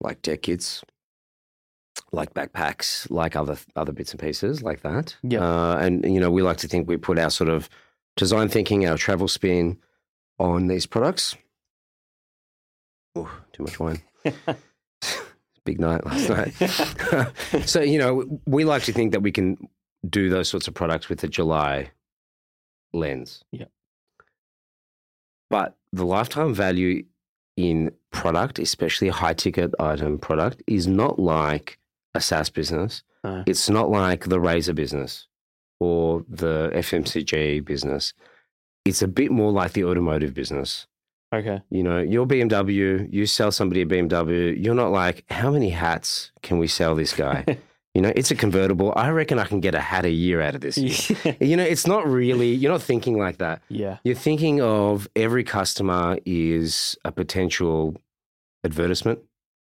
like 0.00 0.22
tech 0.22 0.42
kits, 0.42 0.84
like 2.12 2.34
backpacks, 2.34 3.10
like 3.10 3.34
other 3.34 3.58
other 3.74 3.92
bits 3.92 4.12
and 4.12 4.20
pieces 4.20 4.62
like 4.62 4.82
that. 4.82 5.16
Yeah. 5.24 5.42
Uh, 5.42 5.76
and 5.78 6.04
you 6.04 6.20
know, 6.20 6.30
we 6.30 6.42
like 6.42 6.58
to 6.58 6.68
think 6.68 6.88
we 6.88 6.96
put 6.96 7.18
our 7.18 7.30
sort 7.30 7.50
of 7.50 7.68
design 8.16 8.48
thinking, 8.48 8.86
our 8.86 8.96
travel 8.96 9.26
spin 9.26 9.76
on 10.38 10.68
these 10.68 10.86
products. 10.86 11.36
Oh, 13.16 13.30
too 13.52 13.64
much 13.64 13.80
wine. 13.80 14.02
Big 15.64 15.80
night 15.80 16.06
last 16.06 16.28
night. 16.28 17.66
so 17.66 17.80
you 17.80 17.98
know, 17.98 18.40
we 18.46 18.64
like 18.64 18.84
to 18.84 18.92
think 18.92 19.10
that 19.12 19.20
we 19.20 19.32
can 19.32 19.68
do 20.08 20.28
those 20.30 20.48
sorts 20.48 20.68
of 20.68 20.74
products 20.74 21.08
with 21.08 21.22
a 21.24 21.28
July 21.28 21.90
lens. 22.92 23.42
Yeah. 23.52 23.66
But 25.50 25.76
the 25.92 26.06
lifetime 26.06 26.54
value 26.54 27.04
in 27.56 27.92
product, 28.12 28.58
especially 28.58 29.08
a 29.08 29.12
high 29.12 29.34
ticket 29.34 29.72
item 29.78 30.18
product, 30.18 30.62
is 30.66 30.86
not 30.86 31.18
like 31.18 31.78
a 32.14 32.20
SaaS 32.20 32.50
business. 32.50 33.02
No. 33.24 33.44
It's 33.46 33.68
not 33.68 33.90
like 33.90 34.24
the 34.24 34.40
razor 34.40 34.72
business 34.72 35.26
or 35.78 36.24
the 36.28 36.70
FMCG 36.74 37.64
business. 37.64 38.14
It's 38.84 39.02
a 39.02 39.08
bit 39.08 39.30
more 39.30 39.52
like 39.52 39.72
the 39.72 39.84
automotive 39.84 40.32
business. 40.34 40.86
okay. 41.34 41.60
You 41.70 41.82
know, 41.82 41.98
your 41.98 42.26
BMW, 42.26 43.12
you 43.12 43.26
sell 43.26 43.52
somebody 43.52 43.82
a 43.82 43.86
BMW, 43.86 44.62
you're 44.62 44.74
not 44.74 44.92
like, 44.92 45.24
how 45.30 45.50
many 45.50 45.70
hats 45.70 46.32
can 46.42 46.58
we 46.58 46.66
sell 46.66 46.94
this 46.94 47.12
guy? 47.12 47.44
you 47.94 48.00
know, 48.02 48.12
it's 48.14 48.30
a 48.30 48.36
convertible. 48.36 48.92
I 48.96 49.10
reckon 49.10 49.38
I 49.38 49.44
can 49.44 49.60
get 49.60 49.74
a 49.74 49.80
hat 49.80 50.04
a 50.04 50.10
year 50.10 50.40
out 50.40 50.54
of 50.54 50.60
this. 50.60 50.78
You 51.40 51.56
know, 51.56 51.64
it's 51.64 51.86
not 51.86 52.06
really, 52.06 52.52
you're 52.52 52.70
not 52.72 52.82
thinking 52.82 53.18
like 53.18 53.38
that. 53.38 53.62
yeah. 53.68 53.98
You're 54.04 54.14
thinking 54.14 54.60
of 54.60 55.08
every 55.16 55.42
customer 55.44 56.18
is 56.24 56.96
a 57.04 57.10
potential 57.12 57.96
advertisement 58.64 59.20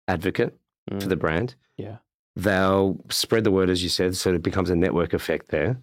advocate 0.09 0.59
for 0.99 1.07
the 1.07 1.17
brand. 1.17 1.55
Mm. 1.79 1.85
Yeah. 1.85 1.97
They'll 2.37 2.99
spread 3.11 3.45
the 3.45 3.51
word, 3.51 3.71
as 3.71 3.83
you 3.83 3.89
said, 3.89 4.17
so 4.17 4.35
it 4.35 4.43
becomes 4.43 4.71
a 4.71 4.77
network 4.77 5.13
effect 5.13 5.49
there. 5.49 5.79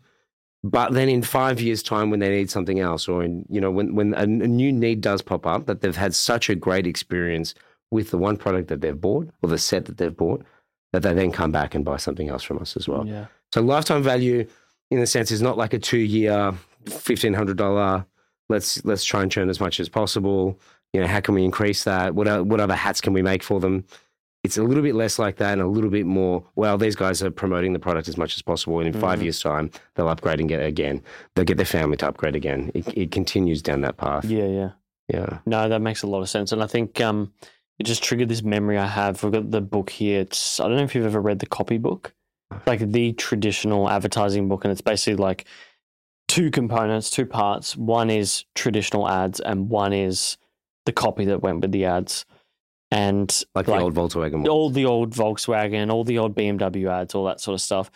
But 0.63 0.93
then 0.93 1.07
in 1.07 1.21
five 1.21 1.61
years' 1.61 1.83
time, 1.83 2.09
when 2.09 2.19
they 2.19 2.29
need 2.29 2.49
something 2.49 2.79
else, 2.79 3.07
or 3.07 3.23
in 3.23 3.45
you 3.47 3.61
know 3.61 3.69
when 3.71 3.95
when 3.95 4.13
a, 4.15 4.23
a 4.23 4.25
new 4.25 4.71
need 4.73 5.01
does 5.01 5.21
pop 5.21 5.45
up, 5.45 5.65
that 5.67 5.81
they've 5.81 5.95
had 5.95 6.15
such 6.15 6.49
a 6.49 6.55
great 6.55 6.87
experience 6.87 7.53
with 7.91 8.09
the 8.09 8.17
one 8.17 8.37
product 8.37 8.67
that 8.69 8.81
they've 8.81 8.99
bought 8.99 9.29
or 9.41 9.49
the 9.49 9.57
set 9.57 9.85
that 9.85 9.97
they've 9.97 10.17
bought, 10.17 10.43
that 10.93 11.01
they 11.01 11.13
then 11.13 11.31
come 11.31 11.51
back 11.51 11.75
and 11.75 11.83
buy 11.85 11.97
something 11.97 12.29
else 12.29 12.43
from 12.43 12.59
us 12.59 12.75
as 12.77 12.87
well. 12.87 13.05
yeah. 13.05 13.25
So 13.53 13.61
lifetime 13.61 14.03
value, 14.03 14.47
in 14.91 14.99
a 14.99 15.07
sense, 15.07 15.31
is 15.31 15.41
not 15.41 15.57
like 15.57 15.73
a 15.73 15.79
two-year, 15.79 16.53
fifteen 16.85 17.33
hundred 17.33 17.57
dollar. 17.57 18.05
Let's 18.49 18.83
let's 18.85 19.03
try 19.03 19.21
and 19.23 19.31
churn 19.31 19.49
as 19.49 19.59
much 19.59 19.79
as 19.79 19.89
possible. 19.89 20.59
You 20.93 21.01
know, 21.01 21.07
how 21.07 21.19
can 21.19 21.33
we 21.35 21.43
increase 21.43 21.83
that? 21.83 22.15
What 22.15 22.45
what 22.45 22.59
other 22.59 22.75
hats 22.75 23.01
can 23.01 23.13
we 23.13 23.21
make 23.21 23.43
for 23.43 23.59
them? 23.59 23.83
It's 24.43 24.57
a 24.57 24.63
little 24.63 24.83
bit 24.83 24.95
less 24.95 25.19
like 25.19 25.37
that, 25.37 25.53
and 25.53 25.61
a 25.61 25.67
little 25.67 25.89
bit 25.89 26.05
more. 26.05 26.45
Well, 26.55 26.77
these 26.77 26.95
guys 26.95 27.21
are 27.23 27.31
promoting 27.31 27.73
the 27.73 27.79
product 27.79 28.07
as 28.07 28.17
much 28.17 28.35
as 28.37 28.41
possible, 28.41 28.79
and 28.79 28.87
in 28.93 29.01
five 29.01 29.19
Mhm. 29.19 29.23
years' 29.23 29.39
time, 29.41 29.71
they'll 29.95 30.07
upgrade 30.07 30.39
and 30.39 30.47
get 30.47 30.61
it 30.61 30.67
again. 30.67 31.01
They'll 31.35 31.43
get 31.45 31.57
their 31.57 31.65
family 31.65 31.97
to 31.97 32.07
upgrade 32.07 32.35
again. 32.35 32.71
It, 32.73 32.87
it 32.97 33.11
continues 33.11 33.61
down 33.61 33.81
that 33.81 33.97
path. 33.97 34.23
Yeah. 34.25 34.45
Yeah. 34.47 34.69
Yeah. 35.09 35.39
No, 35.45 35.67
that 35.67 35.81
makes 35.81 36.03
a 36.03 36.07
lot 36.07 36.21
of 36.21 36.29
sense. 36.29 36.51
And 36.53 36.63
I 36.63 36.67
think 36.67 37.01
um, 37.01 37.33
it 37.79 37.85
just 37.85 38.03
triggered 38.03 38.29
this 38.29 38.43
memory 38.43 38.77
I 38.77 38.87
have. 38.87 39.21
We've 39.23 39.31
got 39.31 39.51
the 39.51 39.61
book 39.61 39.89
here. 39.89 40.21
It's 40.21 40.59
I 40.59 40.67
don't 40.67 40.77
know 40.77 40.83
if 40.83 40.95
you've 40.95 41.05
ever 41.05 41.21
read 41.21 41.39
the 41.39 41.45
copy 41.45 41.77
book, 41.77 42.13
like 42.65 42.79
the 42.91 43.13
traditional 43.13 43.89
advertising 43.89 44.47
book, 44.47 44.65
and 44.65 44.71
it's 44.71 44.81
basically 44.81 45.17
like 45.21 45.45
two 46.27 46.49
components, 46.51 47.09
two 47.09 47.25
parts. 47.25 47.75
One 47.77 48.09
is 48.09 48.45
traditional 48.55 49.07
ads, 49.07 49.39
and 49.39 49.69
one 49.69 49.93
is 49.93 50.37
the 50.85 50.91
copy 50.93 51.25
that 51.25 51.41
went 51.41 51.61
with 51.61 51.71
the 51.71 51.85
ads. 51.85 52.25
And 52.89 53.43
Like, 53.53 53.65
the 53.65 53.77
old 53.77 53.95
Volkswagen. 53.95 54.33
one. 54.33 54.47
all 54.47 54.69
the 54.69 54.85
old 54.85 55.13
Volkswagen, 55.13 55.91
all 55.91 56.05
the 56.05 56.17
old 56.19 56.35
BMW 56.35 56.89
ads, 56.89 57.13
all 57.13 57.25
that 57.25 57.41
sort 57.41 57.55
of 57.55 57.61
stuff. 57.61 57.91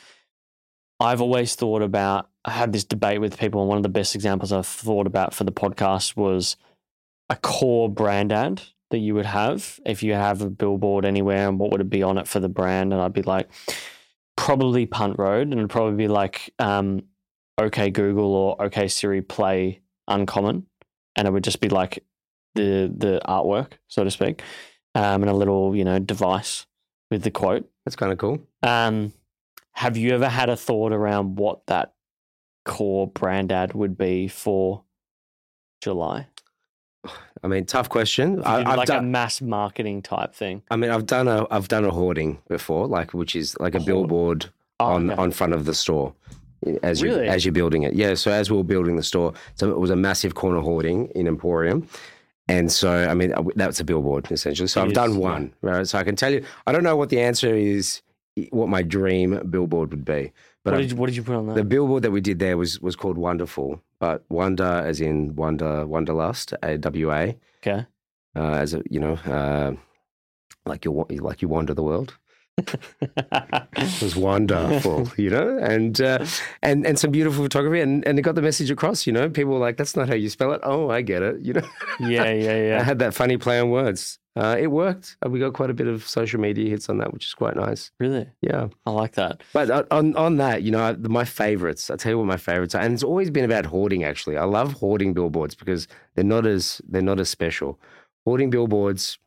I've 0.99 1.21
always 1.21 1.55
thought 1.55 1.81
about, 1.81 2.29
I 2.45 2.51
had 2.51 2.73
this 2.73 2.83
debate 2.83 3.21
with 3.21 3.39
people, 3.39 3.61
and 3.61 3.69
one 3.69 3.77
of 3.77 3.83
the 3.83 3.89
best 3.89 4.15
examples 4.15 4.51
I've 4.51 4.67
thought 4.67 5.07
about 5.07 5.33
for 5.33 5.45
the 5.45 5.51
podcast 5.51 6.15
was 6.17 6.57
a 7.29 7.37
core 7.37 7.89
brand 7.89 8.31
ad 8.33 8.61
that 8.91 8.99
you 8.99 9.15
would 9.15 9.25
have 9.25 9.79
if 9.85 10.03
you 10.03 10.13
have 10.13 10.41
a 10.41 10.49
billboard 10.49 11.05
anywhere, 11.05 11.47
and 11.47 11.59
what 11.59 11.71
would 11.71 11.81
it 11.81 11.89
be 11.89 12.03
on 12.03 12.17
it 12.17 12.27
for 12.27 12.39
the 12.39 12.49
brand? 12.49 12.93
And 12.93 13.01
I'd 13.01 13.13
be 13.13 13.23
like, 13.23 13.49
probably 14.37 14.85
Punt 14.85 15.17
Road, 15.17 15.47
and 15.47 15.53
it'd 15.53 15.69
probably 15.69 15.95
be 15.95 16.07
like, 16.07 16.53
um, 16.59 17.03
OK 17.57 17.89
Google 17.89 18.33
or 18.33 18.61
OK 18.61 18.87
Siri 18.87 19.21
play 19.21 19.81
Uncommon, 20.07 20.65
and 21.15 21.27
it 21.27 21.31
would 21.31 21.43
just 21.43 21.61
be 21.61 21.69
like 21.69 22.03
the 22.55 22.93
the 22.95 23.21
artwork, 23.25 23.73
so 23.87 24.03
to 24.03 24.11
speak 24.11 24.43
um, 24.95 25.23
and 25.23 25.29
a 25.29 25.33
little, 25.33 25.75
you 25.75 25.83
know, 25.83 25.99
device 25.99 26.65
with 27.09 27.23
the 27.23 27.31
quote. 27.31 27.69
That's 27.85 27.95
kind 27.95 28.11
of 28.11 28.17
cool. 28.17 28.39
Um, 28.63 29.13
have 29.73 29.97
you 29.97 30.13
ever 30.13 30.27
had 30.29 30.49
a 30.49 30.57
thought 30.57 30.91
around 30.91 31.37
what 31.37 31.65
that 31.67 31.93
core 32.65 33.07
brand 33.07 33.51
ad 33.51 33.73
would 33.73 33.97
be 33.97 34.27
for 34.27 34.83
July? 35.81 36.27
I 37.43 37.47
mean, 37.47 37.65
tough 37.65 37.89
question. 37.89 38.43
I, 38.43 38.63
I've 38.63 38.77
like 38.77 38.89
a 38.89 39.01
mass 39.01 39.41
marketing 39.41 40.01
type 40.03 40.33
thing. 40.35 40.61
I 40.69 40.75
mean, 40.75 40.91
I've 40.91 41.05
done 41.07 41.27
a 41.27 41.47
I've 41.49 41.67
done 41.67 41.85
a 41.85 41.91
hoarding 41.91 42.39
before, 42.47 42.87
like 42.87 43.13
which 43.13 43.35
is 43.35 43.57
like 43.59 43.73
a 43.75 43.79
Hoard? 43.79 43.85
billboard 43.87 44.49
Oh, 44.79 44.85
on 44.85 45.11
okay. 45.11 45.21
on 45.21 45.31
front 45.31 45.53
of 45.53 45.65
the 45.65 45.73
store 45.73 46.13
as 46.83 47.01
you 47.01 47.09
Really? 47.09 47.27
as 47.27 47.45
you're 47.45 47.51
building 47.51 47.83
it. 47.83 47.93
Yeah. 47.93 48.13
So 48.15 48.31
as 48.31 48.49
we 48.51 48.57
were 48.57 48.63
building 48.63 48.95
the 48.95 49.03
store, 49.03 49.33
so 49.55 49.69
it 49.71 49.79
was 49.79 49.89
a 49.89 49.95
massive 49.95 50.35
corner 50.35 50.59
hoarding 50.59 51.07
in 51.15 51.27
Emporium. 51.27 51.87
And 52.47 52.71
so, 52.71 52.91
I 53.07 53.13
mean, 53.13 53.31
uh, 53.33 53.43
that's 53.55 53.79
a 53.79 53.83
billboard 53.83 54.29
essentially. 54.31 54.67
So 54.67 54.81
It 54.81 54.83
I've 54.85 54.89
is, 54.91 54.95
done 54.95 55.13
yeah. 55.13 55.19
one, 55.19 55.53
right? 55.61 55.87
So 55.87 55.97
I 55.97 56.03
can 56.03 56.15
tell 56.15 56.31
you, 56.33 56.43
I 56.67 56.71
don't 56.71 56.83
know 56.83 56.95
what 56.95 57.09
the 57.09 57.21
answer 57.21 57.55
is, 57.55 58.01
what 58.49 58.67
my 58.67 58.81
dream 58.81 59.39
billboard 59.49 59.91
would 59.91 60.03
be, 60.03 60.31
but 60.63 60.73
what, 60.73 60.81
did 60.81 60.91
you, 60.91 60.97
what 60.97 61.05
did 61.07 61.15
you 61.15 61.23
put 61.23 61.35
on 61.35 61.47
that? 61.47 61.55
the 61.55 61.63
billboard 61.63 62.03
that 62.03 62.11
we 62.11 62.21
did 62.21 62.39
there 62.39 62.57
was 62.57 62.79
was 62.81 62.95
called 62.95 63.17
Wonderful, 63.17 63.81
but 63.99 64.23
wonder 64.29 64.63
as 64.63 65.01
in 65.01 65.35
wonder, 65.35 65.85
wonderlust, 65.85 66.53
A 66.63 66.77
W 66.77 67.11
A, 67.11 67.37
okay. 67.61 67.85
uh, 68.35 68.53
as 68.53 68.73
a 68.73 68.81
you 68.89 68.99
know, 68.99 69.13
uh, 69.25 69.73
like 70.65 70.85
you 70.85 71.05
like 71.09 71.41
you 71.41 71.47
wander 71.47 71.73
the 71.73 71.83
world. 71.83 72.17
It 73.77 74.01
was 74.01 74.15
wonderful, 74.15 75.09
you 75.17 75.29
know, 75.29 75.57
and 75.57 75.99
uh, 76.01 76.25
and 76.61 76.85
and 76.85 76.99
some 76.99 77.11
beautiful 77.11 77.43
photography, 77.43 77.81
and 77.81 78.05
and 78.07 78.19
it 78.19 78.21
got 78.21 78.35
the 78.35 78.41
message 78.41 78.69
across. 78.69 79.07
You 79.07 79.13
know, 79.13 79.29
people 79.29 79.53
were 79.53 79.59
like, 79.59 79.77
"That's 79.77 79.95
not 79.95 80.07
how 80.07 80.15
you 80.15 80.29
spell 80.29 80.51
it." 80.53 80.61
Oh, 80.63 80.89
I 80.89 81.01
get 81.01 81.21
it. 81.23 81.39
You 81.41 81.53
know, 81.53 81.67
yeah, 81.99 82.31
yeah, 82.31 82.57
yeah. 82.67 82.77
I 82.81 82.83
had 82.83 82.99
that 82.99 83.13
funny 83.13 83.37
play 83.37 83.59
on 83.59 83.69
words. 83.71 84.19
Uh, 84.35 84.55
it 84.59 84.67
worked. 84.67 85.17
Uh, 85.25 85.29
we 85.29 85.39
got 85.39 85.53
quite 85.53 85.69
a 85.69 85.73
bit 85.73 85.87
of 85.87 86.07
social 86.07 86.39
media 86.39 86.69
hits 86.69 86.89
on 86.89 86.97
that, 86.99 87.11
which 87.13 87.25
is 87.25 87.33
quite 87.33 87.55
nice. 87.55 87.91
Really? 87.99 88.29
Yeah. 88.41 88.67
I 88.85 88.91
like 88.91 89.13
that. 89.15 89.41
But 89.53 89.69
on- 89.71 89.87
on 89.91 90.15
on 90.15 90.37
that, 90.37 90.61
you 90.63 90.71
know, 90.71 90.95
my 91.01 91.25
favorites. 91.25 91.89
I 91.89 91.95
tell 91.95 92.11
you 92.11 92.17
what 92.17 92.27
my 92.27 92.37
favorites 92.37 92.75
are, 92.75 92.81
and 92.81 92.93
it's 92.93 93.03
always 93.03 93.29
been 93.29 93.45
about 93.45 93.65
hoarding. 93.65 94.03
Actually, 94.03 94.37
I 94.37 94.43
love 94.45 94.73
hoarding 94.73 95.13
billboards 95.13 95.55
because 95.55 95.87
they're 96.15 96.23
not 96.23 96.45
as 96.45 96.81
they're 96.87 97.01
not 97.01 97.19
as 97.19 97.29
special. 97.29 97.79
Hoarding 98.25 98.51
billboards, 98.51 99.17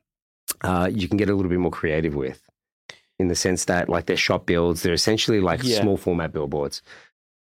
uh, 0.63 0.89
you 0.93 1.09
can 1.09 1.17
get 1.17 1.29
a 1.29 1.35
little 1.35 1.51
bit 1.51 1.59
more 1.59 1.71
creative 1.73 2.15
with, 2.15 2.41
in 3.19 3.29
the 3.29 3.35
sense 3.35 3.67
that 3.67 3.89
like 3.89 4.07
they're 4.07 4.17
shop 4.17 4.47
builds. 4.47 4.83
They're 4.83 4.93
essentially 4.93 5.41
like 5.41 5.63
Yeah. 5.63 5.81
small 5.83 5.97
format 5.97 6.33
billboards. 6.33 6.83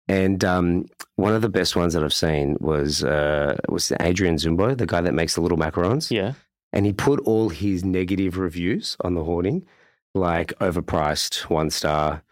And 0.09 0.45
um, 0.45 0.87
one 1.17 1.35
of 1.35 1.43
the 1.43 1.49
best 1.49 1.77
ones 1.77 1.95
that 1.95 2.03
I've 2.03 2.13
seen 2.15 2.57
was 2.61 3.05
uh, 3.05 3.57
was 3.69 3.93
Adrian 4.01 4.37
Zumbo, 4.37 4.77
the 4.77 4.87
guy 4.87 5.01
that 5.01 5.15
makes 5.15 5.35
the 5.35 5.41
little 5.41 5.59
macarons 5.59 6.11
Yeah. 6.11 6.33
and 6.73 6.85
he 6.87 6.93
put 6.93 7.21
all 7.21 7.49
his 7.51 7.85
negative 7.85 8.37
reviews 8.39 8.97
on 9.03 9.15
the 9.15 9.23
hoarding, 9.25 9.67
like 10.15 10.53
overpriced, 10.61 11.43
one 11.51 11.71
star. 11.71 12.23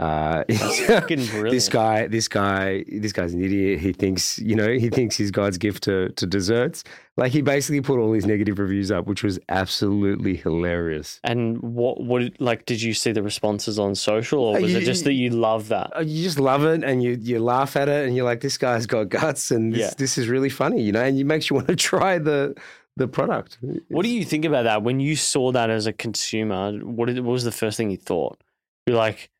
Uh, 0.00 0.44
this 0.48 1.68
guy, 1.68 2.06
this 2.06 2.26
guy, 2.28 2.84
this 2.88 3.12
guy's 3.12 3.34
an 3.34 3.44
idiot. 3.44 3.80
He 3.80 3.92
thinks, 3.92 4.38
you 4.38 4.54
know, 4.56 4.68
he 4.72 4.88
thinks 4.88 5.16
he's 5.16 5.30
God's 5.30 5.58
gift 5.58 5.82
to 5.84 6.08
to 6.10 6.26
desserts. 6.26 6.84
Like 7.16 7.32
he 7.32 7.42
basically 7.42 7.82
put 7.82 7.98
all 7.98 8.12
his 8.12 8.24
negative 8.24 8.58
reviews 8.58 8.90
up, 8.90 9.06
which 9.06 9.22
was 9.22 9.38
absolutely 9.50 10.36
hilarious. 10.36 11.20
And 11.22 11.58
what, 11.60 12.00
what, 12.02 12.22
like, 12.40 12.64
did 12.64 12.80
you 12.80 12.94
see 12.94 13.12
the 13.12 13.22
responses 13.22 13.78
on 13.78 13.94
social, 13.94 14.40
or 14.42 14.56
Uh, 14.56 14.60
was 14.62 14.72
you- 14.72 14.78
it 14.78 14.84
just 14.84 15.04
that 15.04 15.12
you 15.12 15.28
love 15.30 15.68
that? 15.68 15.92
Uh, 15.96 16.00
You 16.00 16.22
just 16.22 16.40
love 16.40 16.64
it, 16.64 16.82
and 16.82 17.02
you 17.02 17.18
you 17.20 17.38
laugh 17.40 17.76
at 17.76 17.88
it, 17.88 18.06
and 18.06 18.16
you're 18.16 18.24
like, 18.24 18.40
this 18.40 18.56
guy's 18.56 18.86
got 18.86 19.10
guts, 19.10 19.50
and 19.50 19.72
this, 19.74 19.80
Yeah. 19.80 19.90
this 19.98 20.16
is 20.16 20.28
really 20.28 20.48
funny, 20.48 20.80
you 20.82 20.92
know, 20.92 21.02
and 21.02 21.18
it 21.18 21.24
makes 21.24 21.50
you 21.50 21.56
want 21.56 21.68
to 21.68 21.76
try 21.90 22.18
the 22.18 22.54
the 22.96 23.06
product. 23.06 23.58
What 23.88 24.02
do 24.02 24.08
you 24.08 24.24
think 24.24 24.44
about 24.44 24.64
that 24.64 24.82
when 24.82 24.98
you 25.00 25.14
saw 25.16 25.52
that 25.52 25.68
as 25.70 25.86
a 25.86 25.92
consumer? 25.92 26.72
What, 26.78 27.06
did, 27.06 27.20
what 27.20 27.32
was 27.32 27.44
the 27.44 27.52
first 27.52 27.76
thing 27.76 27.90
you 27.90 27.96
thought? 27.96 28.38
You're 28.86 28.96
like, 28.96 29.30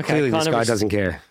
okay, 0.00 0.12
Clearly, 0.14 0.30
this 0.30 0.48
guy 0.48 0.58
res- 0.58 0.66
doesn't 0.66 0.88
care. 0.88 1.22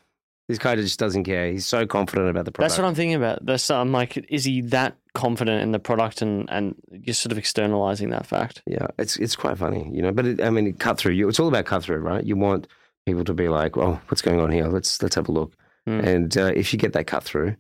This 0.48 0.58
guy 0.58 0.76
just 0.76 0.98
doesn't 0.98 1.26
care. 1.26 1.52
He's 1.52 1.68
so 1.68 1.86
confident 1.86 2.30
about 2.30 2.46
the 2.46 2.52
product. 2.52 2.72
That's 2.72 2.80
what 2.80 2.88
I'm 2.88 2.96
thinking 2.96 3.16
about. 3.16 3.46
That's 3.46 3.70
I'm 3.70 3.92
like, 3.92 4.18
is 4.30 4.46
he 4.46 4.62
that 4.62 4.96
confident 5.14 5.62
in 5.62 5.72
the 5.72 5.80
product 5.80 6.24
and 6.24 6.50
and 6.50 6.76
you're 6.92 7.14
sort 7.14 7.32
of 7.32 7.38
externalizing 7.38 8.10
that 8.10 8.26
fact? 8.26 8.64
Yeah, 8.66 8.88
it's 8.98 9.16
it's 9.18 9.36
quite 9.36 9.60
funny, 9.60 9.88
you 9.94 10.02
know. 10.02 10.12
But 10.12 10.26
it, 10.26 10.42
I 10.42 10.50
mean, 10.50 10.74
cut 10.74 10.98
through. 10.98 11.14
You, 11.14 11.30
it's 11.30 11.40
all 11.40 11.48
about 11.48 11.66
cut 11.66 11.84
through, 11.84 12.00
right? 12.00 12.24
You 12.24 12.36
want 12.36 12.68
people 13.06 13.24
to 13.26 13.34
be 13.34 13.48
like, 13.48 13.76
"Well, 13.76 14.02
what's 14.08 14.24
going 14.24 14.40
on 14.40 14.52
here? 14.52 14.68
Let's 14.68 15.02
let's 15.04 15.16
have 15.16 15.30
a 15.30 15.32
look." 15.32 15.54
Mm. 15.88 16.04
And 16.04 16.38
uh, 16.38 16.52
if 16.56 16.74
you 16.74 16.80
get 16.80 16.94
that 16.94 17.06
cut 17.06 17.24
through, 17.24 17.56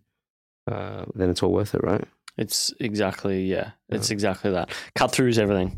uh, 0.70 1.05
then 1.14 1.30
it's 1.30 1.43
all 1.43 1.51
worth 1.51 1.76
it, 1.76 1.84
right? 1.84 2.03
It's 2.38 2.74
exactly 2.80 3.43
yeah. 3.43 3.72
It's 3.89 4.10
exactly 4.10 4.49
that. 4.51 4.72
Cut 4.95 5.12
through 5.12 5.28
is 5.28 5.38
everything. 5.38 5.78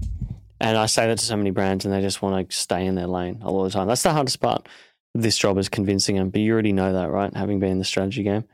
And 0.61 0.77
I 0.77 0.85
say 0.85 1.07
that 1.07 1.17
to 1.17 1.25
so 1.25 1.35
many 1.35 1.49
brands, 1.49 1.85
and 1.85 1.93
they 1.93 2.01
just 2.01 2.21
want 2.21 2.47
to 2.49 2.55
stay 2.55 2.85
in 2.85 2.93
their 2.93 3.07
lane 3.07 3.41
all 3.43 3.63
the 3.63 3.71
time. 3.71 3.87
That's 3.87 4.03
the 4.03 4.13
hardest 4.13 4.39
part. 4.39 4.69
This 5.13 5.37
job 5.37 5.57
is 5.57 5.69
convincing 5.69 6.15
them, 6.15 6.29
but 6.29 6.41
you 6.41 6.53
already 6.53 6.71
know 6.71 6.93
that, 6.93 7.11
right? 7.11 7.35
Having 7.35 7.59
been 7.59 7.71
in 7.71 7.79
the 7.79 7.85
strategy 7.85 8.23
game, 8.23 8.45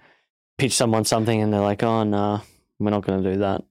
pitch 0.57 0.73
someone 0.73 1.05
something, 1.05 1.41
and 1.41 1.53
they're 1.53 1.61
like, 1.61 1.83
"Oh, 1.83 2.03
nah, 2.03 2.41
we're 2.79 2.89
not 2.89 3.05
going 3.05 3.23
to 3.23 3.33
do 3.33 3.39
that." 3.39 3.63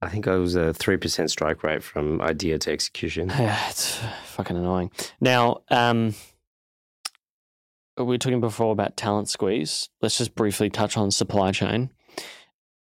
I 0.00 0.08
think 0.08 0.26
I 0.26 0.34
was 0.36 0.56
a 0.56 0.74
three 0.74 0.96
percent 0.96 1.30
strike 1.30 1.62
rate 1.62 1.82
from 1.82 2.20
idea 2.20 2.58
to 2.58 2.72
execution. 2.72 3.28
Yeah, 3.38 3.68
it's 3.68 4.00
fucking 4.26 4.56
annoying. 4.56 4.90
Now, 5.20 5.62
um, 5.70 6.14
we 7.96 8.04
were 8.04 8.18
talking 8.18 8.40
before 8.40 8.72
about 8.72 8.96
talent 8.96 9.28
squeeze. 9.28 9.88
Let's 10.00 10.18
just 10.18 10.34
briefly 10.34 10.70
touch 10.70 10.96
on 10.96 11.10
supply 11.10 11.52
chain. 11.52 11.90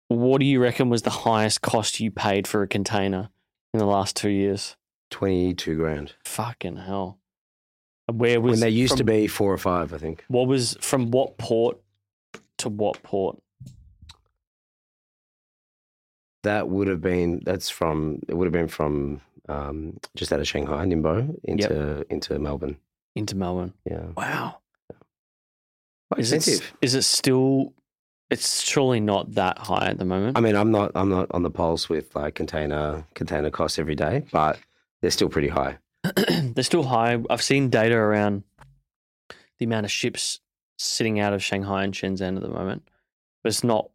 What 0.07 0.39
do 0.39 0.45
you 0.45 0.59
reckon 0.59 0.89
was 0.89 1.03
the 1.03 1.09
highest 1.09 1.61
cost 1.61 1.99
you 1.99 2.11
paid 2.11 2.47
for 2.47 2.61
a 2.61 2.67
container 2.67 3.29
in 3.73 3.79
the 3.79 3.85
last 3.85 4.15
two 4.15 4.29
years? 4.29 4.75
Twenty 5.09 5.53
two 5.53 5.75
grand 5.75 6.13
Fucking 6.25 6.77
hell. 6.77 7.19
Where 8.11 8.41
was 8.41 8.51
when 8.51 8.59
they 8.59 8.69
used 8.69 8.91
from, 8.91 8.97
to 8.97 9.03
be 9.05 9.27
four 9.27 9.51
or 9.53 9.57
five, 9.57 9.93
I 9.93 9.97
think. 9.97 10.25
What 10.27 10.47
was 10.47 10.77
from 10.81 11.11
what 11.11 11.37
port 11.37 11.79
to 12.59 12.69
what 12.69 13.01
port? 13.03 13.39
That 16.43 16.67
would 16.67 16.87
have 16.87 17.01
been 17.01 17.41
that's 17.45 17.69
from 17.69 18.19
it 18.27 18.33
would 18.35 18.45
have 18.45 18.51
been 18.53 18.67
from 18.67 19.21
um, 19.47 19.97
just 20.15 20.33
out 20.33 20.39
of 20.41 20.47
Shanghai, 20.47 20.85
Ningbo, 20.85 21.33
into 21.45 22.05
into 22.09 22.37
Melbourne. 22.37 22.77
Into 23.15 23.35
Melbourne. 23.35 23.73
Yeah, 23.89 24.07
Wow. 24.17 24.57
quite 26.11 26.19
Is 26.19 26.31
it, 26.33 26.37
expensive. 26.37 26.73
is 26.81 26.95
it 26.95 27.03
still? 27.03 27.73
It's 28.29 28.61
surely 28.61 28.99
not 28.99 29.33
that 29.35 29.59
high 29.59 29.87
at 29.89 29.99
the 29.99 30.05
moment. 30.05 30.37
I 30.37 30.41
mean, 30.41 30.55
I'm 30.55 30.71
not 30.71 30.91
I'm 30.95 31.09
not 31.09 31.27
on 31.31 31.43
the 31.43 31.51
pulse 31.51 31.87
with 31.87 32.13
like 32.15 32.35
container 32.35 33.05
container 33.13 33.49
costs 33.49 33.79
every 33.79 33.95
day, 33.95 34.25
but 34.31 34.59
they're 35.01 35.11
still 35.11 35.29
pretty 35.29 35.49
high. 35.49 35.77
they're 36.53 36.63
still 36.63 36.83
high. 36.83 37.17
I've 37.29 37.41
seen 37.41 37.69
data 37.69 37.95
around 37.95 38.43
the 39.59 39.65
amount 39.65 39.85
of 39.85 39.91
ships 39.91 40.39
sitting 40.77 41.19
out 41.19 41.33
of 41.33 41.43
Shanghai 41.43 41.83
and 41.83 41.93
Shenzhen 41.93 42.35
at 42.35 42.41
the 42.41 42.49
moment, 42.49 42.87
but 43.43 43.49
it's 43.49 43.63
not 43.63 43.89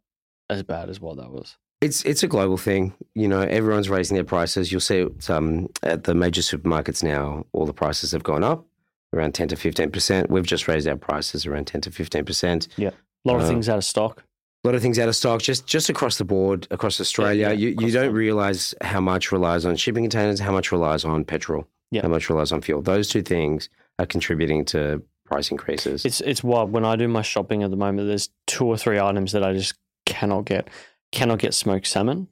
as 0.49 0.63
bad 0.63 0.89
as 0.89 0.99
what 0.99 1.17
that 1.17 1.31
was. 1.31 1.57
It's 1.81 2.03
it's 2.03 2.23
a 2.23 2.27
global 2.27 2.57
thing. 2.57 2.93
You 3.15 3.27
know, 3.27 3.41
everyone's 3.41 3.89
raising 3.89 4.15
their 4.15 4.23
prices. 4.25 4.71
You'll 4.71 4.81
see 4.81 4.97
it 4.99 5.29
um, 5.29 5.69
at 5.83 6.03
the 6.03 6.13
major 6.15 6.41
supermarkets 6.41 7.03
now. 7.03 7.45
All 7.53 7.65
the 7.65 7.73
prices 7.73 8.11
have 8.11 8.23
gone 8.23 8.43
up 8.43 8.65
around 9.13 9.33
ten 9.33 9.47
to 9.49 9.55
fifteen 9.55 9.89
percent. 9.91 10.29
We've 10.29 10.45
just 10.45 10.67
raised 10.67 10.87
our 10.87 10.97
prices 10.97 11.45
around 11.45 11.67
ten 11.67 11.79
to 11.81 11.91
fifteen 11.91 12.25
percent. 12.25 12.67
A 12.77 12.91
lot 13.23 13.37
of 13.37 13.43
Uh, 13.43 13.47
things 13.47 13.69
out 13.69 13.77
of 13.77 13.85
stock. 13.85 14.23
A 14.65 14.67
lot 14.67 14.75
of 14.75 14.81
things 14.81 14.99
out 14.99 15.07
of 15.07 15.15
stock, 15.15 15.41
just 15.41 15.65
just 15.67 15.89
across 15.89 16.17
the 16.17 16.25
board, 16.25 16.67
across 16.69 16.99
Australia. 16.99 17.47
yeah, 17.47 17.53
you 17.53 17.69
across 17.69 17.85
you 17.85 17.91
don't 17.93 18.13
realize 18.13 18.75
how 18.81 18.99
much 18.99 19.31
relies 19.31 19.63
on 19.63 19.77
shipping 19.77 20.03
containers, 20.03 20.41
how 20.41 20.51
much 20.51 20.73
relies 20.73 21.05
on 21.05 21.23
petrol, 21.23 21.65
Yeah. 21.91 22.03
how 22.03 22.07
much 22.09 22.29
relies 22.29 22.51
on 22.51 22.61
fuel. 22.61 22.81
Those 22.81 23.09
two 23.09 23.21
things 23.23 23.67
are 23.97 24.05
contributing 24.05 24.63
to 24.65 25.01
price 25.25 25.49
increases. 25.51 26.05
It's 26.05 26.21
it's 26.21 26.43
wild. 26.43 26.71
When 26.71 26.85
I 26.85 26.95
do 26.95 27.07
my 27.07 27.21
shopping 27.23 27.63
at 27.63 27.71
the 27.71 27.77
moment, 27.77 28.07
there's 28.07 28.29
two 28.47 28.65
or 28.65 28.77
three 28.77 28.99
items 28.99 29.31
that 29.31 29.43
I 29.43 29.53
just 29.53 29.73
cannot 30.05 30.45
get. 30.45 30.69
Cannot 31.11 31.39
get 31.39 31.53
smoked 31.53 31.87
salmon. 31.87 32.27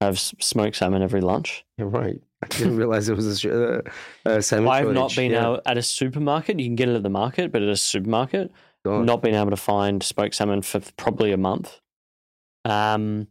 I 0.00 0.06
have 0.06 0.18
smoked 0.18 0.76
salmon 0.76 1.02
every 1.02 1.20
lunch. 1.20 1.64
You're 1.78 1.88
right. 1.88 2.20
I 2.42 2.46
didn't 2.48 2.76
realize 2.76 3.08
it 3.08 3.16
was 3.16 3.44
a, 3.44 3.82
a 4.24 4.42
salmon 4.42 4.68
I 4.68 4.78
have 4.78 4.92
not 4.92 5.14
been 5.14 5.30
Yeah. 5.32 5.46
out 5.46 5.62
at 5.66 5.78
a 5.78 5.82
supermarket. 5.82 6.58
You 6.58 6.66
can 6.66 6.74
get 6.74 6.88
it 6.88 6.96
at 6.96 7.02
the 7.04 7.10
market, 7.10 7.52
but 7.52 7.62
at 7.62 7.68
a 7.68 7.76
supermarket, 7.76 8.50
God. 8.84 9.04
not 9.06 9.22
been 9.22 9.34
able 9.36 9.50
to 9.50 9.56
find 9.56 10.02
smoked 10.02 10.34
salmon 10.34 10.62
for 10.62 10.80
probably 10.96 11.30
a 11.30 11.36
month. 11.36 11.78
Um, 12.64 13.28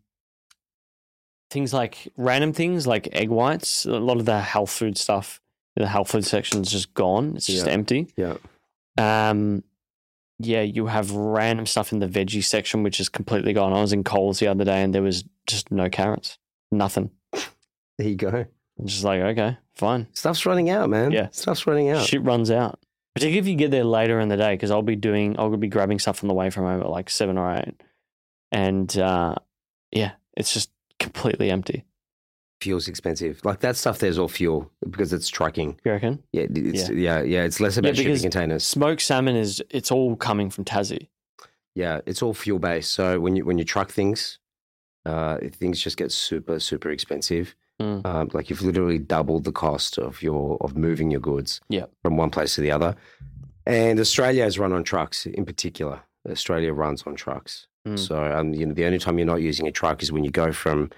things 1.49 1.73
like 1.73 2.07
random 2.15 2.53
things 2.53 2.87
like 2.87 3.09
egg 3.11 3.29
whites. 3.29 3.85
A 3.85 3.91
lot 3.99 4.17
of 4.17 4.25
the 4.25 4.39
health 4.39 4.69
food 4.69 4.97
stuff 4.97 5.40
the 5.75 5.87
health 5.87 6.11
food 6.11 6.25
section 6.25 6.61
is 6.61 6.71
just 6.71 6.93
gone. 6.93 7.35
It's 7.35 7.47
just 7.47 7.65
Yeah. 7.65 7.71
empty. 7.71 8.07
Yeah. 8.17 8.35
Um, 8.97 9.63
yeah, 10.39 10.61
you 10.61 10.87
have 10.87 11.11
random 11.11 11.65
stuff 11.65 11.91
in 11.93 11.99
the 11.99 12.07
veggie 12.07 12.43
section, 12.43 12.83
which 12.83 12.99
is 12.99 13.09
completely 13.09 13.53
gone. 13.53 13.73
I 13.73 13.81
was 13.81 13.93
in 13.93 14.03
Coles 14.03 14.39
the 14.39 14.47
other 14.47 14.65
day 14.65 14.81
and 14.81 14.93
there 14.93 15.01
was 15.03 15.23
just 15.47 15.71
no 15.71 15.89
carrots, 15.89 16.37
nothing. 16.71 17.11
There 17.97 18.07
you 18.07 18.15
go. 18.15 18.45
I'm 18.79 18.87
just 18.87 19.03
like, 19.03 19.21
okay, 19.21 19.57
fine. 19.75 20.07
Stuff's 20.13 20.45
running 20.45 20.69
out, 20.71 20.89
man. 20.89 21.11
Yeah. 21.11 21.27
Stuff's 21.31 21.67
running 21.67 21.89
out. 21.89 22.05
Shit 22.05 22.23
runs 22.23 22.49
out. 22.49 22.79
Particularly 23.13 23.39
if 23.39 23.47
you 23.47 23.55
get 23.55 23.71
there 23.71 23.83
later 23.83 24.19
in 24.19 24.29
the 24.29 24.37
day, 24.37 24.53
because 24.53 24.71
I'll 24.71 24.81
be 24.81 24.95
doing, 24.95 25.35
I'll 25.37 25.55
be 25.57 25.67
grabbing 25.67 25.99
stuff 25.99 26.23
on 26.23 26.27
the 26.29 26.33
way 26.33 26.49
from 26.49 26.63
home 26.63 26.81
at 26.81 26.89
like 26.89 27.09
seven 27.09 27.37
or 27.37 27.53
eight, 27.57 27.75
and 28.51 28.97
uh, 28.97 29.35
yeah, 29.91 30.11
it's 30.37 30.53
just 30.53 30.71
completely 30.97 31.51
empty. 31.51 31.83
Fuel's 32.61 32.87
expensive. 32.87 33.41
Like 33.43 33.59
that 33.61 33.75
stuff 33.75 33.99
there's 33.99 34.17
all 34.19 34.27
fuel 34.27 34.71
because 34.89 35.13
it's 35.13 35.27
trucking. 35.29 35.79
You 35.83 35.91
reckon? 35.91 36.23
Yeah, 36.31 36.45
it's, 36.49 36.89
yeah. 36.89 37.21
yeah, 37.21 37.43
It's 37.43 37.59
less 37.59 37.77
about 37.77 37.95
shipping 37.97 38.19
containers. 38.19 38.63
Smoked 38.63 39.01
salmon 39.01 39.35
is 39.35 39.63
it's 39.71 39.91
all 39.91 40.15
coming 40.15 40.49
from 40.51 40.65
Tassie. 40.65 41.07
Yeah, 41.73 42.01
it's 42.05 42.21
all 42.21 42.33
fuel 42.33 42.59
based. 42.59 42.91
So 42.93 43.19
when 43.19 43.35
you 43.35 43.45
when 43.45 43.57
you 43.57 43.63
truck 43.65 43.91
things, 43.91 44.37
uh, 45.05 45.37
things 45.53 45.81
just 45.81 45.97
get 45.97 46.11
super 46.11 46.59
super 46.59 46.89
expensive. 46.91 47.55
Mm. 47.81 48.05
Um, 48.05 48.29
like 48.33 48.49
you've 48.51 48.61
literally 48.61 48.99
doubled 48.99 49.43
the 49.45 49.51
cost 49.51 49.97
of 49.97 50.21
your 50.21 50.57
of 50.61 50.77
moving 50.77 51.09
your 51.09 51.21
goods 51.21 51.61
Yeah. 51.69 51.85
from 52.03 52.15
one 52.15 52.29
place 52.29 52.53
to 52.55 52.61
the 52.61 52.71
other. 52.71 52.95
And 53.65 53.99
Australia 53.99 54.45
is 54.45 54.59
run 54.59 54.71
on 54.73 54.83
trucks 54.83 55.25
in 55.25 55.45
particular. 55.45 56.01
Australia 56.29 56.73
runs 56.73 57.01
on 57.07 57.15
trucks. 57.15 57.67
Mm. 57.87 57.97
So 57.97 58.23
um, 58.23 58.53
you 58.53 58.67
know 58.67 58.73
the 58.75 58.85
only 58.85 58.99
time 58.99 59.17
you're 59.17 59.25
not 59.25 59.41
using 59.41 59.65
a 59.67 59.71
truck 59.71 60.03
is 60.03 60.11
when 60.11 60.23
you 60.23 60.29
go 60.29 60.51
from 60.51 60.91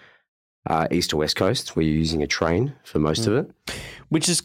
uh, 0.70 0.88
east 0.92 1.10
to 1.12 1.18
west 1.18 1.36
coast, 1.36 1.76
where 1.76 1.86
you're 1.86 1.96
using 1.96 2.24
a 2.24 2.28
train 2.28 2.74
for 2.84 3.00
most 3.00 3.28
of 3.28 3.34
it. 3.34 3.52
which 4.10 4.30
is 4.30 4.44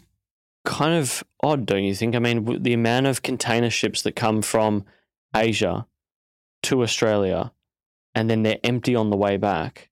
kind 0.64 0.94
of 0.94 1.22
odd, 1.42 1.66
don't 1.66 1.84
you 1.84 1.94
think? 1.94 2.14
I 2.14 2.18
mean, 2.18 2.62
the 2.62 2.72
amount 2.72 3.06
of 3.06 3.22
container 3.22 3.70
ships 3.70 4.02
that 4.02 4.16
come 4.16 4.42
from 4.42 4.84
Asia 5.34 5.86
to 6.64 6.82
Australia 6.82 7.52
and 8.14 8.28
then 8.28 8.42
they're 8.42 8.58
empty 8.64 8.96
on 8.96 9.10
the 9.10 9.16
way 9.16 9.36
back. 9.36 9.87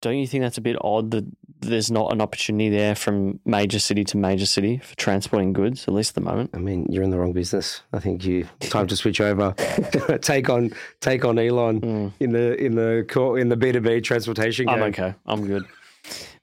Don't 0.00 0.16
you 0.18 0.26
think 0.26 0.42
that's 0.42 0.58
a 0.58 0.60
bit 0.60 0.76
odd 0.80 1.10
that 1.10 1.24
there's 1.60 1.90
not 1.90 2.12
an 2.12 2.20
opportunity 2.20 2.70
there 2.70 2.94
from 2.94 3.40
major 3.44 3.80
city 3.80 4.04
to 4.04 4.16
major 4.16 4.46
city 4.46 4.78
for 4.78 4.94
transporting 4.96 5.52
goods, 5.52 5.88
at 5.88 5.94
least 5.94 6.10
at 6.10 6.14
the 6.14 6.20
moment? 6.20 6.50
I 6.54 6.58
mean, 6.58 6.86
you're 6.88 7.02
in 7.02 7.10
the 7.10 7.18
wrong 7.18 7.32
business. 7.32 7.82
I 7.92 7.98
think 7.98 8.24
you 8.24 8.46
time 8.60 8.86
to 8.86 8.96
switch 8.96 9.20
over, 9.20 9.54
take 10.22 10.48
on 10.48 10.70
take 11.00 11.24
on 11.24 11.38
Elon 11.38 11.80
Mm, 11.80 12.12
in 12.20 12.32
the 12.32 12.54
in 12.64 12.74
the 12.76 13.04
co- 13.08 13.34
in 13.34 13.48
the 13.48 13.56
B 13.56 13.72
two 13.72 13.80
B 13.80 14.00
transportation 14.00 14.66
game. 14.66 14.76
I'm 14.76 14.82
okay. 14.84 15.14
I'm 15.26 15.46
good. 15.46 15.64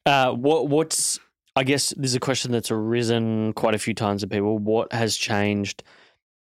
Uh, 0.06 0.32
what 0.34 0.68
what's 0.68 1.20
I 1.56 1.64
guess 1.64 1.94
this 1.96 2.12
is 2.12 2.16
a 2.16 2.20
question 2.20 2.52
that's 2.52 2.70
arisen 2.72 3.54
quite 3.54 3.74
a 3.76 3.80
few 3.80 3.94
times 3.94 4.22
to 4.22 4.28
people. 4.28 4.58
What 4.60 4.92
has 4.92 5.16
changed, 5.16 5.84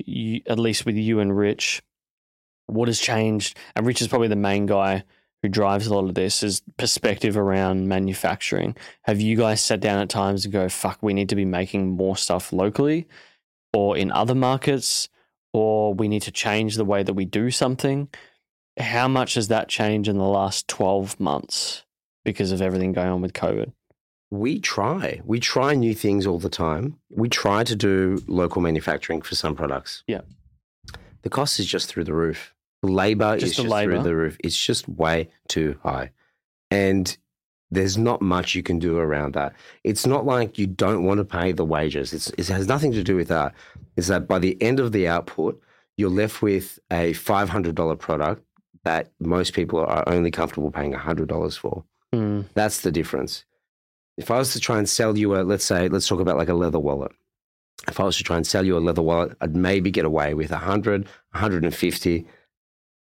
you, 0.06 0.42
at 0.46 0.60
least 0.60 0.86
with 0.86 0.96
you 0.96 1.20
and 1.20 1.36
Rich? 1.36 1.82
What 2.68 2.88
has 2.88 3.00
changed? 3.00 3.58
And 3.76 3.88
Rich 3.88 4.02
is 4.02 4.08
probably 4.08 4.28
the 4.28 4.36
main 4.36 4.68
guy 4.68 5.04
who 5.42 5.50
drives 5.50 5.88
a 5.88 5.94
lot 5.94 6.06
of 6.06 6.16
this. 6.16 6.44
Is 6.44 6.62
perspective 6.78 7.38
around 7.38 7.88
manufacturing. 7.88 8.76
Have 9.04 9.22
you 9.22 9.36
guys 9.36 9.62
sat 9.62 9.80
down 9.80 10.00
at 10.00 10.10
times 10.10 10.46
and 10.46 10.52
go, 10.52 10.70
"Fuck, 10.70 11.00
we 11.02 11.14
need 11.14 11.30
to 11.30 11.36
be 11.36 11.46
making 11.46 11.90
more 11.90 12.18
stuff 12.18 12.52
locally, 12.52 13.08
or 13.74 13.98
in 13.98 14.12
other 14.12 14.36
markets, 14.36 15.10
or 15.54 15.94
we 15.94 16.08
need 16.08 16.22
to 16.24 16.32
change 16.32 16.76
the 16.76 16.86
way 16.86 17.04
that 17.04 17.14
we 17.14 17.26
do 17.26 17.52
something"? 17.52 18.10
How 18.78 19.08
much 19.08 19.34
has 19.34 19.50
that 19.50 19.68
changed 19.68 20.10
in 20.10 20.18
the 20.18 20.24
last 20.24 20.68
twelve 20.68 21.20
months 21.20 21.84
because 22.24 22.52
of 22.52 22.62
everything 22.62 22.94
going 22.94 23.10
on 23.10 23.22
with 23.22 23.34
COVID? 23.34 23.74
We 24.32 24.60
try. 24.60 25.22
We 25.26 25.40
try 25.40 25.74
new 25.74 25.96
things 25.96 26.28
all 26.28 26.38
the 26.38 26.50
time. 26.50 27.00
We 27.10 27.30
try 27.30 27.64
to 27.64 27.76
do 27.76 28.22
local 28.28 28.62
manufacturing 28.62 29.22
for 29.22 29.34
some 29.36 29.56
products. 29.56 30.04
Yeah. 30.08 30.22
The 31.24 31.30
cost 31.30 31.60
is 31.60 31.66
just 31.66 31.90
through 31.90 32.04
the 32.04 32.14
roof. 32.14 32.54
Labor 32.84 33.38
Just 33.38 33.52
is 33.52 33.58
just 33.58 33.68
labour. 33.70 33.94
through 33.96 34.04
the 34.04 34.16
roof. 34.16 34.38
It's 34.44 34.58
just 34.62 34.88
way 34.88 35.30
too 35.48 35.78
high. 35.84 36.12
And 36.72 37.16
there's 37.72 37.98
not 37.98 38.22
much 38.22 38.56
you 38.56 38.64
can 38.64 38.80
do 38.80 38.98
around 38.98 39.34
that. 39.34 39.54
It's 39.84 40.06
not 40.06 40.26
like 40.26 40.58
you 40.58 40.66
don't 40.68 41.04
want 41.04 41.20
to 41.20 41.26
pay 41.26 41.52
the 41.52 41.66
wages. 41.66 42.14
It's, 42.14 42.30
it 42.38 42.48
has 42.48 42.68
nothing 42.68 42.92
to 42.94 43.04
do 43.04 43.16
with 43.16 43.28
that. 43.28 43.54
It's 43.96 44.08
that 44.08 44.28
by 44.28 44.40
the 44.40 44.60
end 44.62 44.80
of 44.80 44.92
the 44.92 45.08
output, 45.08 45.62
you're 45.98 46.10
left 46.10 46.42
with 46.42 46.80
a 46.90 47.14
$500 47.14 48.00
product 48.00 48.44
that 48.86 49.12
most 49.20 49.54
people 49.54 49.80
are 49.80 50.08
only 50.08 50.32
comfortable 50.32 50.72
paying 50.72 50.94
$100 50.94 51.58
for. 51.58 51.84
Mm, 52.16 52.46
That's 52.54 52.82
the 52.82 52.92
difference. 52.92 53.44
If 54.18 54.32
I 54.32 54.38
was 54.38 54.54
to 54.54 54.60
try 54.60 54.78
and 54.78 54.88
sell 54.90 55.18
you 55.18 55.36
a, 55.36 55.44
let's 55.44 55.66
say, 55.66 55.90
let's 55.90 56.08
talk 56.08 56.20
about 56.22 56.38
like 56.38 56.50
a 56.50 56.54
leather 56.54 56.80
wallet. 56.80 57.12
if 57.88 58.00
I 58.00 58.04
was 58.04 58.18
to 58.18 58.24
try 58.24 58.38
and 58.38 58.48
sell 58.48 58.66
you 58.66 58.78
a 58.78 58.80
leather 58.80 59.02
wallet, 59.02 59.38
I'd 59.42 59.56
maybe 59.56 59.92
get 59.92 60.06
away 60.06 60.34
with 60.34 60.52
100, 60.52 61.04
150, 61.32 62.26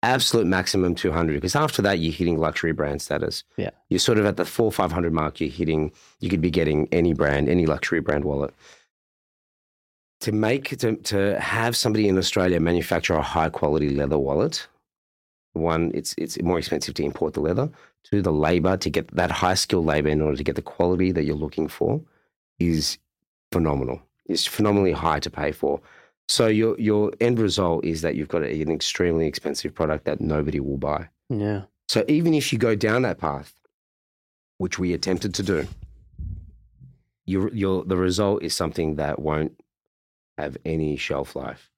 absolute 0.03 0.47
maximum 0.47 0.95
200. 0.95 1.33
Because 1.33 1.55
after 1.55 1.81
that, 1.81 1.99
you're 1.99 2.13
hitting 2.13 2.37
luxury 2.37 2.71
brand 2.71 3.01
status. 3.01 3.43
Yeah. 3.57 3.71
You're 3.89 3.99
sort 3.99 4.17
of 4.17 4.25
at 4.25 4.37
the 4.37 4.45
four, 4.45 4.71
500 4.71 5.13
mark, 5.13 5.39
you're 5.39 5.49
hitting, 5.49 5.91
you 6.19 6.29
could 6.29 6.41
be 6.41 6.49
getting 6.49 6.87
any 6.91 7.13
brand, 7.13 7.49
any 7.49 7.65
luxury 7.65 7.99
brand 7.99 8.25
wallet. 8.25 8.53
To 10.21 10.31
make, 10.31 10.77
to, 10.79 10.95
to 10.95 11.39
have 11.39 11.75
somebody 11.75 12.07
in 12.07 12.17
Australia 12.17 12.59
manufacture 12.59 13.15
a 13.15 13.21
high 13.21 13.49
quality 13.49 13.89
leather 13.89 14.19
wallet, 14.19 14.67
one, 15.53 15.91
it's, 15.93 16.13
it's 16.17 16.41
more 16.41 16.59
expensive 16.59 16.93
to 16.95 17.03
import 17.03 17.33
the 17.33 17.41
leather. 17.41 17.69
Two, 18.03 18.21
the 18.21 18.31
labor 18.31 18.77
to 18.77 18.89
get 18.89 19.13
that 19.15 19.31
high 19.31 19.55
skill 19.55 19.83
labor 19.83 20.09
in 20.09 20.21
order 20.21 20.37
to 20.37 20.43
get 20.43 20.55
the 20.55 20.61
quality 20.61 21.11
that 21.11 21.23
you're 21.23 21.35
looking 21.35 21.67
for 21.67 22.01
is 22.59 22.97
phenomenal. 23.51 24.01
It's 24.27 24.45
phenomenally 24.45 24.93
high 24.93 25.19
to 25.19 25.29
pay 25.29 25.51
for. 25.51 25.81
So 26.27 26.47
your 26.47 26.79
your 26.79 27.11
end 27.19 27.39
result 27.39 27.83
is 27.83 28.01
that 28.01 28.15
you've 28.15 28.29
got 28.29 28.43
an 28.43 28.71
extremely 28.71 29.27
expensive 29.27 29.73
product 29.73 30.05
that 30.05 30.21
nobody 30.21 30.59
will 30.59 30.77
buy. 30.77 31.09
Yeah. 31.29 31.63
So 31.89 32.05
even 32.07 32.33
if 32.33 32.53
you 32.53 32.59
go 32.59 32.75
down 32.75 33.01
that 33.01 33.17
path, 33.17 33.53
which 34.57 34.79
we 34.79 34.93
attempted 34.93 35.33
to 35.35 35.43
do, 35.43 35.67
your 37.25 37.53
your 37.53 37.83
the 37.83 37.97
result 37.97 38.43
is 38.43 38.55
something 38.55 38.95
that 38.95 39.19
won't 39.19 39.59
have 40.37 40.57
any 40.65 40.95
shelf 40.95 41.35
life. 41.35 41.69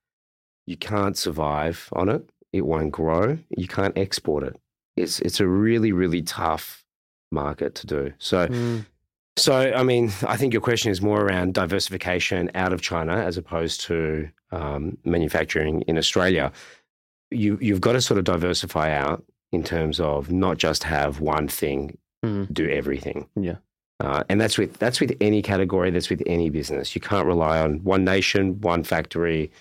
You 0.67 0.77
can't 0.77 1.17
survive 1.17 1.89
on 1.93 2.09
it. 2.09 2.29
It 2.51 2.65
won't 2.65 2.91
grow. 2.91 3.39
You 3.57 3.67
can't 3.67 3.97
export 3.97 4.43
it. 4.43 4.55
It's 4.95 5.19
it's 5.19 5.39
a 5.39 5.47
really 5.47 5.91
really 5.91 6.21
tough 6.21 6.85
market 7.31 7.73
to 7.75 7.87
do. 7.87 8.13
So 8.19 8.47
Mm. 8.47 8.85
So, 9.37 9.53
I 9.53 9.83
mean, 9.83 10.11
I 10.27 10.37
think 10.37 10.53
your 10.53 10.61
question 10.61 10.91
is 10.91 11.01
more 11.01 11.21
around 11.21 11.53
diversification 11.53 12.51
out 12.55 12.73
of 12.73 12.81
China 12.81 13.13
as 13.15 13.37
opposed 13.37 13.81
to 13.81 14.29
um, 14.51 14.97
manufacturing 15.05 15.81
in 15.81 15.97
Australia. 15.97 16.51
You, 17.31 17.57
you've 17.61 17.81
got 17.81 17.93
to 17.93 18.01
sort 18.01 18.17
of 18.19 18.25
diversify 18.25 18.91
out 18.91 19.23
in 19.51 19.63
terms 19.63 19.99
of 19.99 20.31
not 20.31 20.57
just 20.57 20.83
have 20.83 21.19
one 21.19 21.47
thing 21.47 21.97
Mm. 22.23 22.53
do 22.53 22.69
everything. 22.69 23.27
Yeah. 23.35 23.57
Uh, 23.99 24.23
and 24.29 24.39
that's 24.39 24.57
with 24.57 24.77
that's 24.79 25.01
with 25.01 25.13
any 25.19 25.41
category. 25.41 25.91
That's 25.91 26.09
with 26.09 26.23
any 26.25 26.49
business. 26.49 26.95
You 26.95 27.01
can't 27.01 27.27
rely 27.27 27.59
on 27.59 27.83
one 27.83 28.05
nation, 28.05 28.61
one 28.61 28.85
factory, 28.85 29.51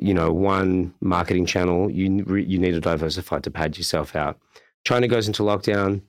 you 0.00 0.14
know, 0.14 0.32
one 0.32 0.94
marketing 1.02 1.44
channel. 1.44 1.90
You 1.90 2.24
you 2.34 2.58
need 2.58 2.72
to 2.72 2.80
diversify 2.80 3.40
to 3.40 3.50
pad 3.50 3.76
yourself 3.76 4.16
out. 4.16 4.38
China 4.86 5.06
goes 5.06 5.26
into 5.28 5.42
lockdown, 5.42 6.00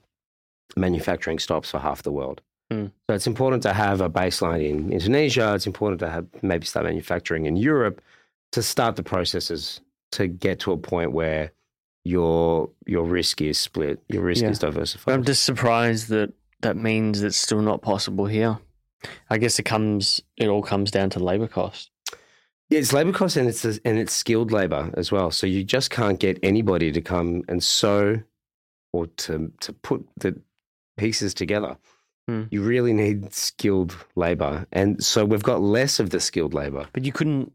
manufacturing 0.77 1.37
stops 1.37 1.71
for 1.71 1.79
half 1.79 2.01
the 2.03 2.13
world. 2.13 2.41
Mm. 2.73 2.91
So 3.09 3.15
it's 3.15 3.27
important 3.27 3.63
to 3.63 3.73
have 3.73 4.01
a 4.01 4.09
baseline 4.09 4.63
in 4.67 4.91
Indonesia. 4.91 5.53
It's 5.55 5.67
important 5.67 5.99
to 5.99 6.09
have 6.09 6.25
maybe 6.41 6.65
start 6.65 6.85
manufacturing 6.85 7.45
in 7.45 7.55
Europe 7.55 8.01
to 8.51 8.61
start 8.61 8.95
the 8.95 9.03
processes 9.03 9.81
to 10.13 10.27
get 10.27 10.59
to 10.59 10.71
a 10.71 10.77
point 10.77 11.11
where 11.11 11.51
your 12.05 12.69
your 12.85 13.05
risk 13.05 13.41
is 13.41 13.57
split. 13.57 14.01
Your 14.09 14.23
risk 14.23 14.43
Yeah. 14.43 14.49
is 14.51 14.59
diversified. 14.59 15.13
I'm 15.13 15.23
just 15.23 15.43
surprised 15.43 16.09
that 16.09 16.33
that 16.61 16.75
means 16.77 17.21
it's 17.21 17.37
still 17.37 17.61
not 17.61 17.81
possible 17.81 18.25
here. 18.25 18.57
I 19.29 19.37
guess 19.37 19.59
it 19.59 19.63
comes 19.63 20.21
it 20.37 20.47
all 20.47 20.63
comes 20.63 20.91
down 20.91 21.09
to 21.11 21.19
labor 21.19 21.47
cost. 21.47 21.91
Yeah, 22.69 22.79
it's 22.79 22.93
labor 22.93 23.11
cost 23.11 23.37
and 23.37 23.47
it's 23.47 23.63
and 23.65 23.97
it's 23.99 24.13
skilled 24.13 24.51
labor 24.51 24.91
as 24.95 25.11
well. 25.11 25.31
So 25.31 25.47
you 25.47 25.63
just 25.63 25.89
can't 25.91 26.19
get 26.19 26.39
anybody 26.43 26.91
to 26.91 27.01
come 27.01 27.43
and 27.47 27.61
sew 27.63 28.21
or 28.91 29.07
to 29.07 29.51
to 29.61 29.73
put 29.73 30.05
the 30.17 30.39
pieces 30.97 31.33
together. 31.33 31.77
Hmm. 32.27 32.43
You 32.51 32.61
really 32.61 32.93
need 32.93 33.33
skilled 33.33 33.95
labor, 34.15 34.65
and 34.71 35.03
so 35.03 35.25
we've 35.25 35.43
got 35.43 35.61
less 35.61 35.99
of 35.99 36.11
the 36.11 36.19
skilled 36.19 36.53
labor. 36.53 36.87
But 36.93 37.03
you 37.05 37.11
couldn't 37.11 37.51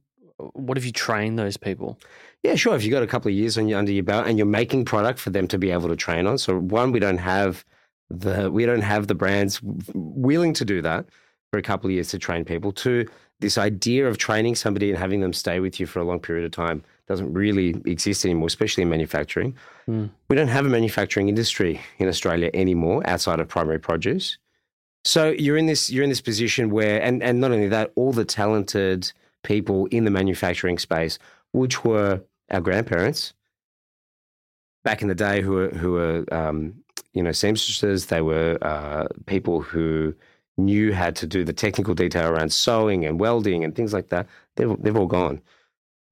what 0.52 0.78
if 0.78 0.84
you 0.84 0.92
train 0.92 1.36
those 1.36 1.56
people? 1.56 1.98
Yeah, 2.42 2.54
sure. 2.54 2.76
If 2.76 2.84
you've 2.84 2.92
got 2.92 3.02
a 3.02 3.08
couple 3.08 3.28
of 3.28 3.34
years 3.34 3.58
on 3.58 3.68
your, 3.68 3.78
under 3.78 3.90
your 3.90 4.04
belt 4.04 4.26
and 4.26 4.38
you're 4.38 4.46
making 4.46 4.84
product 4.84 5.18
for 5.18 5.30
them 5.30 5.48
to 5.48 5.58
be 5.58 5.70
able 5.70 5.88
to 5.88 5.96
train 5.96 6.26
on, 6.26 6.38
so 6.38 6.58
one, 6.58 6.92
we 6.92 7.00
don't 7.00 7.18
have 7.18 7.64
the 8.10 8.50
we 8.50 8.64
don't 8.64 8.82
have 8.82 9.06
the 9.06 9.14
brands 9.14 9.60
willing 9.94 10.54
to 10.54 10.64
do 10.64 10.80
that 10.82 11.06
for 11.50 11.58
a 11.58 11.62
couple 11.62 11.88
of 11.88 11.92
years 11.92 12.08
to 12.10 12.18
train 12.18 12.44
people. 12.44 12.72
Two, 12.72 13.06
this 13.40 13.58
idea 13.58 14.06
of 14.06 14.18
training 14.18 14.54
somebody 14.54 14.90
and 14.90 14.98
having 14.98 15.20
them 15.20 15.32
stay 15.32 15.60
with 15.60 15.78
you 15.80 15.86
for 15.86 15.98
a 15.98 16.04
long 16.04 16.20
period 16.20 16.44
of 16.44 16.52
time 16.52 16.82
doesn't 17.06 17.32
really 17.32 17.74
exist 17.84 18.24
anymore, 18.24 18.46
especially 18.46 18.82
in 18.82 18.88
manufacturing. 18.88 19.54
Hmm. 19.86 20.06
We 20.28 20.36
don't 20.36 20.48
have 20.48 20.66
a 20.66 20.68
manufacturing 20.68 21.28
industry 21.28 21.80
in 21.98 22.08
Australia 22.08 22.50
anymore 22.54 23.02
outside 23.06 23.40
of 23.40 23.48
primary 23.48 23.78
produce. 23.78 24.38
So 25.05 25.30
you're 25.30 25.57
in 25.57 25.66
this 25.66 25.90
you're 25.90 26.05
in 26.05 26.11
this 26.11 26.20
position 26.20 26.70
where 26.70 27.01
and 27.03 27.22
and 27.22 27.40
not 27.40 27.53
only 27.53 27.68
that, 27.68 27.92
all 27.94 28.12
the 28.12 28.24
talented 28.24 29.12
people 29.42 29.86
in 29.86 30.05
the 30.05 30.11
manufacturing 30.11 30.78
space, 30.78 31.18
which 31.53 31.84
were 31.84 32.20
our 32.51 32.61
grandparents 32.61 33.32
back 34.84 35.03
in 35.03 35.09
the 35.09 35.14
day, 35.14 35.40
who 35.40 35.53
were 35.53 35.68
who 35.70 35.92
were 35.92 36.24
um, 36.32 36.74
you 37.12 37.22
know 37.22 37.32
seamstresses, 37.32 38.07
they 38.07 38.20
were 38.20 38.59
uh, 38.62 39.07
people 39.26 39.61
who 39.61 40.14
knew 40.57 40.92
how 40.92 41.11
to 41.11 41.26
do 41.26 41.44
the 41.44 41.53
technical 41.53 41.94
detail 41.94 42.28
around 42.28 42.53
sewing 42.53 43.05
and 43.05 43.20
welding 43.20 43.64
and 43.64 43.74
things 43.76 43.92
like 43.92 44.09
that. 44.09 44.26
They've 44.57 44.74
they've 44.82 44.96
all 44.96 45.07
gone. 45.07 45.40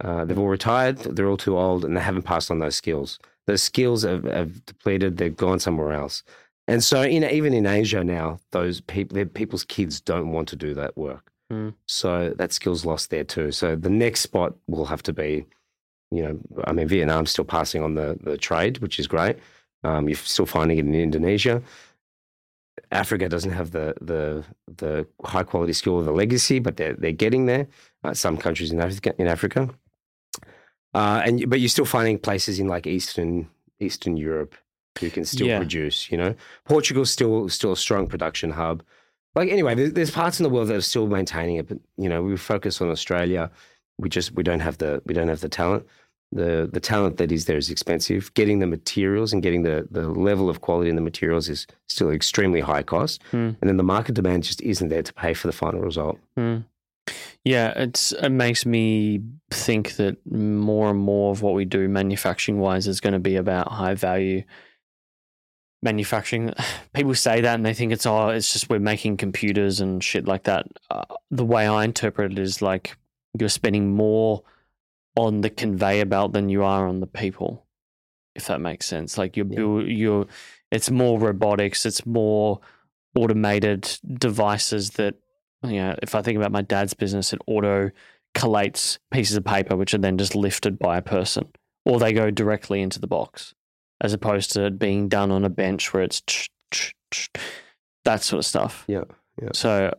Uh, 0.03 0.25
they've 0.25 0.39
all 0.39 0.49
retired. 0.49 0.99
They're 0.99 1.29
all 1.29 1.37
too 1.39 1.59
old, 1.59 1.85
and 1.85 1.97
they 1.97 2.01
haven't 2.01 2.23
passed 2.23 2.51
on 2.51 2.59
those 2.59 2.77
skills. 2.77 3.19
Those 3.47 3.63
skills 3.63 4.03
have, 4.03 4.25
have 4.25 4.65
depleted. 4.67 5.17
They've 5.17 5.37
gone 5.37 5.59
somewhere 5.59 5.93
else. 5.93 6.23
And 6.69 6.83
so, 6.83 7.03
in, 7.03 7.25
even 7.25 7.55
in 7.55 7.67
Asia 7.67 8.03
now, 8.03 8.41
those 8.51 8.81
people, 8.81 9.25
people's 9.27 9.65
kids 9.65 10.01
don't 10.01 10.33
want 10.33 10.49
to 10.49 10.57
do 10.57 10.75
that 10.75 10.97
work. 10.97 11.31
Mm. 11.53 11.75
So 11.87 12.35
that 12.37 12.53
skill's 12.53 12.85
lost 12.85 13.11
there 13.11 13.25
too. 13.25 13.53
So 13.53 13.77
the 13.77 13.91
next 13.91 14.21
spot 14.21 14.55
will 14.67 14.87
have 14.87 15.03
to 15.05 15.13
be, 15.13 15.47
you 16.11 16.23
know, 16.23 16.39
I 16.65 16.73
mean, 16.73 16.89
Vietnam's 16.89 17.31
still 17.31 17.45
passing 17.45 17.83
on 17.83 17.95
the, 17.95 18.19
the 18.23 18.37
trade, 18.37 18.79
which 18.79 18.99
is 18.99 19.07
great. 19.07 19.39
Um, 19.85 20.09
you're 20.09 20.17
still 20.17 20.47
finding 20.47 20.79
it 20.79 20.87
in 20.87 20.95
Indonesia. 20.95 21.63
Africa 22.93 23.29
doesn't 23.29 23.53
have 23.53 23.71
the 23.71 23.95
the 24.01 24.45
the 24.77 25.07
high 25.25 25.43
quality 25.43 25.73
skill 25.73 25.95
or 25.95 26.03
the 26.03 26.13
legacy, 26.13 26.59
but 26.59 26.77
they're 26.77 26.95
they're 26.95 27.13
getting 27.13 27.47
there. 27.47 27.67
Uh, 28.05 28.13
some 28.13 28.37
countries 28.37 28.71
in 28.71 28.81
Africa, 28.81 29.15
in 29.19 29.27
Africa, 29.27 29.71
uh, 30.95 31.23
and 31.25 31.49
but 31.49 31.59
you're 31.59 31.69
still 31.69 31.87
finding 31.87 32.19
places 32.19 32.61
in 32.61 32.69
like 32.69 32.87
Eastern 32.87 33.49
Eastern 33.81 34.17
Europe 34.17 34.55
who 34.99 35.11
can 35.11 35.25
still 35.25 35.47
Yeah. 35.47 35.59
produce. 35.59 36.11
You 36.11 36.19
know, 36.19 36.35
Portugal's 36.65 37.11
still 37.11 37.49
still 37.49 37.73
a 37.73 37.77
strong 37.77 38.07
production 38.07 38.51
hub. 38.53 38.83
Like 39.35 39.51
anyway, 39.51 39.75
there's, 39.75 39.93
there's 39.93 40.11
parts 40.11 40.41
in 40.41 40.45
the 40.45 40.51
world 40.51 40.69
that 40.69 40.77
are 40.77 40.81
still 40.81 41.07
maintaining 41.07 41.57
it, 41.57 41.69
but 41.69 41.79
you 41.99 42.09
know, 42.09 42.23
we 42.23 42.37
focus 42.37 42.81
on 42.81 42.91
Australia. 42.91 43.51
We 43.99 44.09
just 44.09 44.33
we 44.33 44.43
don't 44.43 44.61
have 44.61 44.79
the 44.79 45.03
we 45.07 45.15
don't 45.15 45.29
have 45.29 45.41
the 45.41 45.49
talent. 45.49 45.87
The 46.33 46.69
the 46.73 46.81
talent 46.81 47.19
that 47.19 47.31
is 47.31 47.45
there 47.45 47.57
is 47.57 47.71
expensive. 47.71 48.33
Getting 48.35 48.59
the 48.59 48.67
materials 48.67 49.33
and 49.33 49.43
getting 49.43 49.63
the 49.63 49.87
the 49.91 50.09
level 50.09 50.49
of 50.51 50.61
quality 50.61 50.91
in 50.91 50.97
the 50.97 51.03
materials 51.03 51.49
is 51.49 51.67
still 51.89 52.11
extremely 52.11 52.61
high 52.61 52.83
cost. 52.83 53.23
Hmm. 53.31 53.51
And 53.61 53.63
then 53.63 53.77
the 53.77 53.83
market 53.85 54.15
demand 54.17 54.43
just 54.43 54.61
isn't 54.63 54.89
there 54.89 55.03
to 55.03 55.13
pay 55.15 55.35
for 55.35 55.47
the 55.47 55.53
final 55.53 55.81
result. 55.81 56.19
Mm. 56.37 56.65
Yeah, 57.45 57.73
it's 57.77 58.11
it 58.13 58.31
makes 58.31 58.67
me 58.67 59.21
think 59.51 59.95
that 59.97 60.17
more 60.31 60.91
and 60.91 60.99
more 60.99 61.31
of 61.31 61.43
what 61.43 61.55
we 61.55 61.65
do 61.65 61.89
manufacturing 61.89 62.59
wise 62.59 62.89
is 62.89 63.01
going 63.01 63.13
to 63.13 63.21
be 63.21 63.37
about 63.37 63.71
high 63.71 63.95
value 63.95 64.43
manufacturing. 65.83 66.53
People 66.95 67.15
say 67.15 67.41
that 67.41 67.55
and 67.55 67.65
they 67.67 67.75
think 67.75 67.93
it's 67.93 68.07
oh, 68.07 68.29
it's 68.29 68.53
just 68.53 68.69
we're 68.71 68.79
making 68.79 69.17
computers 69.17 69.81
and 69.81 70.03
shit 70.03 70.27
like 70.27 70.45
that. 70.45 70.67
Uh, 70.91 71.05
the 71.31 71.45
way 71.45 71.67
I 71.67 71.85
interpret 71.85 72.33
it 72.33 72.39
is 72.39 72.63
like 72.63 72.97
you're 73.39 73.49
spending 73.49 73.95
more 73.95 74.43
on 75.17 75.41
the 75.41 75.51
conveyor 75.51 76.07
belt 76.07 76.33
than 76.33 76.49
you 76.49 76.63
are 76.63 76.87
on 76.87 77.01
the 77.01 77.07
people, 77.07 77.67
if 78.35 78.47
that 78.47 78.61
makes 78.61 78.87
sense. 78.87 79.17
Like 79.19 79.37
you're 79.37 79.47
Yeah. 79.47 79.87
you're 79.87 80.27
it's 80.71 80.91
more 80.91 81.19
robotics, 81.19 81.87
it's 81.87 82.05
more 82.05 82.61
automated 83.15 83.99
devices 84.19 84.91
that 84.91 85.15
you 85.65 85.77
know, 85.77 85.97
if 86.03 86.15
I 86.15 86.23
think 86.23 86.37
about 86.37 86.53
my 86.53 86.63
dad's 86.63 86.95
business, 86.95 87.33
it 87.33 87.41
auto 87.47 87.91
collates 88.35 88.99
pieces 89.11 89.37
of 89.37 89.45
paper, 89.45 89.75
which 89.77 89.95
are 89.95 89.99
then 89.99 90.19
just 90.19 90.35
lifted 90.35 90.79
by 90.79 90.99
a 90.99 91.03
person, 91.03 91.49
or 91.85 91.99
they 91.99 92.13
go 92.13 92.31
directly 92.31 92.83
into 92.83 93.01
the 93.01 93.07
box, 93.07 93.55
as 94.01 94.13
opposed 94.13 94.53
to 94.53 94.67
it 94.67 94.79
being 94.79 95.09
done 95.09 95.31
on 95.31 95.45
a 95.45 95.49
bench 95.51 95.93
where 95.95 96.03
it's 96.03 96.23
that 98.05 98.23
sort 98.23 98.39
of 98.39 98.47
stuff. 98.47 98.85
Yeah, 98.89 99.05
yeah. 99.41 99.51
So 99.55 99.93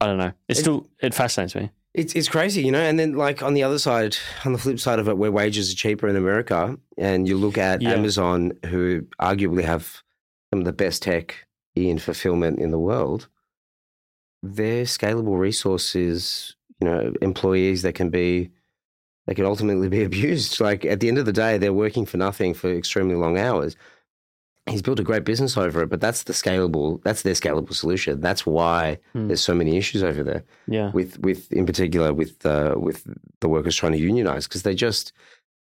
I 0.00 0.06
don't 0.06 0.18
know. 0.18 0.32
It's 0.48 0.58
It- 0.60 0.62
still 0.62 0.86
it 1.00 1.14
fascinates 1.14 1.54
me. 1.54 1.70
It's 1.92 2.14
it's 2.14 2.28
crazy, 2.28 2.62
you 2.62 2.70
know. 2.70 2.80
And 2.80 2.98
then 2.98 3.14
like 3.14 3.42
on 3.42 3.54
the 3.54 3.64
other 3.64 3.78
side, 3.78 4.16
on 4.44 4.52
the 4.52 4.58
flip 4.58 4.78
side 4.78 4.98
of 5.00 5.08
it, 5.08 5.18
where 5.18 5.32
wages 5.32 5.72
are 5.72 5.76
cheaper 5.76 6.06
in 6.08 6.14
America, 6.16 6.78
and 6.96 7.26
you 7.26 7.36
look 7.36 7.58
at 7.58 7.82
Yeah. 7.82 7.92
Amazon, 7.92 8.52
who 8.66 9.02
arguably 9.20 9.64
have 9.64 10.02
some 10.52 10.60
of 10.60 10.64
the 10.66 10.72
best 10.72 11.02
tech 11.02 11.46
in 11.74 11.98
fulfillment 11.98 12.58
in 12.60 12.70
the 12.70 12.78
world, 12.78 13.28
their 14.42 14.84
scalable 14.84 15.38
resources, 15.38 16.54
you 16.80 16.86
know, 16.88 17.12
employees 17.22 17.82
that 17.82 17.94
can 17.94 18.08
be 18.10 18.50
they 19.30 19.34
can 19.36 19.44
ultimately 19.46 19.88
be 19.88 20.02
abused. 20.10 20.60
Like 20.60 20.84
at 20.84 20.98
the 20.98 21.06
end 21.08 21.16
of 21.18 21.24
the 21.24 21.32
day, 21.32 21.56
they're 21.56 21.72
working 21.72 22.04
for 22.04 22.16
nothing 22.16 22.52
for 22.52 22.68
extremely 22.74 23.14
long 23.14 23.38
hours. 23.38 23.76
he's 24.68 24.82
built 24.82 24.98
a 25.00 25.04
great 25.04 25.24
business 25.24 25.56
over 25.56 25.82
it. 25.82 25.88
But 25.88 26.00
that's 26.00 26.24
the 26.24 26.32
scalable. 26.32 27.00
That's 27.04 27.22
their 27.22 27.34
scalable 27.34 27.72
solution. 27.74 28.20
That's 28.20 28.44
why 28.44 28.98
Hmm. 29.12 29.28
there's 29.28 29.40
so 29.40 29.54
many 29.54 29.76
issues 29.76 30.02
over 30.02 30.22
there. 30.24 30.42
Yeah. 30.66 30.90
With 30.90 31.18
with 31.20 31.50
in 31.52 31.64
particular 31.64 32.12
with 32.12 32.44
uh, 32.44 32.74
with 32.76 33.06
the 33.40 33.48
workers 33.48 33.76
trying 33.76 33.92
to 33.92 33.98
unionize 33.98 34.48
because 34.48 34.64
they 34.64 34.74
just 34.74 35.12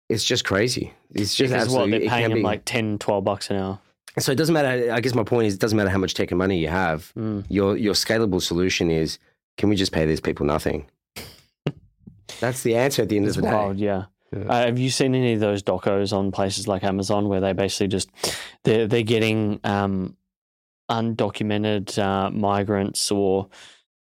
it's 0.10 0.24
just 0.24 0.45
crazy. 0.45 0.93
It's 1.16 1.34
just 1.36 1.51
Because 1.51 1.70
what 1.70 1.82
absolutely 1.82 2.08
they're 2.08 2.10
paying 2.18 2.30
them 2.30 2.38
be- 2.39 2.43
like 2.43 2.62
10, 2.66 2.99
12 2.99 3.24
bucks 3.24 3.49
an 3.49 3.58
hour. 3.58 3.80
So 4.20 4.32
it 4.32 4.36
doesn't 4.36 4.53
matter. 4.53 4.91
I 4.93 5.01
guess 5.01 5.14
my 5.16 5.24
point 5.24 5.47
is, 5.47 5.53
it 5.55 5.60
doesn't 5.60 5.78
matter 5.78 5.89
how 5.89 5.97
much 5.97 6.14
tech 6.14 6.32
and 6.32 6.38
money 6.38 6.58
you 6.60 6.70
have. 6.70 7.12
Mm. 7.18 7.43
Your 7.49 7.76
your 7.76 7.93
scalable 7.95 8.41
solution 8.41 8.89
is, 8.91 9.18
can 9.58 9.68
we 9.70 9.76
just 9.76 9.91
pay 9.91 10.05
these 10.05 10.22
people 10.22 10.45
nothing? 10.45 10.86
That's 12.40 12.64
the 12.64 12.76
answer 12.76 13.02
at 13.04 13.10
the 13.10 13.18
end 13.18 13.28
It's 13.28 13.38
of 13.38 13.44
the 13.44 13.50
wild, 13.50 13.78
day. 13.78 13.86
yeah. 13.86 14.06
Yeah. 14.32 14.40
Uh, 14.50 14.66
have 14.66 14.78
you 14.78 14.90
seen 14.90 15.16
any 15.16 15.34
of 15.34 15.40
those 15.40 15.64
docos 15.64 16.12
on 16.12 16.32
places 16.34 16.68
like 16.68 16.84
Amazon 16.84 17.30
where 17.30 17.40
they 17.40 17.54
basically 17.54 17.88
just 17.88 18.10
they're 18.66 18.86
they're 18.86 19.02
getting 19.02 19.60
um, 19.64 20.18
undocumented 20.92 21.98
uh, 21.98 22.30
migrants 22.32 23.10
or 23.12 23.48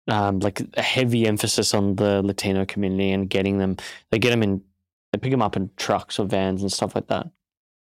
um, 0.07 0.39
like 0.39 0.61
a 0.75 0.81
heavy 0.81 1.27
emphasis 1.27 1.73
on 1.73 1.95
the 1.97 2.21
Latino 2.23 2.65
community 2.65 3.11
and 3.11 3.29
getting 3.29 3.57
them 3.59 3.77
they 4.09 4.19
get 4.19 4.31
them 4.31 4.43
in 4.43 4.61
they 5.13 5.19
pick 5.19 5.31
them 5.31 5.41
up 5.41 5.55
in 5.55 5.69
trucks 5.77 6.19
or 6.19 6.25
vans 6.25 6.61
and 6.61 6.71
stuff 6.71 6.95
like 6.95 7.07
that. 7.07 7.27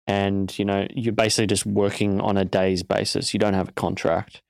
And 0.07 0.57
you 0.57 0.65
know 0.65 0.87
you're 0.93 1.13
basically 1.13 1.47
just 1.47 1.65
working 1.65 2.19
on 2.21 2.37
a 2.37 2.45
day's 2.45 2.83
basis. 2.83 3.33
You 3.33 3.39
don't 3.39 3.53
have 3.53 3.69
a 3.69 3.73
contract. 3.73 4.41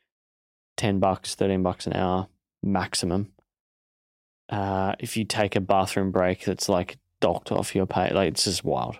Ten 0.77 0.99
bucks, 0.99 1.35
thirteen 1.35 1.63
bucks 1.63 1.85
an 1.87 1.93
hour 1.93 2.27
maximum. 2.63 3.32
Uh, 4.49 4.93
if 4.99 5.15
you 5.17 5.23
take 5.25 5.55
a 5.55 5.61
bathroom 5.61 6.11
break, 6.11 6.45
that's 6.45 6.67
like 6.69 6.97
docked 7.21 7.51
off 7.51 7.73
your 7.75 7.85
pay. 7.85 8.11
Like 8.13 8.29
it's 8.29 8.43
just 8.43 8.63
wild. 8.63 8.97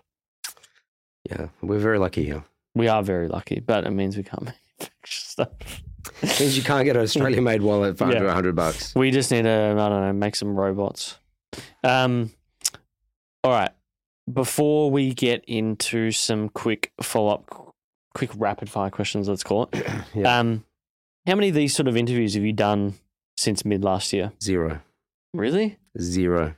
Yeah, 1.30 1.48
we're 1.62 1.80
very 1.80 2.00
lucky 2.00 2.26
here. 2.26 2.44
We 2.76 2.88
are 2.88 3.04
very 3.04 3.28
lucky, 3.28 3.60
but 3.60 3.86
it 3.86 3.92
means 3.92 4.18
we 4.18 4.24
can't 4.24 4.44
manufacture 4.80 4.92
stuff. 5.06 5.50
It 6.22 6.40
means 6.40 6.58
you 6.58 6.64
can't 6.64 6.84
get 6.86 6.96
an 6.98 7.04
Australian-made 7.04 7.62
wallet 7.70 7.98
for 7.98 8.10
Yeah. 8.10 8.18
under 8.18 8.32
hundred 8.34 8.56
bucks. 8.56 8.94
We 8.96 9.12
just 9.12 9.32
need 9.32 9.44
to, 9.44 9.50
I 9.50 9.90
don't 9.90 10.02
know, 10.02 10.14
make 10.14 10.36
some 10.36 10.56
robots. 10.56 11.18
Um, 11.84 12.32
all 13.44 13.52
right. 13.52 13.72
Before 14.32 14.90
we 14.90 15.14
get 15.14 15.44
into 15.48 16.12
some 16.12 16.50
quick 16.50 16.92
follow 17.02 17.34
up, 17.36 17.74
quick 18.16 18.32
rapid 18.36 18.70
fire 18.70 18.90
questions, 18.90 19.28
let's 19.30 19.44
call 19.44 19.70
it. 19.72 19.86
Yeah. 20.16 20.40
Um, 20.40 20.64
how 21.26 21.36
many 21.36 21.50
of 21.50 21.56
these 21.56 21.74
sort 21.76 21.88
of 21.88 21.96
interviews 21.96 22.34
have 22.34 22.44
you 22.44 22.52
done 22.54 22.96
since 23.38 23.64
mid 23.64 23.84
last 23.84 24.12
year? 24.14 24.32
Zero, 24.42 24.82
Really? 25.34 25.78
zero. 26.00 26.56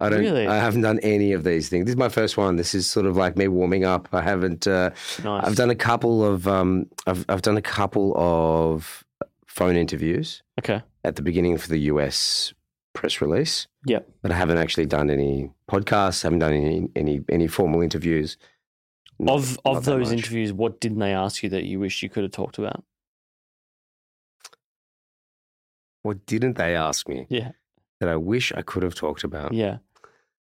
I 0.00 0.08
don't. 0.08 0.20
Really? 0.20 0.46
I 0.48 0.56
haven't 0.56 0.80
done 0.82 0.98
any 1.00 1.32
of 1.32 1.44
these 1.44 1.68
things. 1.68 1.84
This 1.84 1.92
is 1.92 1.96
my 1.98 2.08
first 2.08 2.36
one. 2.36 2.56
This 2.56 2.74
is 2.74 2.86
sort 2.86 3.06
of 3.06 3.16
like 3.16 3.36
me 3.36 3.46
warming 3.48 3.84
up. 3.84 4.08
I 4.12 4.22
haven't. 4.22 4.66
Uh, 4.66 4.90
Nice. 5.22 5.44
I've 5.46 5.54
done 5.56 5.70
a 5.70 5.74
couple 5.76 6.24
of. 6.24 6.48
Um, 6.48 6.86
I've 7.06 7.24
I've 7.28 7.42
done 7.42 7.56
a 7.56 7.62
couple 7.62 8.12
of 8.16 9.04
phone 9.46 9.76
interviews 9.76 10.42
Okay. 10.58 10.82
at 11.04 11.14
the 11.14 11.22
beginning 11.22 11.58
for 11.58 11.68
the 11.68 11.78
US 11.92 12.52
press 12.92 13.20
release. 13.20 13.68
Yep. 13.86 14.08
But 14.20 14.32
I 14.32 14.34
haven't 14.34 14.58
actually 14.58 14.86
done 14.86 15.10
any 15.10 15.50
podcasts. 15.70 16.22
Haven't 16.24 16.40
done 16.40 16.52
any 16.52 16.88
any 16.96 17.20
any 17.28 17.46
formal 17.46 17.80
interviews. 17.80 18.36
Not- 19.20 19.36
Of 19.36 19.60
of 19.64 19.84
those 19.84 20.08
much. 20.10 20.18
interviews, 20.18 20.52
what 20.52 20.80
didn't 20.80 20.98
they 20.98 21.12
ask 21.12 21.42
you 21.44 21.48
that 21.50 21.64
you 21.64 21.78
wish 21.78 22.02
you 22.02 22.08
could 22.08 22.24
have 22.24 22.32
talked 22.32 22.58
about? 22.58 22.82
What 26.04 26.24
didn't 26.26 26.56
they 26.56 26.76
ask 26.76 27.08
me 27.08 27.26
Yeah. 27.28 27.50
that 27.98 28.08
I 28.08 28.16
wish 28.16 28.52
I 28.54 28.62
could 28.62 28.82
have 28.84 28.94
talked 28.94 29.24
about? 29.24 29.52
Yeah. 29.52 29.78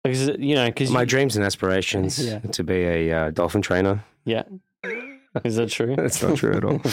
Because 0.03 0.27
you 0.37 0.53
know, 0.55 0.67
because 0.67 0.91
My 0.91 1.05
dreams 1.05 1.35
and 1.35 1.43
aspirations 1.45 2.19
Yeah. 2.29 2.39
to 2.39 2.63
be 2.63 2.83
a 2.83 3.11
uh, 3.11 3.29
dolphin 3.31 3.61
trainer. 3.61 4.03
yeah, 4.25 4.43
is 5.43 5.55
that 5.55 5.69
true? 5.71 5.95
That's 5.97 6.21
not 6.21 6.37
true 6.37 6.53
at 6.53 6.63
all. 6.65 6.79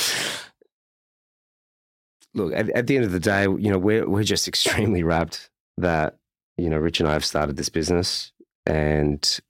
Look, 2.34 2.52
at, 2.54 2.70
at 2.70 2.86
the 2.86 2.96
end 2.96 3.04
of 3.04 3.10
the 3.12 3.18
day, 3.20 3.42
you 3.42 3.70
know, 3.70 3.78
we're 3.78 4.08
we're 4.08 4.22
just 4.22 4.46
extremely 4.46 5.02
wrapped 5.02 5.50
that 5.78 6.16
you 6.56 6.70
know 6.70 6.78
Rich 6.78 7.00
and 7.00 7.08
I 7.08 7.12
have 7.14 7.24
started 7.24 7.56
this 7.56 7.68
business, 7.68 8.32
and 8.66 9.40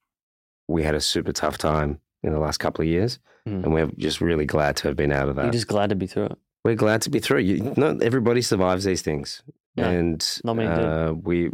we 0.67 0.83
had 0.83 0.95
a 0.95 1.01
super 1.01 1.33
tough 1.33 1.59
time 1.59 2.01
in 2.23 2.33
the 2.33 2.39
last 2.39 2.59
couple 2.59 2.83
of 2.83 2.89
years, 2.89 3.19
Mm. 3.49 3.65
and 3.65 3.73
we're 3.75 3.91
just 3.99 4.21
really 4.21 4.45
glad 4.47 4.77
to 4.77 4.89
have 4.89 4.97
been 4.97 5.13
out 5.13 5.29
of 5.29 5.37
You're 5.37 5.47
that. 5.47 5.53
just 5.53 5.67
glad 5.67 5.89
to 5.91 5.97
be 5.97 6.07
through 6.07 6.27
it. 6.27 6.39
We're 6.65 6.75
glad 6.77 7.03
to 7.03 7.11
be 7.11 7.19
through. 7.21 7.41
You, 7.41 7.73
not 7.77 8.03
everybody 8.03 8.43
survives 8.43 8.85
these 8.85 9.03
things, 9.03 9.43
No, 9.77 9.85
and 9.85 10.41
not 10.45 10.55
many 10.57 10.69
do. 10.75 10.81
uh, 10.83 11.13
we, 11.13 11.51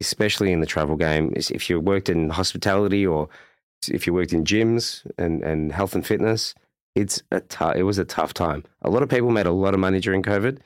especially 0.00 0.52
in 0.52 0.60
the 0.60 0.66
travel 0.66 0.96
game, 0.96 1.32
if 1.36 1.68
you 1.68 1.78
worked 1.80 2.08
in 2.08 2.30
hospitality 2.30 3.06
or 3.06 3.28
if 3.88 4.06
you 4.06 4.12
worked 4.14 4.32
in 4.32 4.44
gyms 4.44 5.06
and, 5.18 5.42
and 5.42 5.72
health 5.72 5.94
and 5.94 6.06
fitness, 6.06 6.54
it's 6.94 7.22
a 7.30 7.42
it 7.76 7.82
was 7.84 7.98
a 7.98 8.04
tough 8.04 8.34
time. 8.34 8.64
A 8.82 8.90
lot 8.90 9.02
of 9.02 9.08
people 9.08 9.30
made 9.30 9.46
a 9.46 9.52
lot 9.52 9.74
of 9.74 9.80
money 9.80 10.00
during 10.00 10.22
COVID. 10.22 10.58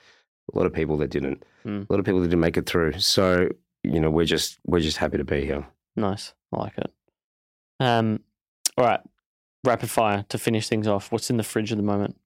A 0.53 0.59
lot 0.59 0.67
of 0.67 0.73
people 0.73 0.97
that 0.99 1.11
didn't. 1.11 1.43
Mm. 1.65 1.89
A 1.89 1.93
lot 1.93 1.99
of 1.99 2.05
people 2.05 2.21
that 2.21 2.29
didn't 2.29 2.41
make 2.41 2.57
it 2.57 2.67
through. 2.67 2.99
So 3.01 3.49
you 3.83 4.01
know, 4.01 4.11
we're 4.11 4.25
just 4.25 4.59
we're 4.67 4.81
just 4.81 4.97
happy 4.97 5.19
to 5.19 5.25
be 5.25 5.45
here. 5.45 5.67
Nice, 5.97 6.33
I 6.53 6.59
like 6.59 6.79
it. 6.79 6.91
Um, 7.81 8.21
all 8.79 8.85
right, 8.87 9.01
rapid 9.65 9.91
fire 9.91 10.25
to 10.31 10.39
finish 10.39 10.69
things 10.69 10.87
off. 10.89 11.13
What's 11.13 11.31
in 11.31 11.37
the 11.37 11.43
fridge 11.43 11.71
at 11.73 11.79
the 11.79 11.85
moment? 11.85 12.17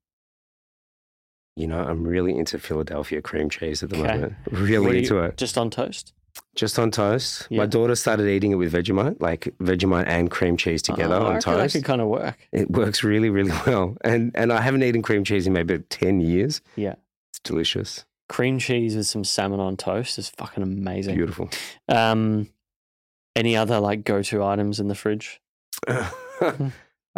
You 1.59 1.67
know, 1.67 1.81
I'm 1.83 2.05
really 2.05 2.37
into 2.39 2.59
Philadelphia 2.59 3.21
cream 3.21 3.51
cheese 3.51 3.83
at 3.83 3.91
the 3.91 3.97
Okay. 3.99 4.13
moment. 4.15 4.35
Really 4.53 4.99
into 4.99 5.19
it. 5.21 5.37
Just 5.37 5.59
on 5.59 5.71
toast. 5.71 6.13
Just 6.55 6.79
on 6.79 6.91
toast. 6.93 7.47
Yeah. 7.51 7.59
My 7.59 7.67
daughter 7.67 7.97
started 7.97 8.29
eating 8.29 8.53
it 8.53 8.55
with 8.55 8.73
Vegemite, 8.73 9.21
like 9.21 9.53
Vegemite 9.61 10.07
and 10.07 10.31
cream 10.31 10.57
cheese 10.57 10.83
together 10.83 11.15
Oh, 11.17 11.25
I 11.25 11.27
on 11.27 11.35
That 11.35 11.43
toast. 11.43 11.75
could 11.75 11.85
kind 11.85 12.01
of 12.01 12.07
work. 12.09 12.37
It 12.53 12.71
works 12.71 13.03
really, 13.03 13.29
really 13.29 13.51
well. 13.67 13.97
And 14.05 14.31
and 14.37 14.53
I 14.53 14.61
haven't 14.61 14.83
eaten 14.85 15.03
cream 15.03 15.25
cheese 15.25 15.47
in 15.49 15.53
maybe 15.53 15.79
ten 15.91 16.21
years. 16.21 16.61
Yeah. 16.77 16.95
It's 17.31 17.41
delicious. 17.41 18.05
Cream 18.29 18.59
cheese 18.61 18.95
with 18.95 19.07
some 19.07 19.25
salmon 19.25 19.59
on 19.59 19.77
toast 19.77 20.19
is 20.19 20.29
fucking 20.29 20.63
amazing. 20.63 21.17
Beautiful. 21.17 21.49
Um, 21.89 22.51
any 23.35 23.57
other 23.57 23.81
like 23.81 24.05
go-to 24.05 24.43
items 24.45 24.79
in 24.81 24.89
the 24.89 24.95
fridge? 24.95 25.41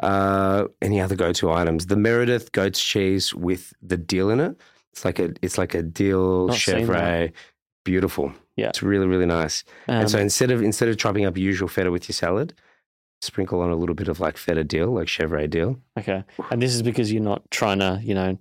uh, 0.03 0.66
any 0.82 1.01
other 1.01 1.16
go-to 1.16 1.51
items? 1.53 1.86
The 1.86 1.97
Meredith 1.97 2.53
goat's 2.53 2.82
cheese 2.82 3.34
with 3.34 3.72
the 3.82 3.97
dill 3.97 4.30
in 4.30 4.41
it. 4.41 4.57
It's 4.93 5.05
like 5.05 5.18
a 5.18 5.30
it's 5.43 5.59
like 5.59 5.74
a 5.74 5.82
dill 5.82 6.49
Not 6.49 6.57
chevre. 6.57 7.30
Beautiful. 7.84 8.32
Yeah. 8.57 8.68
It's 8.68 8.82
really, 8.82 9.07
really 9.07 9.26
nice. 9.26 9.64
Um, 9.88 10.01
and 10.01 10.11
so 10.11 10.18
instead 10.18 10.51
of 10.51 10.62
instead 10.62 10.88
of 10.88 10.99
chopping 10.99 11.24
up 11.24 11.36
usual 11.38 11.68
feta 11.68 11.91
with 11.91 12.09
your 12.09 12.14
salad, 12.14 12.53
sprinkle 13.22 13.61
on 13.61 13.70
a 13.70 13.76
little 13.76 13.95
bit 13.95 14.09
of 14.09 14.20
like 14.20 14.36
feta 14.36 14.64
dill, 14.64 14.91
like 14.93 15.09
chevre 15.09 15.47
dill. 15.47 15.78
okay, 15.99 16.24
and 16.51 16.61
this 16.61 16.74
is 16.74 16.82
because 16.82 17.12
you're 17.12 17.22
not 17.22 17.43
trying 17.51 17.78
to, 17.78 18.01
you 18.03 18.14
know, 18.14 18.36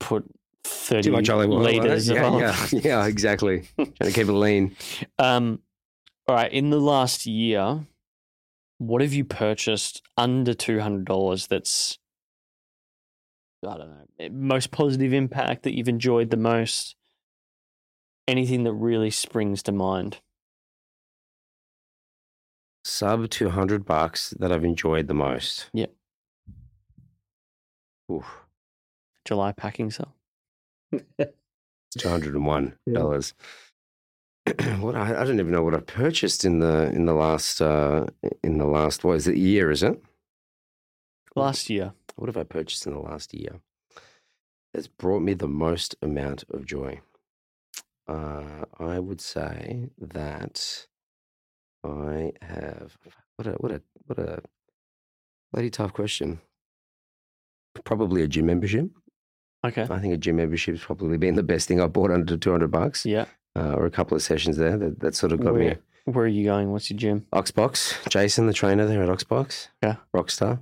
put 0.00 0.24
thirty 0.64 1.08
Too 1.08 1.12
much 1.12 1.28
olive 1.30 1.50
oil. 1.50 1.58
on 1.60 1.66
it. 1.68 1.82
liters 1.82 2.08
of 2.08 2.16
Yeah, 2.16 2.24
olive. 2.26 2.72
yeah, 2.72 2.80
yeah, 2.84 3.06
exactly. 3.06 3.64
Trying 3.76 3.92
to 4.00 4.12
keep 4.12 4.28
it 4.28 4.32
lean. 4.32 4.76
Um, 5.18 5.60
all 6.28 6.36
right. 6.36 6.52
In 6.52 6.70
the 6.70 6.80
last 6.80 7.26
year, 7.26 7.80
what 8.78 9.02
have 9.02 9.12
you 9.12 9.24
purchased 9.24 10.02
under 10.16 10.54
two 10.54 10.80
hundred 10.80 11.04
dollars? 11.06 11.46
That's 11.46 11.98
I 13.66 13.78
don't 13.78 13.90
know. 13.90 14.06
Eh, 14.18 14.28
most 14.32 14.70
positive 14.70 15.12
impact 15.12 15.62
that 15.62 15.74
you've 15.76 15.88
enjoyed 15.88 16.30
the 16.30 16.36
most. 16.36 16.96
Anything 18.26 18.64
that 18.64 18.72
really 18.72 19.10
springs 19.10 19.62
to 19.64 19.72
mind. 19.72 20.20
Sub 22.84 23.28
two 23.30 23.50
hundred 23.50 23.84
bucks 23.84 24.30
that 24.38 24.52
I've 24.52 24.64
enjoyed 24.64 25.08
the 25.08 25.14
most. 25.14 25.70
Yeah. 25.72 25.86
Oof. 28.12 28.26
July 29.24 29.52
packing 29.52 29.90
sale. 29.90 30.14
two 30.92 32.08
hundred 32.08 32.34
and 32.34 32.46
one 32.46 32.76
dollars. 32.92 33.32
what 34.80 34.94
I, 34.94 35.20
I 35.20 35.24
don't 35.24 35.40
even 35.40 35.52
know 35.52 35.62
what 35.62 35.74
I 35.74 35.80
purchased 35.80 36.44
in 36.44 36.58
the 36.58 36.90
in 36.90 37.06
the 37.06 37.14
last 37.14 37.62
uh, 37.62 38.06
in 38.42 38.58
the 38.58 38.66
last 38.66 39.04
what 39.04 39.14
is 39.16 39.26
it 39.26 39.36
year? 39.36 39.70
Is 39.70 39.82
it? 39.82 40.02
Last 41.34 41.70
year. 41.70 41.92
What 42.16 42.28
have 42.28 42.36
I 42.36 42.44
purchased 42.44 42.86
in 42.86 42.92
the 42.92 43.00
last 43.00 43.34
year? 43.34 43.60
That's 44.72 44.86
brought 44.86 45.20
me 45.20 45.34
the 45.34 45.48
most 45.48 45.96
amount 46.02 46.44
of 46.50 46.66
joy. 46.66 47.00
Uh, 48.06 48.64
I 48.78 48.98
would 48.98 49.20
say 49.20 49.88
that 49.98 50.86
I 51.82 52.32
have 52.42 52.98
what 53.36 53.46
a 53.46 53.52
what 53.52 53.72
a 53.72 53.82
what 54.06 54.18
a 54.18 54.42
bloody 55.52 55.70
tough 55.70 55.92
question. 55.94 56.40
Probably 57.84 58.22
a 58.22 58.28
gym 58.28 58.46
membership. 58.46 58.90
Okay. 59.64 59.86
I 59.88 59.98
think 59.98 60.12
a 60.12 60.18
gym 60.18 60.36
membership's 60.36 60.84
probably 60.84 61.16
been 61.16 61.34
the 61.34 61.42
best 61.42 61.66
thing 61.66 61.80
I've 61.80 61.94
bought 61.94 62.10
under 62.10 62.36
two 62.36 62.50
hundred 62.50 62.70
bucks, 62.70 63.06
Yeah. 63.06 63.24
Uh, 63.56 63.72
or 63.74 63.86
a 63.86 63.90
couple 63.90 64.16
of 64.16 64.22
sessions 64.22 64.56
there. 64.56 64.76
That, 64.76 65.00
that 65.00 65.14
sort 65.14 65.32
of 65.32 65.40
got 65.40 65.54
me. 65.54 65.66
Where, 65.66 65.78
where 66.06 66.24
are 66.24 66.28
you 66.28 66.44
going? 66.44 66.70
What's 66.72 66.90
your 66.90 66.98
gym? 66.98 67.26
Oxbox, 67.32 68.08
Jason, 68.08 68.46
the 68.46 68.52
trainer 68.52 68.86
there 68.86 69.02
at 69.02 69.08
Oxbox. 69.08 69.68
Yeah. 69.82 69.96
Rockstar, 70.14 70.60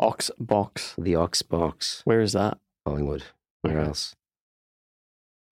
Oxbox. 0.00 0.94
the 0.96 1.12
Oxbox, 1.14 2.02
Where 2.04 2.20
is 2.20 2.32
that? 2.32 2.58
Collingwood. 2.86 3.24
Where 3.62 3.78
Okay. 3.78 3.88
else? 3.88 4.14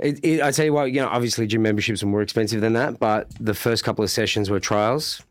It, 0.01 0.25
it, 0.25 0.43
I 0.43 0.53
tell 0.53 0.65
you 0.65 0.73
what, 0.73 0.93
you 0.93 1.01
know, 1.01 1.09
obviously 1.09 1.47
gym 1.49 1.63
memberships 1.63 2.03
are 2.05 2.07
more 2.07 2.23
expensive 2.23 2.61
than 2.61 2.73
that, 2.75 3.01
but 3.01 3.29
the 3.41 3.55
first 3.55 3.83
couple 3.83 4.05
of 4.05 4.11
sessions 4.11 4.49
were 4.49 4.61
trials, 4.61 5.23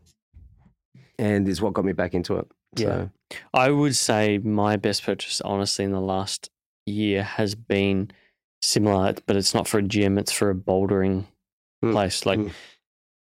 and 1.18 1.48
is 1.48 1.62
what 1.62 1.72
got 1.72 1.84
me 1.86 1.92
back 1.92 2.12
into 2.14 2.36
it. 2.36 2.46
So, 2.76 3.08
I 3.54 3.70
would 3.70 3.96
say 3.96 4.36
my 4.38 4.76
best 4.76 5.02
purchase, 5.04 5.40
honestly, 5.40 5.84
in 5.86 5.92
the 5.92 6.02
last 6.02 6.50
year 6.86 7.22
has 7.22 7.54
been 7.54 8.10
similar, 8.60 9.14
but 9.26 9.36
it's 9.36 9.54
not 9.54 9.66
for 9.66 9.78
a 9.78 9.82
gym, 9.82 10.18
it's 10.18 10.32
for 10.32 10.50
a 10.50 10.54
bouldering 10.54 11.24
Mm, 11.84 11.92
place. 11.92 12.26
Like, 12.26 12.38
mm. 12.38 12.52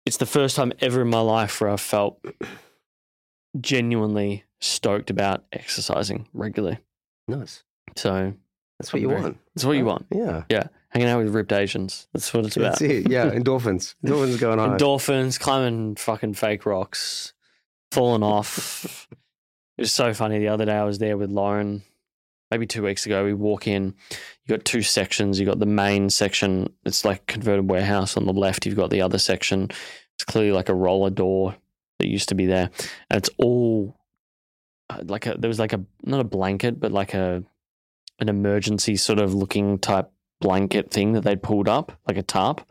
it's 0.05 0.17
the 0.17 0.25
first 0.25 0.55
time 0.55 0.71
ever 0.79 1.01
in 1.01 1.09
my 1.09 1.19
life 1.19 1.59
where 1.59 1.69
I've 1.69 1.81
felt 1.81 2.23
genuinely 3.59 4.43
stoked 4.59 5.09
about 5.09 5.43
exercising 5.51 6.27
regularly. 6.33 6.79
nice. 7.27 7.63
So, 7.95 8.33
That's 8.79 8.93
what 8.93 9.01
you 9.01 9.07
Very- 9.09 9.21
want. 9.21 9.37
That's 9.55 9.65
what 9.65 9.77
you 9.77 9.85
want. 9.85 10.05
Yeah. 10.11 10.43
Yeah. 10.49 10.67
Hanging 10.89 11.07
out 11.09 11.23
with 11.23 11.33
ripped 11.33 11.51
Asians. 11.51 12.07
That's 12.13 12.31
what 12.33 12.45
it's 12.45 12.57
about. 12.57 12.79
That's 12.79 12.81
it. 12.81 13.09
Yeah. 13.09 13.25
Endorphins. 13.31 13.95
Endorphins 14.05 14.39
going 14.39 14.59
on. 14.59 14.77
Endorphins, 14.77 15.39
climbing 15.39 15.95
fucking 15.95 16.35
fake 16.35 16.65
rocks, 16.65 17.33
falling 17.91 18.23
off. 18.23 19.07
it 19.77 19.81
was 19.81 19.93
so 19.93 20.13
funny. 20.13 20.37
The 20.39 20.49
other 20.49 20.65
day 20.65 20.75
I 20.75 20.83
was 20.83 20.99
there 20.99 21.17
with 21.17 21.29
Lauren, 21.31 21.81
maybe 22.51 22.65
two 22.65 22.83
weeks 22.83 23.05
ago. 23.05 23.23
We 23.23 23.33
walk 23.33 23.67
in, 23.67 23.95
you 24.45 24.55
got 24.55 24.65
two 24.65 24.81
sections. 24.81 25.39
You 25.39 25.45
got 25.45 25.59
the 25.59 25.65
main 25.65 26.09
section, 26.09 26.73
it's 26.85 27.05
like 27.05 27.25
converted 27.27 27.69
warehouse 27.69 28.17
on 28.17 28.25
the 28.25 28.33
left. 28.33 28.65
You've 28.65 28.75
got 28.75 28.89
the 28.89 29.01
other 29.01 29.17
section. 29.17 29.69
It's 30.15 30.25
clearly 30.25 30.51
like 30.51 30.69
a 30.69 30.75
roller 30.75 31.09
door 31.09 31.55
that 31.99 32.07
used 32.07 32.29
to 32.29 32.35
be 32.35 32.45
there. 32.45 32.69
And 33.09 33.17
it's 33.17 33.29
all 33.37 33.97
uh, 34.89 35.03
like 35.05 35.25
a, 35.25 35.35
there 35.37 35.49
was 35.49 35.59
like 35.59 35.73
a, 35.73 35.83
not 36.03 36.19
a 36.19 36.25
blanket, 36.25 36.79
but 36.79 36.91
like 36.91 37.13
a, 37.13 37.43
an 38.19 38.29
emergency 38.29 38.95
sort 38.95 39.19
of 39.19 39.33
looking 39.33 39.77
type 39.77 40.11
blanket 40.39 40.91
thing 40.91 41.13
that 41.13 41.23
they'd 41.23 41.43
pulled 41.43 41.67
up, 41.67 41.91
like 42.07 42.17
a 42.17 42.23
tarp. 42.23 42.61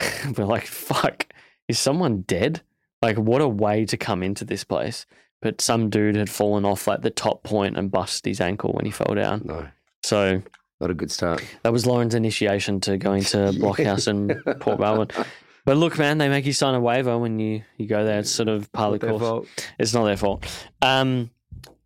We're 0.36 0.44
like, 0.44 0.66
fuck, 0.66 1.26
is 1.68 1.78
someone 1.78 2.22
dead? 2.22 2.62
Like, 3.02 3.16
what 3.16 3.40
a 3.40 3.48
way 3.48 3.86
to 3.86 3.96
come 3.96 4.22
into 4.22 4.44
this 4.44 4.64
place. 4.64 5.06
But 5.42 5.60
some 5.60 5.88
dude 5.90 6.16
had 6.16 6.28
fallen 6.30 6.64
off 6.64 6.86
like 6.86 7.02
the 7.02 7.10
top 7.10 7.42
point 7.42 7.76
and 7.78 7.90
busted 7.90 8.28
his 8.28 8.40
ankle 8.40 8.72
when 8.72 8.84
he 8.84 8.90
fell 8.90 9.14
down. 9.14 9.42
No. 9.44 9.66
So 10.02 10.42
Not 10.80 10.90
a 10.90 10.94
good 10.94 11.10
start. 11.10 11.42
that 11.62 11.72
was 11.72 11.86
Lauren's 11.86 12.14
initiation 12.14 12.80
to 12.82 12.96
going 12.98 13.22
to 13.24 13.36
Blochaus 13.52 14.06
in 14.08 14.40
Port 14.60 14.78
Melbourne. 14.80 15.08
But 15.66 15.76
look, 15.76 15.98
man, 15.98 16.16
they 16.16 16.30
make 16.30 16.46
you 16.46 16.54
sign 16.54 16.74
a 16.74 16.80
waiver 16.80 17.18
when 17.18 17.38
you, 17.38 17.62
you 17.76 17.86
go 17.86 18.02
there. 18.02 18.20
It's 18.20 18.30
sort 18.30 18.48
of 18.48 18.72
part 18.72 18.94
of 18.94 19.00
the 19.00 19.08
course. 19.08 19.20
fault. 19.20 19.46
It's 19.78 19.92
not 19.92 20.04
their 20.04 20.16
fault. 20.16 20.46
Um, 20.80 21.30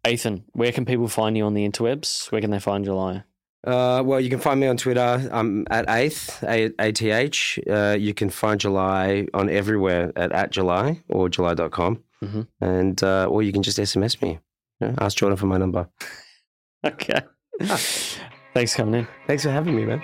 Athan, 0.05 0.44
where 0.52 0.70
can 0.70 0.84
people 0.84 1.09
find 1.09 1.36
you 1.36 1.44
on 1.44 1.55
the 1.55 1.68
interwebs? 1.68 2.30
Where 2.30 2.40
can 2.40 2.52
they 2.52 2.61
find 2.61 2.84
July? 2.84 3.24
Uh, 3.67 4.03
well, 4.05 4.21
you 4.21 4.29
can 4.31 4.39
find 4.41 4.61
me 4.61 4.67
on 4.67 4.77
Twitter. 4.77 5.29
I'm 5.33 5.65
at 5.71 5.85
eighth 5.89 6.43
a 6.43 6.93
t 6.93 7.11
h. 7.11 7.59
Uh, 7.71 7.97
you 7.99 8.12
can 8.15 8.29
find 8.31 8.61
July 8.61 9.27
on 9.35 9.49
everywhere 9.49 10.12
at 10.17 10.33
at 10.33 10.51
July 10.51 11.03
or 11.09 11.29
July.com. 11.29 12.03
Mhm. 12.23 12.47
and 12.61 13.03
uh, 13.03 13.27
or 13.29 13.43
you 13.43 13.53
can 13.53 13.62
just 13.62 13.79
SMS 13.79 14.21
me. 14.23 14.39
Yeah, 14.81 14.95
ask 14.99 15.17
Jordan 15.19 15.37
for 15.37 15.47
my 15.47 15.59
number. 15.59 15.89
Okay. 16.85 17.21
Thanks 18.55 18.73
for 18.73 18.83
coming 18.83 19.01
in. 19.01 19.09
Thanks 19.27 19.43
for 19.43 19.51
having 19.51 19.75
me, 19.75 19.87
man. 19.87 20.03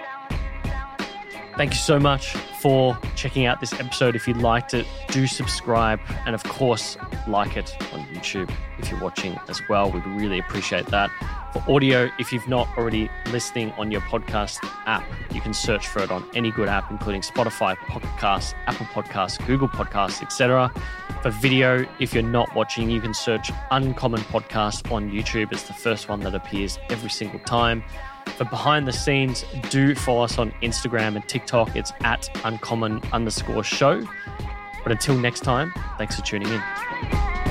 Thank 1.56 1.72
you 1.72 1.78
so 1.78 1.98
much 1.98 2.32
for 2.60 2.96
checking 3.16 3.46
out 3.46 3.60
this 3.60 3.72
episode. 3.74 4.16
If 4.16 4.26
you 4.26 4.34
liked 4.34 4.72
it, 4.72 4.86
do 5.08 5.26
subscribe 5.26 6.00
and, 6.24 6.34
of 6.34 6.42
course, 6.44 6.96
like 7.26 7.56
it 7.56 7.76
on 7.92 8.06
YouTube 8.06 8.50
if 8.78 8.90
you're 8.90 9.00
watching 9.00 9.38
as 9.48 9.60
well. 9.68 9.90
We'd 9.90 10.06
really 10.06 10.38
appreciate 10.38 10.86
that. 10.86 11.10
For 11.52 11.64
audio, 11.68 12.08
if 12.18 12.32
you've 12.32 12.46
not 12.46 12.68
already 12.78 13.10
listening 13.26 13.72
on 13.72 13.90
your 13.90 14.00
podcast 14.02 14.58
app, 14.86 15.04
you 15.32 15.40
can 15.40 15.52
search 15.52 15.86
for 15.88 16.00
it 16.00 16.10
on 16.10 16.24
any 16.34 16.52
good 16.52 16.68
app, 16.68 16.90
including 16.90 17.22
Spotify, 17.22 17.76
Podcasts, 17.76 18.54
Apple 18.66 18.86
Podcasts, 18.86 19.44
Google 19.46 19.68
Podcasts, 19.68 20.22
etc. 20.22 20.72
For 21.22 21.30
video, 21.30 21.84
if 21.98 22.14
you're 22.14 22.22
not 22.22 22.54
watching, 22.54 22.88
you 22.88 23.00
can 23.00 23.12
search 23.12 23.50
Uncommon 23.72 24.20
Podcast 24.20 24.90
on 24.92 25.10
YouTube. 25.10 25.52
It's 25.52 25.64
the 25.64 25.74
first 25.74 26.08
one 26.08 26.20
that 26.20 26.34
appears 26.34 26.78
every 26.88 27.10
single 27.10 27.40
time. 27.40 27.82
For 28.36 28.44
behind 28.44 28.88
the 28.88 28.92
scenes, 28.92 29.44
do 29.68 29.94
follow 29.94 30.22
us 30.24 30.38
on 30.38 30.52
Instagram 30.62 31.16
and 31.16 31.28
TikTok. 31.28 31.76
It's 31.76 31.92
at 32.00 32.28
uncommon 32.44 33.02
underscore 33.12 33.64
show. 33.64 34.06
But 34.82 34.92
until 34.92 35.18
next 35.18 35.40
time, 35.40 35.72
thanks 35.98 36.16
for 36.16 36.22
tuning 36.22 36.48
in. 36.48 37.49